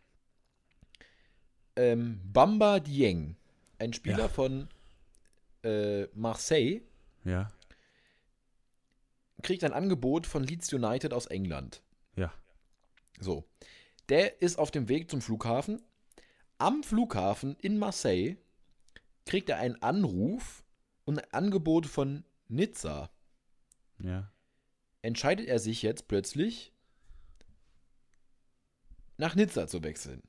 Ähm, 1.76 2.20
Bamba 2.30 2.80
Dieng, 2.80 3.36
ein 3.78 3.92
Spieler 3.94 4.18
Ja. 4.18 4.28
von 4.28 4.68
äh, 5.62 6.06
Marseille, 6.14 6.80
Ja. 7.24 7.50
kriegt 9.42 9.64
ein 9.64 9.72
Angebot 9.72 10.26
von 10.26 10.42
Leeds 10.44 10.72
United 10.72 11.12
aus 11.12 11.26
England. 11.26 11.82
Ja. 12.16 12.32
So. 13.18 13.44
Der 14.08 14.42
ist 14.42 14.58
auf 14.58 14.70
dem 14.70 14.88
Weg 14.88 15.10
zum 15.10 15.20
Flughafen. 15.20 15.80
Am 16.58 16.82
Flughafen 16.82 17.56
in 17.60 17.78
Marseille 17.78 18.36
kriegt 19.24 19.48
er 19.48 19.58
einen 19.58 19.80
Anruf 19.82 20.64
und 21.04 21.18
ein 21.18 21.32
Angebot 21.32 21.86
von 21.86 22.24
Nizza. 22.48 23.10
Ja. 23.98 24.30
Entscheidet 25.02 25.46
er 25.46 25.58
sich 25.58 25.82
jetzt 25.82 26.08
plötzlich, 26.08 26.72
nach 29.16 29.34
Nizza 29.34 29.68
zu 29.68 29.82
wechseln. 29.82 30.22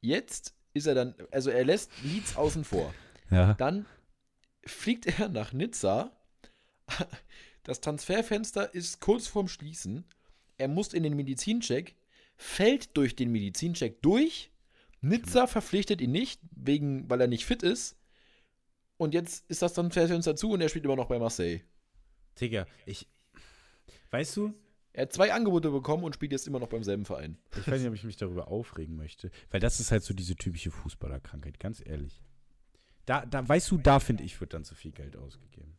Jetzt 0.00 0.54
ist 0.74 0.86
er 0.86 0.94
dann, 0.94 1.14
also 1.30 1.50
er 1.50 1.64
lässt 1.64 1.90
Leeds 2.02 2.36
außen 2.36 2.64
vor. 2.64 2.92
Ja. 3.30 3.54
Dann 3.54 3.86
fliegt 4.64 5.06
er 5.06 5.28
nach 5.28 5.52
Nizza. 5.52 6.12
Das 7.62 7.80
Transferfenster 7.80 8.74
ist 8.74 9.00
kurz 9.00 9.26
vorm 9.26 9.48
Schließen. 9.48 10.04
Er 10.58 10.68
muss 10.68 10.92
in 10.92 11.02
den 11.02 11.16
Medizincheck, 11.16 11.96
fällt 12.36 12.96
durch 12.96 13.16
den 13.16 13.30
Medizincheck 13.32 14.02
durch. 14.02 14.50
Nizza 15.00 15.46
verpflichtet 15.46 16.00
ihn 16.00 16.12
nicht, 16.12 16.40
wegen, 16.52 17.08
weil 17.10 17.20
er 17.20 17.26
nicht 17.26 17.44
fit 17.44 17.62
ist. 17.62 17.96
Und 18.96 19.14
jetzt 19.14 19.48
ist 19.50 19.62
das 19.62 19.74
Transferfenster 19.74 20.36
zu 20.36 20.50
und 20.50 20.60
er 20.60 20.68
spielt 20.68 20.84
immer 20.84 20.96
noch 20.96 21.08
bei 21.08 21.18
Marseille. 21.18 21.60
Digga, 22.40 22.66
ich. 22.86 23.08
Weißt 24.10 24.36
du, 24.36 24.54
Er 24.94 25.02
hat 25.02 25.12
zwei 25.12 25.32
Angebote 25.32 25.70
bekommen 25.70 26.04
und 26.04 26.14
spielt 26.14 26.32
jetzt 26.32 26.46
immer 26.46 26.58
noch 26.58 26.68
beim 26.68 26.84
selben 26.84 27.04
Verein. 27.06 27.38
ich 27.56 27.66
weiß 27.66 27.80
nicht, 27.80 27.88
ob 27.88 27.94
ich 27.94 28.04
mich 28.04 28.16
darüber 28.16 28.48
aufregen 28.48 28.96
möchte. 28.96 29.30
Weil 29.50 29.60
das 29.60 29.80
ist 29.80 29.90
halt 29.90 30.02
so 30.02 30.12
diese 30.12 30.36
typische 30.36 30.70
Fußballerkrankheit, 30.70 31.58
ganz 31.58 31.82
ehrlich. 31.84 32.22
Da, 33.06 33.24
da 33.26 33.48
weißt 33.48 33.70
du, 33.70 33.78
da 33.78 34.00
finde 34.00 34.22
ich, 34.22 34.40
wird 34.40 34.52
dann 34.54 34.64
zu 34.64 34.74
viel 34.74 34.92
Geld 34.92 35.16
ausgegeben. 35.16 35.78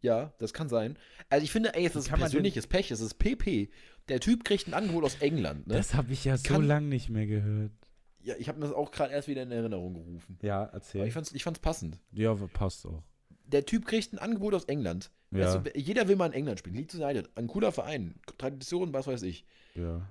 Ja, 0.00 0.32
das 0.38 0.52
kann 0.52 0.68
sein. 0.68 0.96
Also 1.28 1.42
ich 1.44 1.50
finde, 1.50 1.74
ey, 1.74 1.84
es 1.86 1.96
ist 1.96 2.08
denn- 2.10 2.18
persönliches 2.18 2.66
Pech, 2.66 2.90
es 2.90 3.00
ist 3.00 3.14
PP. 3.14 3.70
Der 4.08 4.20
Typ 4.20 4.44
kriegt 4.44 4.68
ein 4.68 4.74
Angebot 4.74 5.04
aus 5.04 5.16
England. 5.16 5.66
Ne? 5.66 5.74
Das 5.74 5.94
habe 5.94 6.12
ich 6.12 6.24
ja 6.24 6.36
so 6.36 6.60
lange 6.60 6.86
nicht 6.86 7.08
mehr 7.08 7.26
gehört. 7.26 7.72
ja, 8.20 8.34
ich 8.38 8.48
habe 8.48 8.58
mir 8.60 8.66
das 8.66 8.74
auch 8.74 8.90
gerade 8.90 9.12
erst 9.12 9.26
wieder 9.28 9.42
in 9.42 9.50
Erinnerung 9.50 9.94
gerufen. 9.94 10.38
Ja, 10.42 10.62
Aber 10.62 10.74
erzähl. 10.74 11.06
ich 11.06 11.12
fand's, 11.14 11.32
ich 11.32 11.42
fand's 11.44 11.60
passend. 11.60 11.98
ja, 12.12 12.34
passt 12.34 12.86
auch. 12.86 13.02
Der 13.48 13.64
Typ 13.66 13.86
kriegt 13.86 14.12
ein 14.12 14.18
Angebot 14.18 14.54
aus 14.54 14.64
England. 14.64 15.10
Ja, 15.30 15.54
Weißt 15.54 15.66
du, 15.74 15.78
jeder 15.78 16.08
will 16.08 16.16
mal 16.16 16.26
in 16.26 16.32
England 16.32 16.58
spielen. 16.60 16.76
Leeds 16.76 16.94
United, 16.94 17.28
ein 17.36 17.46
cooler 17.48 17.72
Verein, 17.72 18.14
Tradition, 18.38 18.92
was 18.94 19.06
weiß 19.06 19.22
ich. 19.22 19.44
ja. 19.74 20.08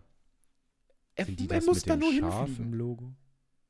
Er, 1.15 1.27
er 1.27 1.33
das 1.47 1.65
muss 1.65 1.77
mit 1.77 1.89
da 1.89 1.95
dem 1.95 1.99
nur 2.01 2.13
Schaf 2.13 2.45
hinfliegen. 2.45 2.73
im 2.73 2.77
Logo? 2.77 3.13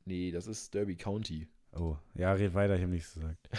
Nee, 0.04 0.32
das 0.32 0.48
ist 0.48 0.74
Derby 0.74 0.98
County. 0.98 1.48
Oh, 1.74 1.96
ja, 2.14 2.34
red 2.34 2.54
weiter, 2.54 2.76
ich 2.76 2.82
habe 2.82 2.92
nichts 2.92 3.14
gesagt. 3.14 3.50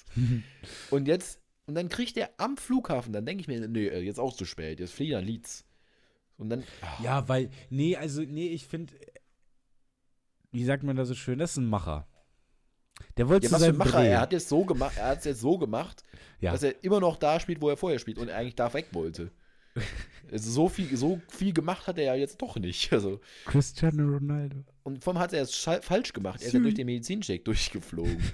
Und 0.90 1.06
jetzt, 1.06 1.40
und 1.66 1.74
dann 1.74 1.88
kriegt 1.90 2.16
er 2.16 2.30
am 2.38 2.56
Flughafen, 2.56 3.12
dann 3.12 3.26
denke 3.26 3.42
ich 3.42 3.48
mir, 3.48 3.66
nee, 3.68 3.88
äh, 3.88 4.00
jetzt 4.00 4.18
auch 4.20 4.34
zu 4.34 4.46
spät, 4.46 4.80
jetzt 4.80 4.92
fliegt 4.94 5.12
er 5.12 5.20
nach 5.20 5.26
Leeds. 5.26 5.66
Und 6.38 6.48
dann, 6.48 6.64
ah, 6.80 7.02
Ja, 7.02 7.28
weil, 7.28 7.50
nee, 7.68 7.94
also, 7.96 8.22
nee, 8.22 8.48
ich 8.48 8.66
finde, 8.66 8.94
wie 10.52 10.64
sagt 10.64 10.82
man 10.82 10.96
da 10.96 11.04
so 11.04 11.14
schön, 11.14 11.38
das 11.38 11.52
ist 11.52 11.56
ein 11.58 11.66
Macher. 11.66 12.06
Der 13.16 13.28
wollte 13.28 13.44
ja, 13.46 13.48
zu 13.50 13.54
was 13.54 13.62
für 13.62 13.68
ein 13.68 13.72
seinem 13.74 13.78
Macher, 13.78 13.98
Dreh. 14.00 14.08
er 14.10 14.20
hat 14.20 14.32
jetzt 14.32 14.48
so 14.48 14.64
gemacht, 14.64 14.96
er 14.96 15.08
hat 15.08 15.18
es 15.20 15.24
jetzt 15.24 15.40
so 15.40 15.58
gemacht, 15.58 16.02
Ja. 16.40 16.52
dass 16.52 16.62
er 16.62 16.82
immer 16.84 17.00
noch 17.00 17.16
da 17.16 17.40
spielt, 17.40 17.60
wo 17.60 17.68
er 17.68 17.76
vorher 17.76 17.98
spielt 17.98 18.18
und 18.18 18.30
eigentlich 18.30 18.54
da 18.56 18.72
weg 18.74 18.88
wollte. 18.92 19.30
also 20.32 20.50
so 20.50 20.68
viel, 20.68 20.96
so 20.96 21.20
viel 21.28 21.52
gemacht 21.52 21.86
hat 21.86 21.98
er 21.98 22.04
ja 22.04 22.14
jetzt 22.14 22.40
doch 22.40 22.56
nicht. 22.56 22.92
Also, 22.92 23.20
Cristiano 23.44 24.04
Ronaldo. 24.10 24.64
und 24.84 25.02
vor 25.04 25.12
allem 25.14 25.22
hat 25.22 25.32
er 25.32 25.42
es 25.42 25.54
falsch 25.82 26.12
gemacht. 26.12 26.40
Er 26.40 26.46
ist 26.48 26.52
ja 26.54 26.60
durch 26.60 26.74
den 26.74 26.86
Medizincheck 26.86 27.44
durchgeflogen. 27.44 28.18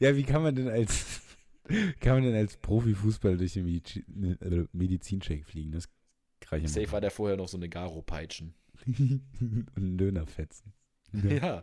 Ja, 0.00 0.16
wie 0.16 0.24
kann 0.24 0.42
man 0.42 0.56
denn 0.56 0.68
als 0.68 1.20
kann 2.00 2.14
man 2.14 2.22
denn 2.24 2.34
als 2.34 2.56
Profifußballer 2.56 3.36
durch 3.36 3.52
den 3.52 3.64
Medizi 3.64 4.04
äh, 4.40 4.64
Medizincheck 4.72 5.44
fliegen? 5.46 5.70
Das 5.70 5.88
reicht 6.48 6.68
Safe 6.68 6.90
war 6.90 7.00
der 7.00 7.12
vorher 7.12 7.36
noch 7.36 7.46
so 7.46 7.56
eine 7.56 7.68
Garo-Peitschen. 7.68 8.54
Und 8.88 9.68
einen 9.76 9.96
Döner 9.98 10.26
fetzen. 10.26 10.72
Ja. 11.12 11.62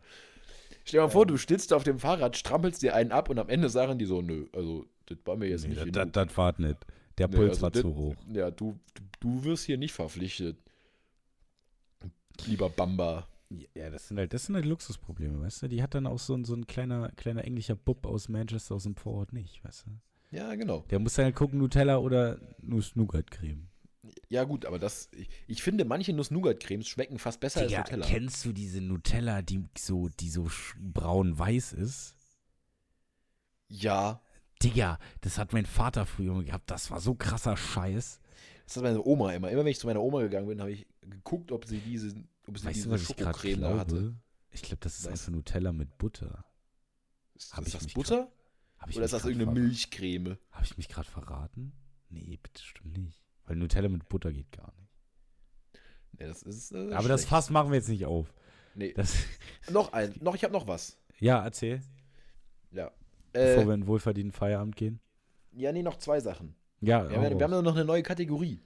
Stell 0.87 0.99
dir 0.99 1.03
mal 1.07 1.09
vor, 1.09 1.25
du 1.25 1.35
stillst 1.35 1.73
auf 1.73 1.83
dem 1.83 1.99
Fahrrad, 1.99 2.37
strampelst 2.37 2.81
dir 2.81 2.95
einen 2.95 3.11
ab 3.11 3.29
und 3.29 3.37
am 3.39 3.49
Ende 3.49 3.67
sagen 3.67 3.99
die 3.99 4.05
so, 4.05 4.21
nö, 4.21 4.45
also 4.55 4.85
das 5.07 5.17
war 5.25 5.35
mir 5.35 5.49
jetzt 5.49 5.63
Nee, 5.67 5.75
nicht 5.75 5.93
das, 5.93 6.07
das, 6.13 6.37
war 6.37 6.53
nicht. 6.57 6.77
Der 7.17 7.27
Nee, 7.27 7.35
Puls 7.35 7.49
also 7.49 7.61
war 7.63 7.71
das- 7.71 7.81
zu 7.81 7.93
hoch. 7.93 8.15
Ja, 8.31 8.51
du, 8.51 8.79
du, 9.19 9.43
wirst 9.43 9.65
hier 9.65 9.77
nicht 9.77 9.91
verpflichtet. 9.91 10.57
Lieber 12.45 12.69
Bamba. 12.69 13.27
Ja, 13.75 13.89
das 13.89 14.07
sind 14.07 14.17
halt, 14.17 14.33
das 14.33 14.45
sind 14.45 14.55
halt 14.55 14.65
Luxusprobleme, 14.65 15.41
weißt 15.41 15.63
du? 15.63 15.67
Die 15.67 15.83
hat 15.83 15.93
dann 15.93 16.07
auch 16.07 16.19
so 16.19 16.33
ein, 16.35 16.45
so 16.45 16.53
ein 16.55 16.67
kleiner, 16.67 17.09
kleiner 17.17 17.43
englischer 17.43 17.75
Bub 17.75 18.05
aus 18.05 18.29
Manchester 18.29 18.75
aus 18.75 18.83
dem 18.83 18.95
Vorort 18.95 19.33
nicht, 19.33 19.61
weißt 19.65 19.87
du? 19.87 20.35
Ja, 20.37 20.55
genau. 20.55 20.85
Der 20.89 20.99
muss 20.99 21.15
dann 21.15 21.25
halt 21.25 21.35
gucken, 21.35 21.59
Nutella 21.59 21.97
oder 21.97 22.39
Nuss-Nougat-Creme. 22.61 23.67
Ja, 24.29 24.43
gut, 24.43 24.65
aber 24.65 24.79
das, 24.79 25.09
ich, 25.11 25.29
ich 25.47 25.63
finde, 25.63 25.85
manche 25.85 26.13
Nuss-Nougat-Cremes 26.13 26.87
schmecken 26.87 27.19
fast 27.19 27.39
besser 27.39 27.65
Digga, 27.65 27.81
als 27.81 27.91
Nutella. 27.91 28.07
kennst 28.07 28.45
du 28.45 28.53
diese 28.53 28.81
Nutella, 28.81 29.41
die 29.41 29.63
so, 29.77 30.09
die 30.09 30.29
so 30.29 30.49
braun-weiß 30.79 31.73
ist? 31.73 32.15
Ja, 33.69 34.21
Digga, 34.63 34.97
das 35.21 35.37
hat 35.37 35.53
mein 35.53 35.65
Vater 35.65 36.05
früher 36.05 36.43
gehabt. 36.43 36.71
Das 36.71 36.89
war 36.89 36.99
so 36.99 37.15
krasser 37.15 37.57
Scheiß. 37.57 38.19
das 38.65 38.75
hat 38.75 38.83
meine 38.83 39.03
Oma 39.03 39.33
immer. 39.33 39.51
Immer 39.51 39.61
wenn 39.61 39.71
ich 39.71 39.79
zu 39.79 39.87
meiner 39.87 40.01
Oma 40.01 40.21
gegangen 40.21 40.47
bin, 40.47 40.59
habe 40.59 40.71
ich 40.71 40.87
geguckt, 41.01 41.51
ob 41.51 41.65
sie 41.65 41.79
diese, 41.79 42.15
ob 42.47 42.57
sie 42.57 42.65
Weißt 42.65 42.85
du, 42.85 42.95
diese 42.95 43.13
gerade 43.15 43.37
Schokocreme 43.37 43.61
da 43.61 43.77
hatte. 43.77 44.15
Ich 44.51 44.63
glaube, 44.63 44.79
das 44.79 44.97
ist 44.97 45.07
einfach 45.07 45.29
Nutella 45.29 45.71
mit 45.71 45.97
Butter. 45.97 46.45
Ist, 47.35 47.53
Hab 47.55 47.67
ist 47.67 47.75
ich 47.75 47.79
das 47.79 47.93
Butter? 47.93 48.31
Hab 48.79 48.89
ich 48.89 48.95
Oder 48.95 49.05
ist 49.05 49.13
das 49.13 49.23
grad 49.23 49.31
irgendeine 49.31 49.59
Milchcreme? 49.59 50.37
Habe 50.51 50.65
ich 50.65 50.77
mich 50.77 50.87
gerade 50.87 51.09
verraten? 51.09 51.73
Nee, 52.09 52.39
bitte 52.41 52.63
stimmt 52.63 52.97
nicht. 52.97 53.26
Weil 53.47 53.55
Nutella 53.55 53.89
mit 53.89 54.07
Butter 54.09 54.31
geht 54.31 54.51
gar 54.51 54.71
nicht. 54.77 54.89
Nee, 56.19 56.27
das 56.27 56.43
ist, 56.43 56.71
äh, 56.73 56.91
Aber 56.93 57.07
das 57.07 57.21
schlecht. 57.21 57.29
Fass 57.29 57.49
machen 57.49 57.69
wir 57.71 57.77
jetzt 57.77 57.89
nicht 57.89 58.05
auf. 58.05 58.33
Nee. 58.75 58.93
Das, 58.93 59.15
Noch 59.71 59.91
ein, 59.93 60.13
noch, 60.21 60.35
ich 60.35 60.43
habe 60.43 60.53
noch 60.53 60.67
was. 60.67 60.97
ja, 61.19 61.43
erzähl. 61.43 61.81
Ja. 62.71 62.91
Bevor 63.33 63.63
Äh, 63.63 63.67
wir 63.67 63.73
in 63.73 63.87
wohlverdienten 63.87 64.31
Feierabend 64.31 64.75
gehen. 64.75 64.99
ja, 65.53 65.71
nee, 65.71 65.81
noch 65.83 65.97
zwei 65.97 66.19
Sachen. 66.19 66.55
Ja, 66.81 67.09
Wir 67.09 67.17
haben, 67.17 67.23
ja- 67.23 67.39
wir 67.39 67.43
haben 67.43 67.51
ja 67.53 67.61
noch 67.63 67.75
eine 67.75 67.85
neue 67.85 68.03
Kategorie. 68.03 68.61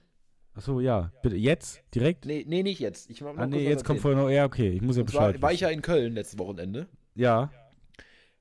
Achso, 0.54 0.80
ja. 0.80 1.10
Bitte, 1.22 1.36
jetzt? 1.36 1.82
Direkt? 1.94 2.26
Nee, 2.26 2.44
nee, 2.46 2.62
nicht 2.62 2.78
jetzt. 2.78 3.08
Ich 3.08 3.22
mach 3.22 3.32
noch 3.32 3.38
ah, 3.42 3.46
nee, 3.46 3.66
jetzt 3.66 3.84
kommt 3.86 4.00
vorher 4.00 4.20
noch. 4.20 4.28
Ja, 4.28 4.44
okay, 4.44 4.68
ich 4.70 4.82
muss 4.82 4.96
ja 4.96 5.02
Und 5.02 5.08
zwar 5.10 5.28
Bescheid. 5.28 5.40
war 5.42 5.52
ich 5.52 5.60
ja 5.60 5.70
in 5.70 5.80
Köln 5.80 6.12
letztes 6.12 6.38
Wochenende. 6.38 6.88
Ja. 7.14 7.50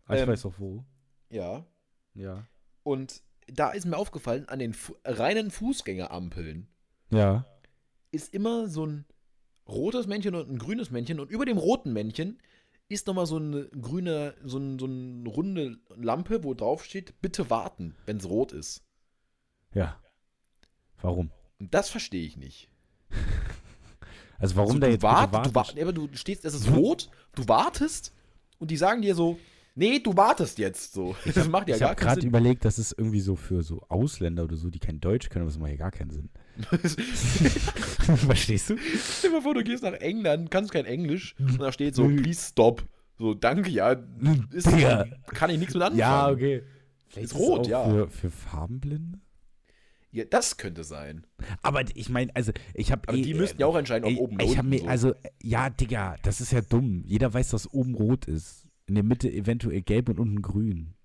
Ah, 0.07 0.15
ich 0.15 0.21
Ähm, 0.21 0.27
weiß 0.27 0.45
auch 0.45 0.55
wo. 0.57 0.83
Ja. 1.29 1.65
Ja. 2.13 2.45
Und 2.83 3.23
da 3.53 3.71
ist 3.71 3.85
mir 3.85 3.97
aufgefallen, 3.97 4.47
an 4.47 4.59
den 4.59 4.73
Fu 4.73 4.93
reinen 5.03 5.51
Fußgängerampeln 5.51 6.67
Ja. 7.11 7.45
ist 8.11 8.33
immer 8.33 8.67
so 8.67 8.85
ein 8.85 9.05
rotes 9.67 10.07
Männchen 10.07 10.35
und 10.35 10.49
ein 10.49 10.57
grünes 10.57 10.91
Männchen. 10.91 11.19
Und 11.19 11.29
über 11.29 11.45
dem 11.45 11.57
roten 11.57 11.93
Männchen 11.93 12.39
ist 12.89 13.07
nochmal 13.07 13.25
so 13.25 13.37
eine 13.37 13.65
grüne, 13.69 14.35
so, 14.43 14.57
ein, 14.57 14.77
so 14.79 14.85
eine 14.85 15.29
runde 15.29 15.79
Lampe, 15.95 16.43
wo 16.43 16.53
drauf 16.53 16.83
steht, 16.83 17.21
bitte 17.21 17.49
warten, 17.49 17.95
wenn 18.05 18.17
es 18.17 18.25
rot 18.27 18.51
ist. 18.51 18.83
Ja. 19.73 20.01
Warum? 21.01 21.31
Und 21.59 21.73
das 21.73 21.89
verstehe 21.89 22.25
ich 22.25 22.37
nicht. 22.37 22.69
Also 24.39 24.55
warum 24.55 24.69
Also, 24.71 24.79
da 24.79 24.87
du 24.87 24.93
jetzt 24.93 25.03
wart, 25.03 25.31
bitte 25.31 25.49
du, 25.49 25.53
warten? 25.55 25.77
wa 25.77 25.81
aber 25.83 25.93
du 25.93 26.09
stehst, 26.13 26.45
es 26.45 26.55
ist 26.55 26.71
rot, 26.71 27.11
du 27.35 27.47
wartest 27.47 28.11
und 28.57 28.71
die 28.71 28.75
sagen 28.77 29.03
dir 29.03 29.13
so, 29.13 29.37
nee, 29.75 29.99
du 29.99 30.15
wartest 30.15 30.57
jetzt 30.57 30.93
so. 30.93 31.15
Das 31.33 31.47
macht 31.47 31.67
ja 31.69 31.75
ich 31.75 31.81
gar 31.81 31.91
habe 31.91 32.01
gerade 32.01 32.25
überlegt, 32.25 32.65
das 32.65 32.79
ist 32.79 32.93
irgendwie 32.97 33.21
so 33.21 33.35
für 33.35 33.63
so 33.63 33.81
Ausländer 33.89 34.43
oder 34.43 34.57
so, 34.57 34.69
die 34.69 34.79
kein 34.79 34.99
Deutsch 34.99 35.29
können, 35.29 35.43
aber 35.43 35.51
das 35.51 35.59
macht 35.59 35.71
ja 35.71 35.77
gar 35.77 35.91
keinen 35.91 36.11
Sinn. 36.11 36.29
Verstehst 38.17 38.69
du? 38.69 38.77
Stell 38.77 39.29
dir 39.29 39.37
mal 39.37 39.41
vor, 39.41 39.53
du 39.53 39.63
gehst 39.63 39.83
nach 39.83 39.93
England, 39.93 40.51
kannst 40.51 40.71
kein 40.71 40.85
Englisch 40.85 41.35
und 41.39 41.59
da 41.59 41.71
steht 41.71 41.95
so, 41.95 42.07
please 42.07 42.49
stop. 42.49 42.83
So, 43.17 43.33
danke, 43.33 43.69
ja. 43.69 43.95
Ist, 44.51 44.71
Digga. 44.71 45.05
kann 45.27 45.49
ich 45.49 45.59
nichts 45.59 45.73
mit 45.73 45.83
anfangen. 45.83 45.99
Ja, 45.99 46.29
okay. 46.29 46.63
Vielleicht 47.07 47.25
Ist 47.25 47.35
rot, 47.35 47.59
auch 47.61 47.67
ja. 47.69 47.85
Für, 47.85 48.09
für 48.09 48.31
Farbenblinde? 48.31 49.19
Ja, 50.11 50.25
das 50.25 50.57
könnte 50.57 50.83
sein. 50.83 51.25
Aber 51.61 51.83
ich 51.93 52.09
meine, 52.09 52.35
also 52.35 52.51
ich 52.73 52.91
habe 52.91 53.07
Aber 53.07 53.17
die 53.17 53.33
müssten 53.33 53.61
ja 53.61 53.67
auch 53.67 53.77
entscheiden, 53.77 54.05
ob 54.05 54.11
ey, 54.11 54.17
oben 54.17 54.39
ich 54.39 54.57
hab 54.57 54.65
unten. 54.65 54.69
mir, 54.69 54.79
so. 54.79 54.87
also, 54.87 55.13
ja, 55.41 55.69
Digga, 55.69 56.15
das 56.23 56.41
ist 56.41 56.51
ja 56.51 56.61
dumm. 56.61 57.03
Jeder 57.05 57.33
weiß, 57.33 57.49
dass 57.49 57.71
oben 57.71 57.95
rot 57.95 58.25
ist. 58.25 58.67
In 58.87 58.95
der 58.95 59.03
Mitte 59.03 59.31
eventuell 59.31 59.81
gelb 59.81 60.09
und 60.09 60.19
unten 60.19 60.41
grün. 60.41 60.95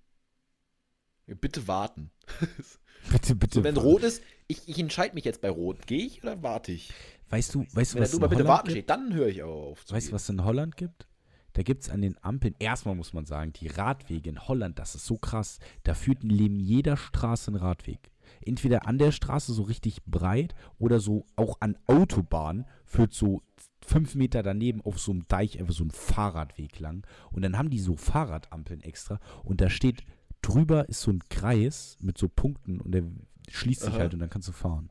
Bitte 1.25 1.67
warten. 1.67 2.11
Bitte, 3.11 3.35
bitte. 3.35 3.59
So, 3.59 3.63
wenn 3.63 3.77
rot 3.77 4.03
ist, 4.03 4.21
ich, 4.47 4.67
ich 4.67 4.79
entscheide 4.79 5.13
mich 5.15 5.23
jetzt 5.23 5.39
bei 5.39 5.49
rot. 5.49 5.87
Gehe 5.87 6.05
ich 6.05 6.23
oder 6.23 6.41
warte 6.43 6.73
ich? 6.73 6.91
Weißt 7.29 7.55
du, 7.55 7.65
weißt 7.71 7.93
du, 7.93 7.95
Wenn 7.95 8.01
da 8.01 8.03
was 8.03 8.13
in 8.13 8.19
drüber 8.19 8.27
bitte 8.29 8.45
warten 8.45 8.69
steht, 8.71 8.89
dann 8.89 9.13
höre 9.13 9.27
ich 9.27 9.43
auf. 9.43 9.85
Weißt 9.89 10.09
du, 10.09 10.13
was 10.13 10.23
es 10.23 10.29
in 10.29 10.43
Holland 10.43 10.75
gibt? 10.75 11.07
Da 11.53 11.63
gibt 11.63 11.83
es 11.83 11.89
an 11.89 12.01
den 12.01 12.21
Ampeln, 12.21 12.53
erstmal 12.59 12.95
muss 12.95 13.13
man 13.13 13.25
sagen, 13.25 13.51
die 13.53 13.67
Radwege 13.67 14.29
in 14.29 14.47
Holland, 14.47 14.77
das 14.77 14.93
ist 14.93 15.05
so 15.05 15.17
krass. 15.17 15.59
Da 15.83 15.93
führt 15.93 16.23
neben 16.23 16.59
jeder 16.59 16.97
Straße 16.97 17.51
ein 17.51 17.55
Radweg. 17.55 18.11
Entweder 18.45 18.85
an 18.85 18.97
der 18.97 19.11
Straße 19.11 19.53
so 19.53 19.63
richtig 19.63 20.03
breit 20.05 20.53
oder 20.77 20.99
so 20.99 21.25
auch 21.35 21.57
an 21.59 21.77
Autobahnen 21.87 22.65
führt 22.85 23.13
so 23.13 23.41
fünf 23.85 24.15
Meter 24.15 24.43
daneben 24.43 24.81
auf 24.81 24.99
so 24.99 25.11
einem 25.11 25.27
Deich 25.27 25.59
einfach 25.59 25.73
so 25.73 25.83
ein 25.83 25.91
Fahrradweg 25.91 26.79
lang. 26.79 27.05
Und 27.31 27.41
dann 27.43 27.57
haben 27.57 27.69
die 27.69 27.79
so 27.79 27.95
Fahrradampeln 27.95 28.81
extra 28.81 29.19
und 29.43 29.61
da 29.61 29.69
steht 29.69 30.03
drüber 30.41 30.87
ist 30.89 31.01
so 31.01 31.11
ein 31.11 31.21
Kreis 31.29 31.97
mit 31.99 32.17
so 32.17 32.29
Punkten 32.29 32.79
und 32.79 32.91
der 32.91 33.03
schließt 33.49 33.81
sich 33.81 33.93
Aha. 33.93 33.99
halt 33.99 34.13
und 34.13 34.19
dann 34.19 34.29
kannst 34.29 34.47
du 34.47 34.51
fahren. 34.51 34.89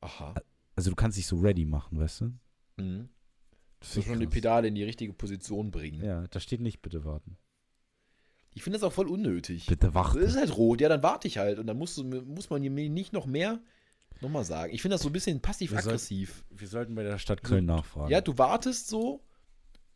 Aha. 0.00 0.34
Also 0.74 0.90
du 0.90 0.96
kannst 0.96 1.18
dich 1.18 1.26
so 1.26 1.36
ready 1.36 1.64
machen, 1.64 1.98
weißt 1.98 2.22
du? 2.22 2.24
Mhm. 2.76 3.08
Das 3.80 3.92
Du 3.92 3.98
musst 3.98 4.08
schon 4.08 4.20
die. 4.20 4.26
Pedale 4.26 4.68
in 4.68 4.74
die 4.74 4.84
richtige 4.84 5.12
Position 5.12 5.70
bringen. 5.70 6.02
Ja, 6.04 6.26
da 6.28 6.40
steht 6.40 6.60
nicht 6.60 6.82
bitte 6.82 7.04
warten. 7.04 7.36
Ich 8.54 8.62
finde 8.62 8.78
das 8.78 8.86
auch 8.86 8.92
voll 8.92 9.08
unnötig. 9.08 9.66
Bitte 9.66 9.86
Das 9.86 9.94
warten. 9.94 10.18
ist 10.18 10.36
halt 10.36 10.56
rot, 10.56 10.80
ja, 10.80 10.88
dann 10.88 11.02
warte 11.02 11.26
ich 11.26 11.38
halt. 11.38 11.58
Und 11.58 11.66
dann 11.66 11.78
musst 11.78 11.96
du, 11.98 12.04
muss 12.04 12.50
man 12.50 12.62
mir 12.62 12.88
nicht 12.90 13.12
noch 13.12 13.26
mehr 13.26 13.60
nochmal 14.22 14.44
sagen. 14.44 14.72
Ich 14.74 14.82
finde 14.82 14.94
das 14.94 15.02
so 15.02 15.08
ein 15.08 15.12
bisschen 15.12 15.40
passiv-aggressiv. 15.40 16.44
Wir 16.50 16.68
sollten 16.68 16.94
bei 16.94 17.02
der 17.02 17.18
Stadt 17.18 17.42
Köln 17.42 17.66
nachfragen. 17.66 18.10
Ja, 18.10 18.20
du 18.20 18.38
wartest 18.38 18.88
so 18.88 19.20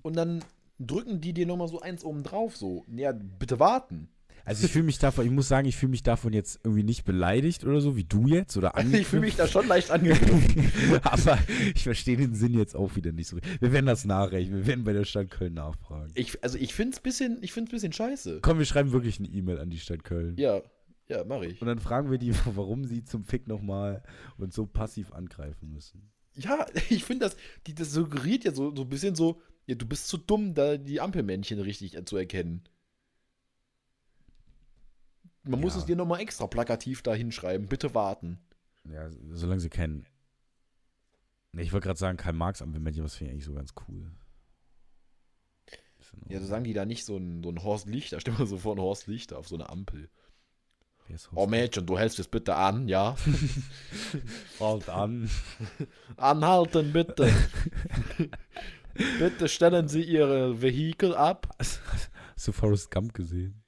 und 0.03 0.17
dann 0.17 0.45
drücken 0.79 1.21
die 1.21 1.33
dir 1.33 1.47
nochmal 1.47 1.69
so 1.69 1.81
eins 1.81 2.05
oben 2.05 2.23
drauf. 2.23 2.57
So, 2.57 2.85
ja, 2.95 3.13
bitte 3.13 3.59
warten. 3.59 4.09
Also 4.47 4.65
ich 4.65 4.71
fühle 4.71 4.85
mich 4.85 5.01
davon, 5.01 5.27
ich 5.27 5.33
muss 5.33 5.49
sagen, 5.49 5.67
ich 5.67 5.75
fühle 5.75 5.91
mich 5.91 6.05
davon 6.05 6.33
jetzt 6.33 6.61
irgendwie 6.63 6.85
nicht 6.85 7.05
beleidigt 7.05 7.65
oder 7.65 7.81
so, 7.81 7.97
wie 7.97 8.05
du 8.05 8.29
jetzt 8.29 8.57
oder 8.57 8.77
Also 8.77 8.93
ich 8.97 9.07
fühle 9.09 9.23
mich 9.23 9.35
da 9.35 9.49
schon 9.49 9.67
leicht 9.67 9.91
angegriffen. 9.91 10.35
angegriffen. 10.35 11.01
Aber 11.03 11.39
ich 11.75 11.83
verstehe 11.83 12.17
den 12.17 12.37
Sinn 12.37 12.55
jetzt 12.55 12.77
auch 12.77 12.95
wieder 12.95 13.11
nicht 13.11 13.27
so. 13.27 13.39
Wir 13.59 13.73
werden 13.73 13.87
das 13.87 14.05
nachrechnen. 14.05 14.59
Wir 14.59 14.67
werden 14.69 14.85
bei 14.85 14.93
der 14.93 15.05
Stadt 15.05 15.33
Köln 15.33 15.55
nachfragen. 15.55 16.13
Ich, 16.15 16.45
also 16.45 16.59
ich 16.59 16.75
finde 16.75 16.95
es 16.95 17.01
bisschen, 17.01 17.39
ich 17.43 17.53
find's 17.53 17.73
bisschen 17.73 17.93
scheiße. 17.93 18.39
Komm, 18.41 18.59
wir 18.59 18.67
schreiben 18.67 18.93
wirklich 18.93 19.19
eine 19.19 19.27
E-Mail 19.27 19.59
an 19.59 19.69
die 19.69 19.81
Stadt 19.81 20.05
Köln. 20.05 20.37
Ja, 20.37 20.63
ja, 21.09 21.25
mache 21.25 21.47
ich. 21.47 21.61
Und 21.61 21.69
dann 21.69 21.79
fragen 21.79 22.11
wir 22.11 22.19
die, 22.19 22.33
warum 22.57 22.85
sie 22.85 23.05
zum 23.05 23.25
Fick 23.25 23.47
nochmal 23.47 24.03
und 24.39 24.53
so 24.53 24.67
passiv 24.67 25.13
angreifen 25.13 25.73
müssen. 25.73 26.11
Ja, 26.35 26.67
ich 26.91 27.05
finde 27.05 27.27
das, 27.27 27.37
die, 27.67 27.75
das 27.75 27.93
suggeriert 27.93 28.45
ja 28.45 28.53
so, 28.53 28.75
so 28.75 28.83
ein 28.83 28.89
bisschen 28.89 29.15
so, 29.15 29.41
ja, 29.67 29.75
du 29.75 29.87
bist 29.87 30.09
zu 30.09 30.17
dumm, 30.19 30.55
da 30.55 30.77
die 30.77 31.01
Ampelmännchen 31.01 31.59
richtig 31.61 31.97
zu 32.07 32.17
erkennen. 32.17 32.63
Man 35.43 35.61
muss 35.61 35.75
Ja. 35.75 35.81
es 35.81 35.87
dir 35.87 35.97
nochmal 35.97 36.21
extra 36.21 36.47
plakativ 36.47 37.03
da 37.03 37.15
hinschreiben. 37.15 37.69
Bitte 37.69 37.95
warten. 37.95 38.39
Ja, 38.91 39.09
solange 39.33 39.61
sie 39.61 39.71
kennen. 39.71 40.07
Ich 41.57 41.73
wollte 41.73 41.87
gerade 41.87 41.99
sagen, 41.99 42.19
Karl 42.19 42.35
Marx 42.35 42.61
Ampelmännchen, 42.63 43.03
was 43.05 43.15
finde 43.15 43.31
ich 43.31 43.35
eigentlich 43.35 43.45
so 43.47 43.55
ganz 43.55 43.73
cool. 43.89 44.13
Ja, 46.29 46.41
so 46.41 46.47
sagen 46.47 46.65
die 46.65 46.73
da 46.75 46.85
nicht 46.85 47.05
so 47.05 47.17
ein, 47.17 47.43
so 47.43 47.51
ein 47.51 47.63
Horst 47.63 47.87
Lichter. 47.89 48.21
Stell 48.21 48.35
mal 48.35 48.47
so 48.47 48.59
vor, 48.59 48.75
ein 48.75 48.81
Horst 48.81 49.07
Lichter 49.07 49.39
auf 49.39 49.49
so 49.49 49.55
eine 49.57 49.69
Ampel. 49.71 50.11
Oh? 51.35 51.47
Mädchen, 51.47 51.87
du 51.87 51.99
hältst 51.99 52.19
es 52.19 52.29
bitte 52.29 52.55
an, 52.55 52.89
ja? 52.89 53.17
Halt 54.61 54.89
an. 54.89 55.31
Anhalten 56.17 56.93
bitte. 56.93 57.33
bitte 59.19 59.49
stellen 59.49 59.89
Sie 59.89 60.03
Ihre 60.03 60.61
Vehikel 60.61 61.15
ab. 61.15 61.55
Hast 61.59 62.49
du 62.49 62.53
Forrest 62.53 62.91
Gump 62.91 63.15
gesehen? 63.15 63.63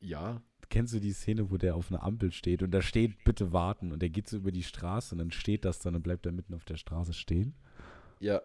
Ja. 0.00 0.42
Kennst 0.68 0.94
du 0.94 1.00
die 1.00 1.12
Szene, 1.12 1.50
wo 1.50 1.56
der 1.56 1.76
auf 1.76 1.90
einer 1.90 2.02
Ampel 2.02 2.32
steht 2.32 2.62
und 2.62 2.72
da 2.72 2.82
steht, 2.82 3.24
bitte 3.24 3.52
warten 3.52 3.92
und 3.92 4.02
der 4.02 4.10
geht 4.10 4.28
so 4.28 4.36
über 4.36 4.50
die 4.50 4.64
Straße 4.64 5.14
und 5.14 5.18
dann 5.18 5.30
steht 5.30 5.64
das 5.64 5.78
dann 5.78 5.94
und 5.94 6.02
bleibt 6.02 6.26
er 6.26 6.32
mitten 6.32 6.54
auf 6.54 6.64
der 6.64 6.76
Straße 6.76 7.12
stehen? 7.12 7.54
Ja. 8.18 8.42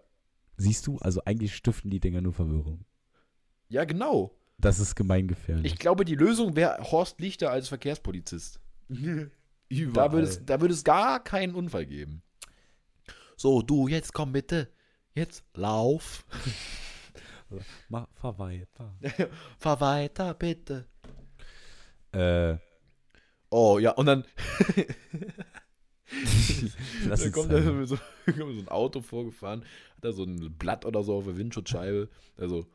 Siehst 0.58 0.86
du, 0.86 0.98
also 1.00 1.24
eigentlich 1.26 1.56
stiften 1.56 1.90
die 1.90 2.00
Dinger 2.00 2.22
nur 2.22 2.34
Verwirrung. 2.34 2.86
Ja, 3.70 3.86
genau. 3.86 4.38
Das 4.62 4.80
ist 4.80 4.96
gemeingefährlich. 4.96 5.74
Ich 5.74 5.80
glaube, 5.80 6.06
die 6.06 6.16
Lösung 6.16 6.56
wäre 6.56 6.78
Horst 6.92 7.20
Lichter 7.20 7.52
als 7.52 7.68
Verkehrspolizist. 7.68 8.60
Überall. 8.90 9.30
Da 9.94 10.12
würde, 10.14 10.28
es, 10.28 10.46
da 10.46 10.62
würde 10.62 10.74
es 10.74 10.84
gar 10.84 11.24
keinen 11.24 11.56
Unfall 11.56 11.86
geben. 11.86 12.22
So, 13.38 13.62
du, 13.62 13.88
jetzt 13.88 14.14
komm 14.14 14.32
bitte. 14.34 14.70
Jetzt 15.16 15.44
lauf. 15.56 16.26
Mach, 17.90 18.08
fahr 18.14 18.38
weiter. 18.40 18.96
Fahr 19.58 19.82
weiter, 19.82 20.34
bitte. 20.34 20.86
äh, 22.14 22.56
Oh, 23.54 23.80
ja, 23.80 23.92
und 23.92 24.06
dann, 24.06 24.24
dann 27.10 27.32
kommt, 27.34 27.52
da 27.52 27.62
so, 27.86 27.98
kommt 28.26 28.38
so 28.56 28.62
ein 28.62 28.68
Auto 28.70 29.02
vorgefahren, 29.02 29.62
hat 29.96 30.06
da 30.06 30.14
so 30.14 30.24
ein 30.24 30.58
Blatt 30.58 30.86
oder 30.86 31.04
so 31.04 31.16
auf 31.18 31.26
der 31.26 31.36
Windschutzscheibe. 31.36 32.08
Also, 32.38 32.66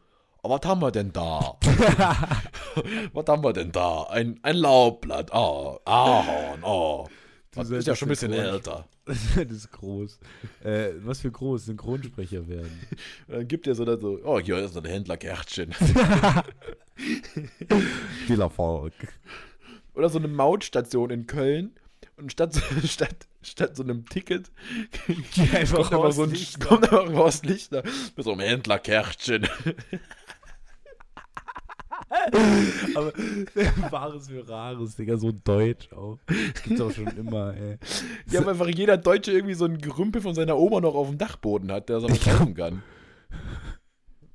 was 0.49 0.61
haben 0.65 0.81
wir 0.81 0.91
denn 0.91 1.13
da? 1.13 1.57
was 3.13 3.27
haben 3.27 3.43
wir 3.45 3.53
denn 3.53 3.73
da? 3.73 4.05
Ein, 4.05 4.39
ein 4.43 4.57
Laubblatt. 4.57 5.31
Oh, 5.33 5.79
Ahorn. 5.85 6.63
Oh. 6.63 7.07
Du 7.53 7.61
Das 7.61 7.71
ist 7.71 7.87
ja 7.87 7.97
schon 7.97 8.09
ein 8.09 8.11
bisschen 8.11 8.33
synchron- 8.33 8.53
älter. 8.53 8.89
das 9.07 9.35
ist 9.37 9.71
groß. 9.71 10.19
Äh, 10.65 10.91
was 10.99 11.21
für 11.21 11.31
groß? 11.31 11.67
Synchronsprecher 11.67 12.49
werden. 12.49 12.87
Und 13.29 13.35
dann 13.37 13.49
gibt 13.49 13.67
er 13.67 13.75
so 13.75 13.85
dann 13.85 14.01
so, 14.01 14.19
oh, 14.25 14.41
hier 14.41 14.59
ist 14.59 14.77
ein 14.77 14.85
Händlerkärtchen. 14.85 15.75
Killervolk. 18.27 18.93
Oder 19.95 20.09
so 20.09 20.19
eine 20.19 20.29
Mautstation 20.29 21.11
in 21.11 21.27
Köln. 21.27 21.73
Und 22.17 22.33
statt, 22.33 22.61
statt, 22.85 23.27
statt 23.43 23.77
so 23.77 23.83
einem 23.83 24.07
Ticket 24.07 24.51
einfach 25.53 25.91
kommt 25.91 25.93
einfach 25.93 26.13
so 26.13 26.25
ein 26.25 26.35
kommt 26.59 26.91
Horst 26.91 27.45
Lichter 27.45 27.83
mit 28.17 28.25
so 28.25 28.33
einem 28.33 28.41
Händlerkärtchen. 28.41 29.47
Aber 32.95 33.13
Wahres 33.91 34.29
für 34.29 34.49
Rares, 34.49 34.97
Digga, 34.97 35.17
so 35.17 35.33
deutsch 35.33 35.93
auch. 35.93 36.19
Gibt's 36.65 36.81
auch 36.81 36.93
schon 36.93 37.07
immer, 37.17 37.55
ey. 37.55 37.79
Ja, 38.31 38.41
weil 38.45 38.51
einfach 38.51 38.69
jeder 38.69 38.97
Deutsche 38.97 39.33
irgendwie 39.33 39.55
so 39.55 39.65
einen 39.65 39.79
Gerümpel 39.79 40.21
von 40.23 40.35
seiner 40.35 40.57
Oma 40.57 40.81
noch 40.81 40.95
auf 40.95 41.09
dem 41.09 41.19
Dachboden 41.19 41.71
hat, 41.73 41.89
der 41.89 42.01
so 42.01 42.09
was 42.09 42.21
kaufen 42.21 42.55
kann. 42.55 42.83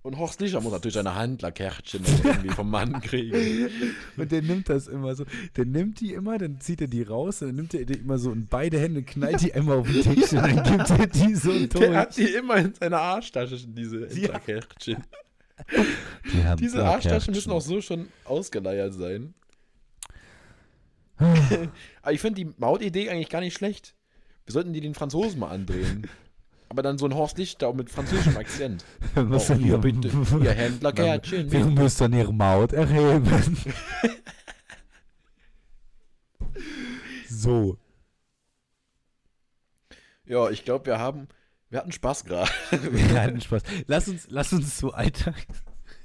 Und 0.03 0.17
Horst 0.17 0.41
Lichter 0.41 0.61
muss 0.61 0.71
natürlich 0.71 0.95
seine 0.95 1.15
Händlerkärtchen 1.15 2.01
noch 2.01 2.25
irgendwie 2.25 2.49
vom 2.49 2.71
Mann 2.71 3.01
kriegen. 3.01 3.69
Und 4.17 4.31
der 4.31 4.41
nimmt 4.41 4.67
das 4.67 4.87
immer 4.87 5.13
so. 5.13 5.25
Der 5.55 5.65
nimmt 5.65 5.99
die 5.99 6.13
immer, 6.13 6.39
dann 6.39 6.59
zieht 6.59 6.81
er 6.81 6.87
die 6.87 7.03
raus, 7.03 7.39
dann 7.39 7.53
nimmt 7.53 7.75
er 7.75 7.85
die 7.85 7.99
immer 7.99 8.17
so 8.17 8.31
in 8.31 8.47
beide 8.47 8.79
Hände, 8.79 9.03
knallt 9.03 9.41
die 9.41 9.53
einmal 9.53 9.77
auf 9.77 9.87
den 9.87 10.01
Tisch 10.01 10.31
und 10.31 10.41
dann 10.41 10.63
gibt 10.63 10.89
er 10.89 11.05
die 11.07 11.35
so 11.35 11.51
Der 11.51 11.95
hat 11.95 12.17
durch. 12.17 12.27
die 12.27 12.33
immer 12.33 12.57
in 12.57 12.73
seiner 12.73 12.99
Arschtasche, 12.99 13.57
diese 13.67 14.07
Händlerkärtchen. 14.07 15.03
Die 15.69 16.55
Diese 16.57 16.83
Arschtaschen 16.83 17.11
Kärtchen. 17.11 17.33
müssen 17.33 17.51
auch 17.51 17.61
so 17.61 17.81
schon 17.81 18.09
ausgeleiert 18.25 18.93
sein. 18.93 19.33
Aber 21.17 22.11
ich 22.11 22.21
finde 22.21 22.43
die 22.43 22.53
Mautidee 22.57 23.09
eigentlich 23.09 23.29
gar 23.29 23.41
nicht 23.41 23.55
schlecht. 23.55 23.95
Wir 24.45 24.53
sollten 24.53 24.73
die 24.73 24.81
den 24.81 24.95
Franzosen 24.95 25.39
mal 25.39 25.49
andrehen. 25.49 26.09
Aber 26.69 26.81
dann 26.81 26.97
so 26.97 27.05
ein 27.05 27.13
Horst 27.13 27.37
Lichter 27.37 27.73
mit 27.73 27.89
französischem 27.89 28.37
Akzent. 28.37 28.85
Was 29.13 29.49
oh, 29.49 29.53
denn 29.53 29.63
hier 29.63 29.73
ihr- 29.73 29.77
bitte, 29.79 30.09
ihr 30.41 30.51
Händlerkärtchen. 30.53 31.51
Wir 31.51 31.65
müssen 31.65 32.13
ihre 32.13 32.33
Maut 32.33 32.71
erheben. 32.73 33.27
so. 37.29 37.77
Ja, 40.25 40.49
ich 40.49 40.63
glaube, 40.63 40.85
wir 40.85 40.97
haben, 40.97 41.27
wir 41.71 41.79
hatten 41.79 41.91
Spaß 41.91 42.25
gerade. 42.25 42.51
Wir 42.91 43.21
hatten 43.21 43.41
Spaß. 43.41 43.63
Lass 43.87 44.07
uns, 44.07 44.27
lass 44.29 44.51
uns 44.53 44.77
so 44.77 44.91
Alltag. 44.91 45.35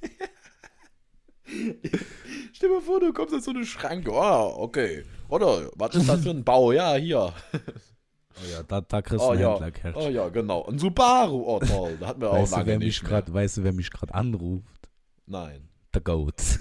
Stell 1.44 2.68
dir 2.68 2.74
mal 2.74 2.80
vor, 2.80 3.00
du 3.00 3.12
kommst 3.12 3.34
in 3.34 3.40
so 3.40 3.50
eine 3.50 3.64
Schranke. 3.64 4.10
Oh, 4.12 4.54
okay. 4.58 5.04
Oder, 5.28 5.70
was 5.74 5.94
ist 5.94 6.08
das 6.08 6.20
für 6.24 6.30
ein 6.30 6.44
Bau? 6.44 6.72
Ja, 6.72 6.94
hier. 6.94 7.32
Oh 7.52 8.46
ja, 8.50 8.62
da, 8.62 8.80
da 8.80 9.02
kriegst 9.02 9.22
du 9.24 9.28
Oh 9.28 9.30
einen 9.32 9.40
ja. 9.42 9.50
Händlerkärtchen. 9.52 10.02
Oh 10.02 10.08
ja, 10.08 10.28
genau. 10.28 10.64
Ein 10.66 10.78
Subaru. 10.78 11.42
Oh 11.46 11.58
toll. 11.60 11.96
Da 11.98 12.08
hatten 12.08 12.20
wir 12.20 12.30
auch 12.30 12.42
weißt, 12.42 12.52
du, 12.52 12.56
lange 12.56 12.66
wer 12.68 12.78
nicht 12.78 12.86
mich 12.86 13.02
mehr. 13.02 13.10
grad, 13.10 13.32
weißt 13.32 13.56
du, 13.58 13.64
wer 13.64 13.72
mich 13.72 13.90
gerade 13.90 14.14
anruft? 14.14 14.88
Nein. 15.26 15.68
Der 15.94 16.00
Goat. 16.00 16.58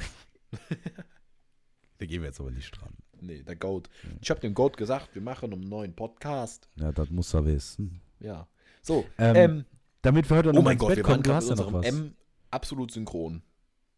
da 1.97 2.05
gehen 2.05 2.21
wir 2.21 2.27
jetzt 2.29 2.39
aber 2.39 2.51
nicht 2.51 2.71
dran. 2.71 2.93
Nee, 3.21 3.43
der 3.43 3.55
Goat. 3.55 3.89
Ich 4.21 4.29
habe 4.29 4.39
dem 4.39 4.53
Goat 4.53 4.77
gesagt, 4.77 5.13
wir 5.13 5.21
machen 5.21 5.51
einen 5.53 5.67
neuen 5.67 5.95
Podcast. 5.95 6.69
Ja, 6.75 6.91
das 6.91 7.09
muss 7.09 7.33
er 7.33 7.45
wissen. 7.45 8.01
Ja. 8.19 8.47
So, 8.85 9.03
Ähm, 9.17 9.35
ähm, 9.35 9.65
Damit 10.03 10.29
wir 10.29 10.37
heute 10.37 10.49
oh 10.49 10.53
noch 10.53 10.61
mal 10.61 10.65
mein 10.69 10.73
ins 10.73 10.79
Gott, 10.79 10.89
Bett 10.89 10.97
wir 10.97 11.03
kommen, 11.03 11.23
du 11.23 11.33
hast 11.33 11.49
ja 11.49 11.55
noch 11.55 11.73
was. 11.73 11.87
M 11.87 12.15
absolut 12.51 12.91
synchron. 12.91 13.41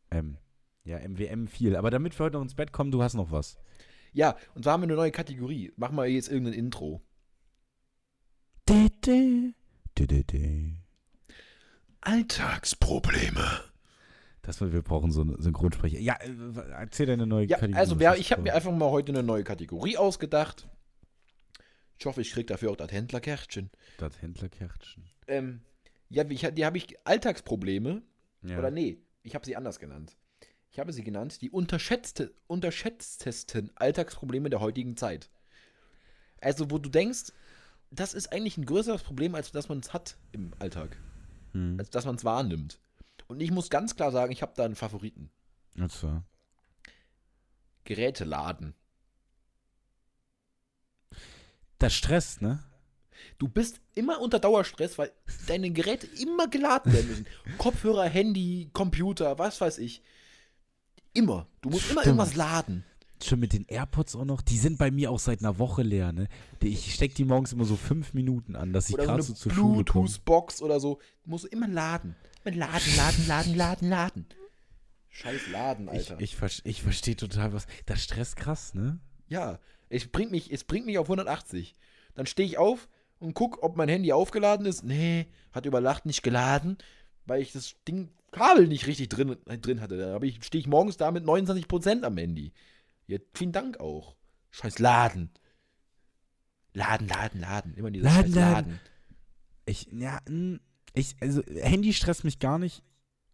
M. 0.10 0.38
Ja, 0.86 0.98
MWM 1.06 1.48
viel. 1.48 1.76
Aber 1.76 1.92
damit 1.92 2.18
wir 2.18 2.24
heute 2.26 2.38
noch 2.38 2.44
ins 2.44 2.56
Bett 2.56 2.72
kommen, 2.72 2.92
du 2.92 3.04
hast 3.04 3.14
noch 3.16 3.30
was. 3.30 3.58
Ja, 4.14 4.38
und 4.56 4.64
zwar 4.64 4.74
haben 4.74 4.82
wir 4.82 4.86
eine 4.86 4.96
neue 4.96 5.12
Kategorie. 5.12 5.74
Mach 5.76 5.92
mal 5.92 6.08
jetzt 6.08 6.30
irgendein 6.30 6.54
Intro. 6.54 7.02
Alltagsprobleme. 12.00 13.62
Das, 14.42 14.62
wir 14.62 14.82
brauchen 14.82 15.12
so 15.12 15.20
einen 15.20 15.42
Synchronsprecher. 15.42 16.00
Ja, 16.00 16.16
äh, 16.22 16.32
erzähl 16.72 17.08
deine 17.08 17.28
neue 17.28 17.46
Ja, 17.48 17.58
Kategorie. 17.58 17.78
also 17.78 18.00
hast 18.00 18.16
ich 18.16 18.32
habe 18.32 18.44
mir 18.44 18.56
einfach 18.56 18.72
mal 18.72 18.90
heute 18.90 19.12
eine 19.12 19.24
neue 19.24 19.44
Kategorie 19.44 19.98
ausgedacht. 19.98 20.70
Ich 22.00 22.06
hoffe, 22.06 22.22
ich 22.22 22.32
kriege 22.32 22.45
dafür 22.45 22.72
auch 22.72 22.76
das 22.76 22.91
Händlerkärtchen. 22.91 23.72
Das 23.98 24.22
Händlerkärtchen. 24.22 25.04
Ähm, 25.28 25.62
ja, 26.10 26.24
ich, 26.30 26.41
die 26.54 26.66
habe 26.66 26.78
ich 26.78 26.95
Alltagsprobleme. 27.06 28.02
Ja. 28.43 28.60
Oder 28.60 28.72
nee, 28.72 29.00
ich 29.24 29.36
habe 29.36 29.45
sie 29.45 29.56
anders 29.56 29.80
genannt. 29.80 30.16
Ich 30.72 30.80
habe 30.80 30.93
sie 30.93 31.04
genannt, 31.04 31.41
die 31.41 31.50
unterschätzte, 31.50 32.34
unterschätztesten 32.45 33.72
Alltagsprobleme 33.76 34.50
der 34.50 34.60
heutigen 34.60 34.95
Zeit. 34.95 35.30
Also, 36.39 36.70
wo 36.70 36.78
du 36.78 36.89
denkst, 36.89 37.32
das 37.89 38.14
ist 38.14 38.32
eigentlich 38.32 38.58
ein 38.58 38.66
größeres 38.66 39.02
Problem, 39.02 39.34
als 39.34 39.52
dass 39.52 39.70
man 39.70 39.80
es 39.80 39.93
hat 39.93 40.18
im 40.34 40.52
Alltag. 40.60 40.98
Hm. 41.54 41.80
Als 41.80 41.89
dass 41.89 42.06
man 42.06 42.16
es 42.16 42.24
wahrnimmt. 42.24 42.80
Und 43.28 43.41
ich 43.41 43.52
muss 43.52 43.70
ganz 43.70 43.95
klar 43.95 44.12
sagen, 44.12 44.32
ich 44.32 44.41
habe 44.41 44.54
da 44.56 44.66
einen 44.66 44.76
Favoriten. 44.76 45.32
Und 45.78 45.91
zwar. 45.91 46.24
Geräteladen. 47.84 48.76
Das 51.80 51.94
stresst, 51.94 52.42
ne? 52.42 52.64
Du 53.40 53.48
bist 53.48 53.80
immer 53.96 54.20
unter 54.22 54.40
Dauerstress, 54.40 54.98
weil 54.98 55.12
deine 55.48 55.72
Geräte 55.72 56.08
immer 56.22 56.48
geladen 56.48 56.94
werden 56.94 57.08
müssen. 57.10 57.26
Kopfhörer, 57.58 58.06
Handy, 58.06 58.70
Computer, 58.74 59.38
was 59.40 59.60
weiß 59.62 59.78
ich. 59.80 60.02
Immer. 61.14 61.48
Du 61.62 61.70
musst 61.70 61.90
immer 61.92 62.02
Stimmt. 62.02 62.18
irgendwas 62.20 62.36
laden. 62.36 62.84
Schon 63.24 63.40
mit 63.40 63.54
den 63.54 63.66
AirPods 63.66 64.16
auch 64.16 64.26
noch. 64.26 64.42
Die 64.44 64.58
sind 64.58 64.78
bei 64.78 64.92
mir 64.92 65.10
auch 65.10 65.20
seit 65.20 65.40
einer 65.40 65.58
Woche 65.58 65.82
leer, 65.82 66.12
ne? 66.12 66.28
Ich 66.62 66.94
steck 66.94 67.16
die 67.16 67.26
morgens 67.26 67.52
immer 67.54 67.66
so 67.66 67.76
fünf 67.76 68.14
Minuten 68.14 68.56
an, 68.56 68.74
dass 68.74 68.86
ich 68.86 68.92
so 68.92 68.98
gerade 68.98 69.14
eine 69.14 69.24
so 69.24 69.34
zur 69.34 69.52
Schule 69.52 69.84
komme. 69.84 69.84
Bluetooth-Box 70.06 70.62
oder 70.62 70.80
so. 70.80 71.00
Du 71.24 71.32
musst 71.32 71.46
immer 71.46 71.68
laden. 71.68 72.16
Immer 72.44 72.56
laden, 72.56 72.96
laden, 72.96 73.28
laden, 73.28 73.56
laden, 73.56 73.90
laden. 73.90 74.26
Scheiß 75.10 75.48
Laden, 75.52 75.86
Ich, 75.88 76.12
Alter. 76.12 76.20
ich, 76.22 76.36
ver- 76.36 76.52
ich 76.64 76.84
verstehe 76.84 77.16
total 77.16 77.52
was. 77.54 77.66
Das 77.88 78.04
stresst 78.04 78.36
krass, 78.36 78.76
ne? 78.76 79.00
ja, 79.28 79.60
es 79.90 80.08
bringt, 80.08 80.32
mich, 80.32 80.52
es 80.52 80.64
bringt 80.64 80.86
mich 80.86 80.98
auf 80.98 81.08
180. 81.08 81.76
Dann 82.16 82.26
stehe 82.26 82.48
ich 82.48 82.58
auf 82.58 82.88
und 83.20 83.34
guck, 83.34 83.64
ob 83.64 83.78
mein 83.78 83.90
Handy 83.90 84.12
aufgeladen 84.12 84.66
ist. 84.66 84.84
Nee, 84.84 85.28
hat 85.52 85.66
über 85.66 85.82
Nacht 85.82 86.06
nicht 86.06 86.24
geladen, 86.24 86.78
weil 87.26 87.42
ich 87.42 87.52
das 87.52 87.76
Ding 87.88 88.10
Kabel 88.32 88.68
nicht 88.68 88.88
richtig 88.88 89.10
drin, 89.10 89.38
drin 89.46 89.82
hatte. 89.82 89.98
Da 89.98 90.22
ich, 90.22 90.44
stehe 90.44 90.60
ich 90.60 90.68
morgens 90.68 90.98
da 90.98 91.12
mit 91.12 91.26
29% 91.26 92.04
am 92.04 92.18
Handy. 92.18 92.54
Ja, 93.08 93.18
vielen 93.34 93.52
Dank 93.52 93.80
auch. 93.80 94.16
Scheiß 94.52 94.80
Laden. 94.80 95.30
Laden, 96.74 97.08
Laden, 97.08 97.42
Laden. 97.42 97.74
Immer 97.76 97.92
dieses 97.92 98.06
Laden, 98.06 98.34
scheiß 98.34 98.36
Laden. 98.36 98.80
Ich, 99.66 99.90
ja, 99.92 100.20
ich, 100.94 101.16
also 101.20 101.42
Handy 101.62 101.94
stresst 101.94 102.24
mich 102.24 102.40
gar 102.40 102.60
nicht, 102.60 102.84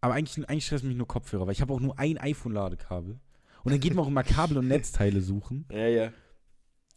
aber 0.00 0.14
eigentlich, 0.14 0.48
eigentlich 0.48 0.66
stresst 0.66 0.84
mich 0.84 0.96
nur 0.96 1.08
Kopfhörer, 1.08 1.46
weil 1.46 1.52
ich 1.52 1.60
habe 1.60 1.72
auch 1.72 1.80
nur 1.80 1.98
ein 1.98 2.18
iPhone-Ladekabel. 2.18 3.18
Und 3.64 3.72
dann 3.72 3.80
geht 3.80 3.94
man 3.94 4.04
auch 4.04 4.08
immer 4.08 4.24
Kabel 4.24 4.58
und 4.58 4.68
Netzteile 4.68 5.20
suchen. 5.20 5.66
Ja, 5.72 5.86
ja. 5.86 6.12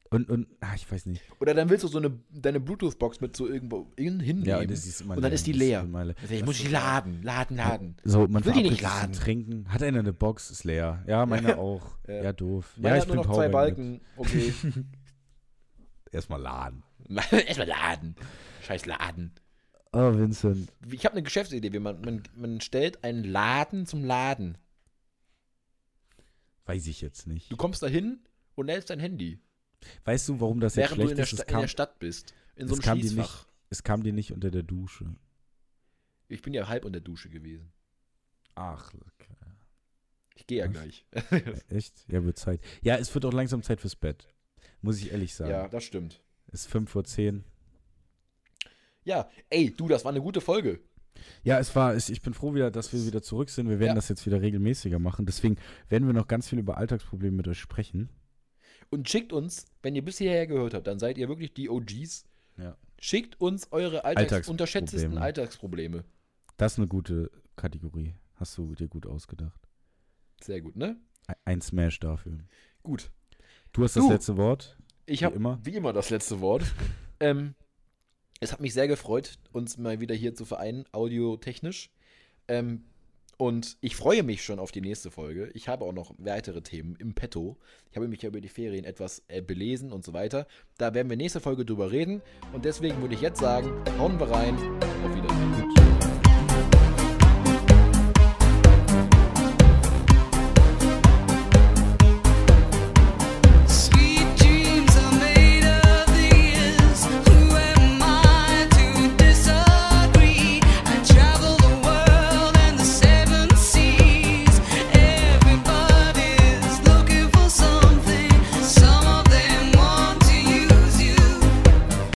Und, 0.09 0.29
und, 0.29 0.47
ah, 0.61 0.73
ich 0.75 0.89
weiß 0.89 1.05
nicht. 1.07 1.21
Oder 1.41 1.53
dann 1.53 1.69
willst 1.69 1.83
du 1.83 1.89
so 1.89 1.97
eine, 1.97 2.17
deine 2.31 2.59
Bluetooth-Box 2.61 3.19
mit 3.19 3.35
so 3.35 3.45
irgendwo 3.47 3.91
hin- 3.97 4.21
hinnehmen. 4.21 4.69
ist 4.69 5.01
immer 5.01 5.17
und 5.17 5.21
dann 5.21 5.33
ist 5.33 5.45
die 5.45 5.51
leer. 5.51 5.85
Also 5.93 6.33
ich 6.33 6.45
muss 6.45 6.59
die 6.59 6.67
laden, 6.67 7.21
laden, 7.23 7.57
laden. 7.57 7.97
So, 8.05 8.25
man 8.27 8.45
will 8.45 8.53
die 8.53 8.63
nicht 8.63 8.81
laden. 8.81 9.11
Trinken. 9.13 9.65
Hat 9.71 9.83
einer 9.83 9.99
eine 9.99 10.13
Box, 10.13 10.49
ist 10.49 10.63
leer. 10.63 11.03
Ja, 11.07 11.25
meine 11.27 11.57
auch. 11.57 11.97
Ja. 12.07 12.23
Ja, 12.23 12.33
doof. 12.33 12.73
Meine 12.77 12.87
ja, 12.87 13.01
hat 13.01 13.07
ich 13.09 13.13
nur 13.13 13.23
bin 13.23 13.27
noch 13.29 13.35
zwei 13.35 13.49
Balken. 13.49 14.01
Okay. 14.15 14.53
Erstmal 16.11 16.41
laden. 16.41 16.83
Erstmal 17.31 17.67
laden. 17.67 18.15
Scheiß 18.63 18.85
Laden. 18.85 19.33
Oh, 19.93 20.13
Vincent. 20.17 20.71
Ich 20.91 21.05
habe 21.05 21.13
eine 21.13 21.23
Geschäftsidee. 21.23 21.71
wie 21.73 21.79
Man, 21.79 22.01
man, 22.01 22.23
man 22.35 22.61
stellt 22.61 23.03
einen 23.03 23.23
Laden 23.23 23.85
zum 23.85 24.03
Laden. 24.03 24.57
Weiß 26.65 26.87
ich 26.87 27.01
jetzt 27.01 27.27
nicht. 27.27 27.51
Du 27.51 27.55
kommst 27.57 27.81
da 27.83 27.87
hin 27.87 28.19
und 28.55 28.67
lädst 28.67 28.89
dein 28.89 28.99
Handy. 28.99 29.39
Weißt 30.05 30.27
du, 30.29 30.39
warum 30.39 30.59
das 30.59 30.75
jetzt 30.75 30.91
du 30.91 30.95
schlecht 30.95 31.17
der, 31.17 31.23
ist? 31.23 31.29
Sta 31.29 31.43
Es 31.43 31.49
in 31.53 31.59
der 31.61 31.67
Stadt 31.67 31.99
bist. 31.99 32.33
In 32.55 32.67
so 32.67 32.73
es 32.73 32.79
einem 32.79 32.85
kam 32.85 32.97
dir 33.01 33.09
Schließfach. 33.09 33.47
es 33.69 33.83
kam 33.83 34.03
dir 34.03 34.13
nicht 34.13 34.31
unter 34.33 34.51
der 34.51 34.63
Dusche. 34.63 35.15
Ich 36.27 36.41
bin 36.41 36.53
ja 36.53 36.67
halb 36.67 36.83
unter 36.85 36.99
der 36.99 37.05
Dusche 37.05 37.29
gewesen. 37.29 37.71
Ach, 38.55 38.93
okay. 38.93 39.33
Ich 40.35 40.45
gehe 40.47 40.59
ja 40.59 40.67
gleich. 40.67 41.05
echt? 41.69 42.05
Ja, 42.09 42.23
wird 42.23 42.37
Zeit. 42.37 42.61
Ja, 42.81 42.95
es 42.97 43.13
wird 43.13 43.25
auch 43.25 43.33
langsam 43.33 43.63
Zeit 43.63 43.81
fürs 43.81 43.95
Bett. 43.95 44.27
Muss 44.81 44.97
ich 44.99 45.11
ehrlich 45.11 45.33
sagen. 45.33 45.51
ja, 45.51 45.67
das 45.67 45.83
stimmt. 45.83 46.21
Es 46.47 46.61
ist 46.61 46.71
5 46.71 46.89
vor 46.89 47.03
10. 47.03 47.43
Ja, 49.03 49.29
ey, 49.49 49.71
du, 49.75 49.87
das 49.87 50.03
war 50.05 50.11
eine 50.11 50.21
gute 50.21 50.41
Folge. 50.41 50.79
Ja, 51.43 51.57
es 51.59 51.75
war, 51.75 51.95
ich 51.95 52.21
bin 52.21 52.33
froh 52.33 52.53
wieder, 52.53 52.69
dass 52.69 52.93
wir 52.93 53.03
wieder 53.05 53.21
zurück 53.23 53.49
sind. 53.49 53.69
Wir 53.69 53.79
werden 53.79 53.89
Ja. 53.89 53.95
das 53.95 54.09
jetzt 54.09 54.25
wieder 54.25 54.41
regelmäßiger 54.41 54.99
machen. 54.99 55.25
Deswegen 55.25 55.55
werden 55.89 56.05
wir 56.07 56.13
noch 56.13 56.27
ganz 56.27 56.47
viel 56.49 56.59
über 56.59 56.77
Alltagsprobleme 56.77 57.37
mit 57.37 57.47
euch 57.47 57.59
sprechen. 57.59 58.09
Und 58.89 59.09
schickt 59.09 59.33
uns, 59.33 59.65
wenn 59.81 59.95
ihr 59.95 60.03
bis 60.05 60.17
hierher 60.17 60.47
gehört 60.47 60.73
habt, 60.73 60.87
dann 60.87 60.99
seid 60.99 61.17
ihr 61.17 61.27
wirklich 61.27 61.53
die 61.53 61.69
OGs. 61.69 62.25
Ja. 62.57 62.77
Schickt 62.99 63.39
uns 63.39 63.71
eure 63.71 64.05
Alltags 64.05 64.23
Alltagsprobleme. 64.33 64.51
unterschätztesten 64.51 65.17
Alltagsprobleme. 65.17 66.03
Das 66.57 66.73
ist 66.73 66.77
eine 66.79 66.87
gute 66.87 67.29
Kategorie. 67.55 68.15
Hast 68.35 68.57
du 68.57 68.73
dir 68.75 68.87
gut 68.87 69.05
ausgedacht. 69.05 69.59
Sehr 70.41 70.61
gut, 70.61 70.75
ne? 70.75 70.97
Ein- 71.45 71.61
Smash 71.61 71.99
dafür. 71.99 72.39
Gut. 72.83 73.11
Du 73.73 73.83
hast 73.83 73.95
das 73.95 74.03
Du. 74.05 74.11
letzte 74.11 74.37
Wort. 74.37 74.77
Ich 75.05 75.23
habe 75.23 75.35
immer. 75.35 75.59
wie 75.63 75.75
immer 75.75 75.93
das 75.93 76.09
letzte 76.09 76.39
Wort. 76.41 76.63
ähm, 77.19 77.53
es 78.39 78.51
hat 78.51 78.61
mich 78.61 78.73
sehr 78.73 78.87
gefreut, 78.87 79.37
uns 79.51 79.77
mal 79.77 79.99
wieder 79.99 80.15
hier 80.15 80.33
zu 80.33 80.45
vereinen, 80.45 80.85
audiotechnisch. 80.91 81.89
Ähm, 82.47 82.85
und 83.37 83.77
ich 83.81 83.95
freue 83.95 84.23
mich 84.23 84.43
schon 84.43 84.57
auf 84.57 84.71
die 84.71 84.81
nächste 84.81 85.11
Folge. 85.11 85.51
Ich 85.53 85.67
habe 85.67 85.85
auch 85.85 85.93
noch 85.93 86.13
weitere 86.17 86.61
Themen 86.61 86.95
im 86.97 87.13
Petto. 87.13 87.57
Ich 87.91 87.95
habe 87.95 88.07
mich 88.07 88.21
ja 88.23 88.29
über 88.29 88.41
die 88.41 88.49
Ferien 88.49 88.83
etwas 88.83 89.23
äh, 89.27 89.41
belesen 89.41 89.91
und 89.91 90.03
so 90.03 90.13
weiter. 90.13 90.47
Da 90.77 90.95
werden 90.95 91.09
wir 91.09 91.17
nächste 91.17 91.39
Folge 91.39 91.63
drüber 91.63 91.91
reden. 91.91 92.21
Und 92.53 92.65
deswegen 92.65 92.99
würde 93.01 93.13
ich 93.13 93.21
jetzt 93.21 93.39
sagen, 93.39 93.71
hauen 93.99 94.19
wir 94.19 94.29
rein. 94.31 94.55
Auf 95.03 95.15
Wiedersehen. 95.15 95.46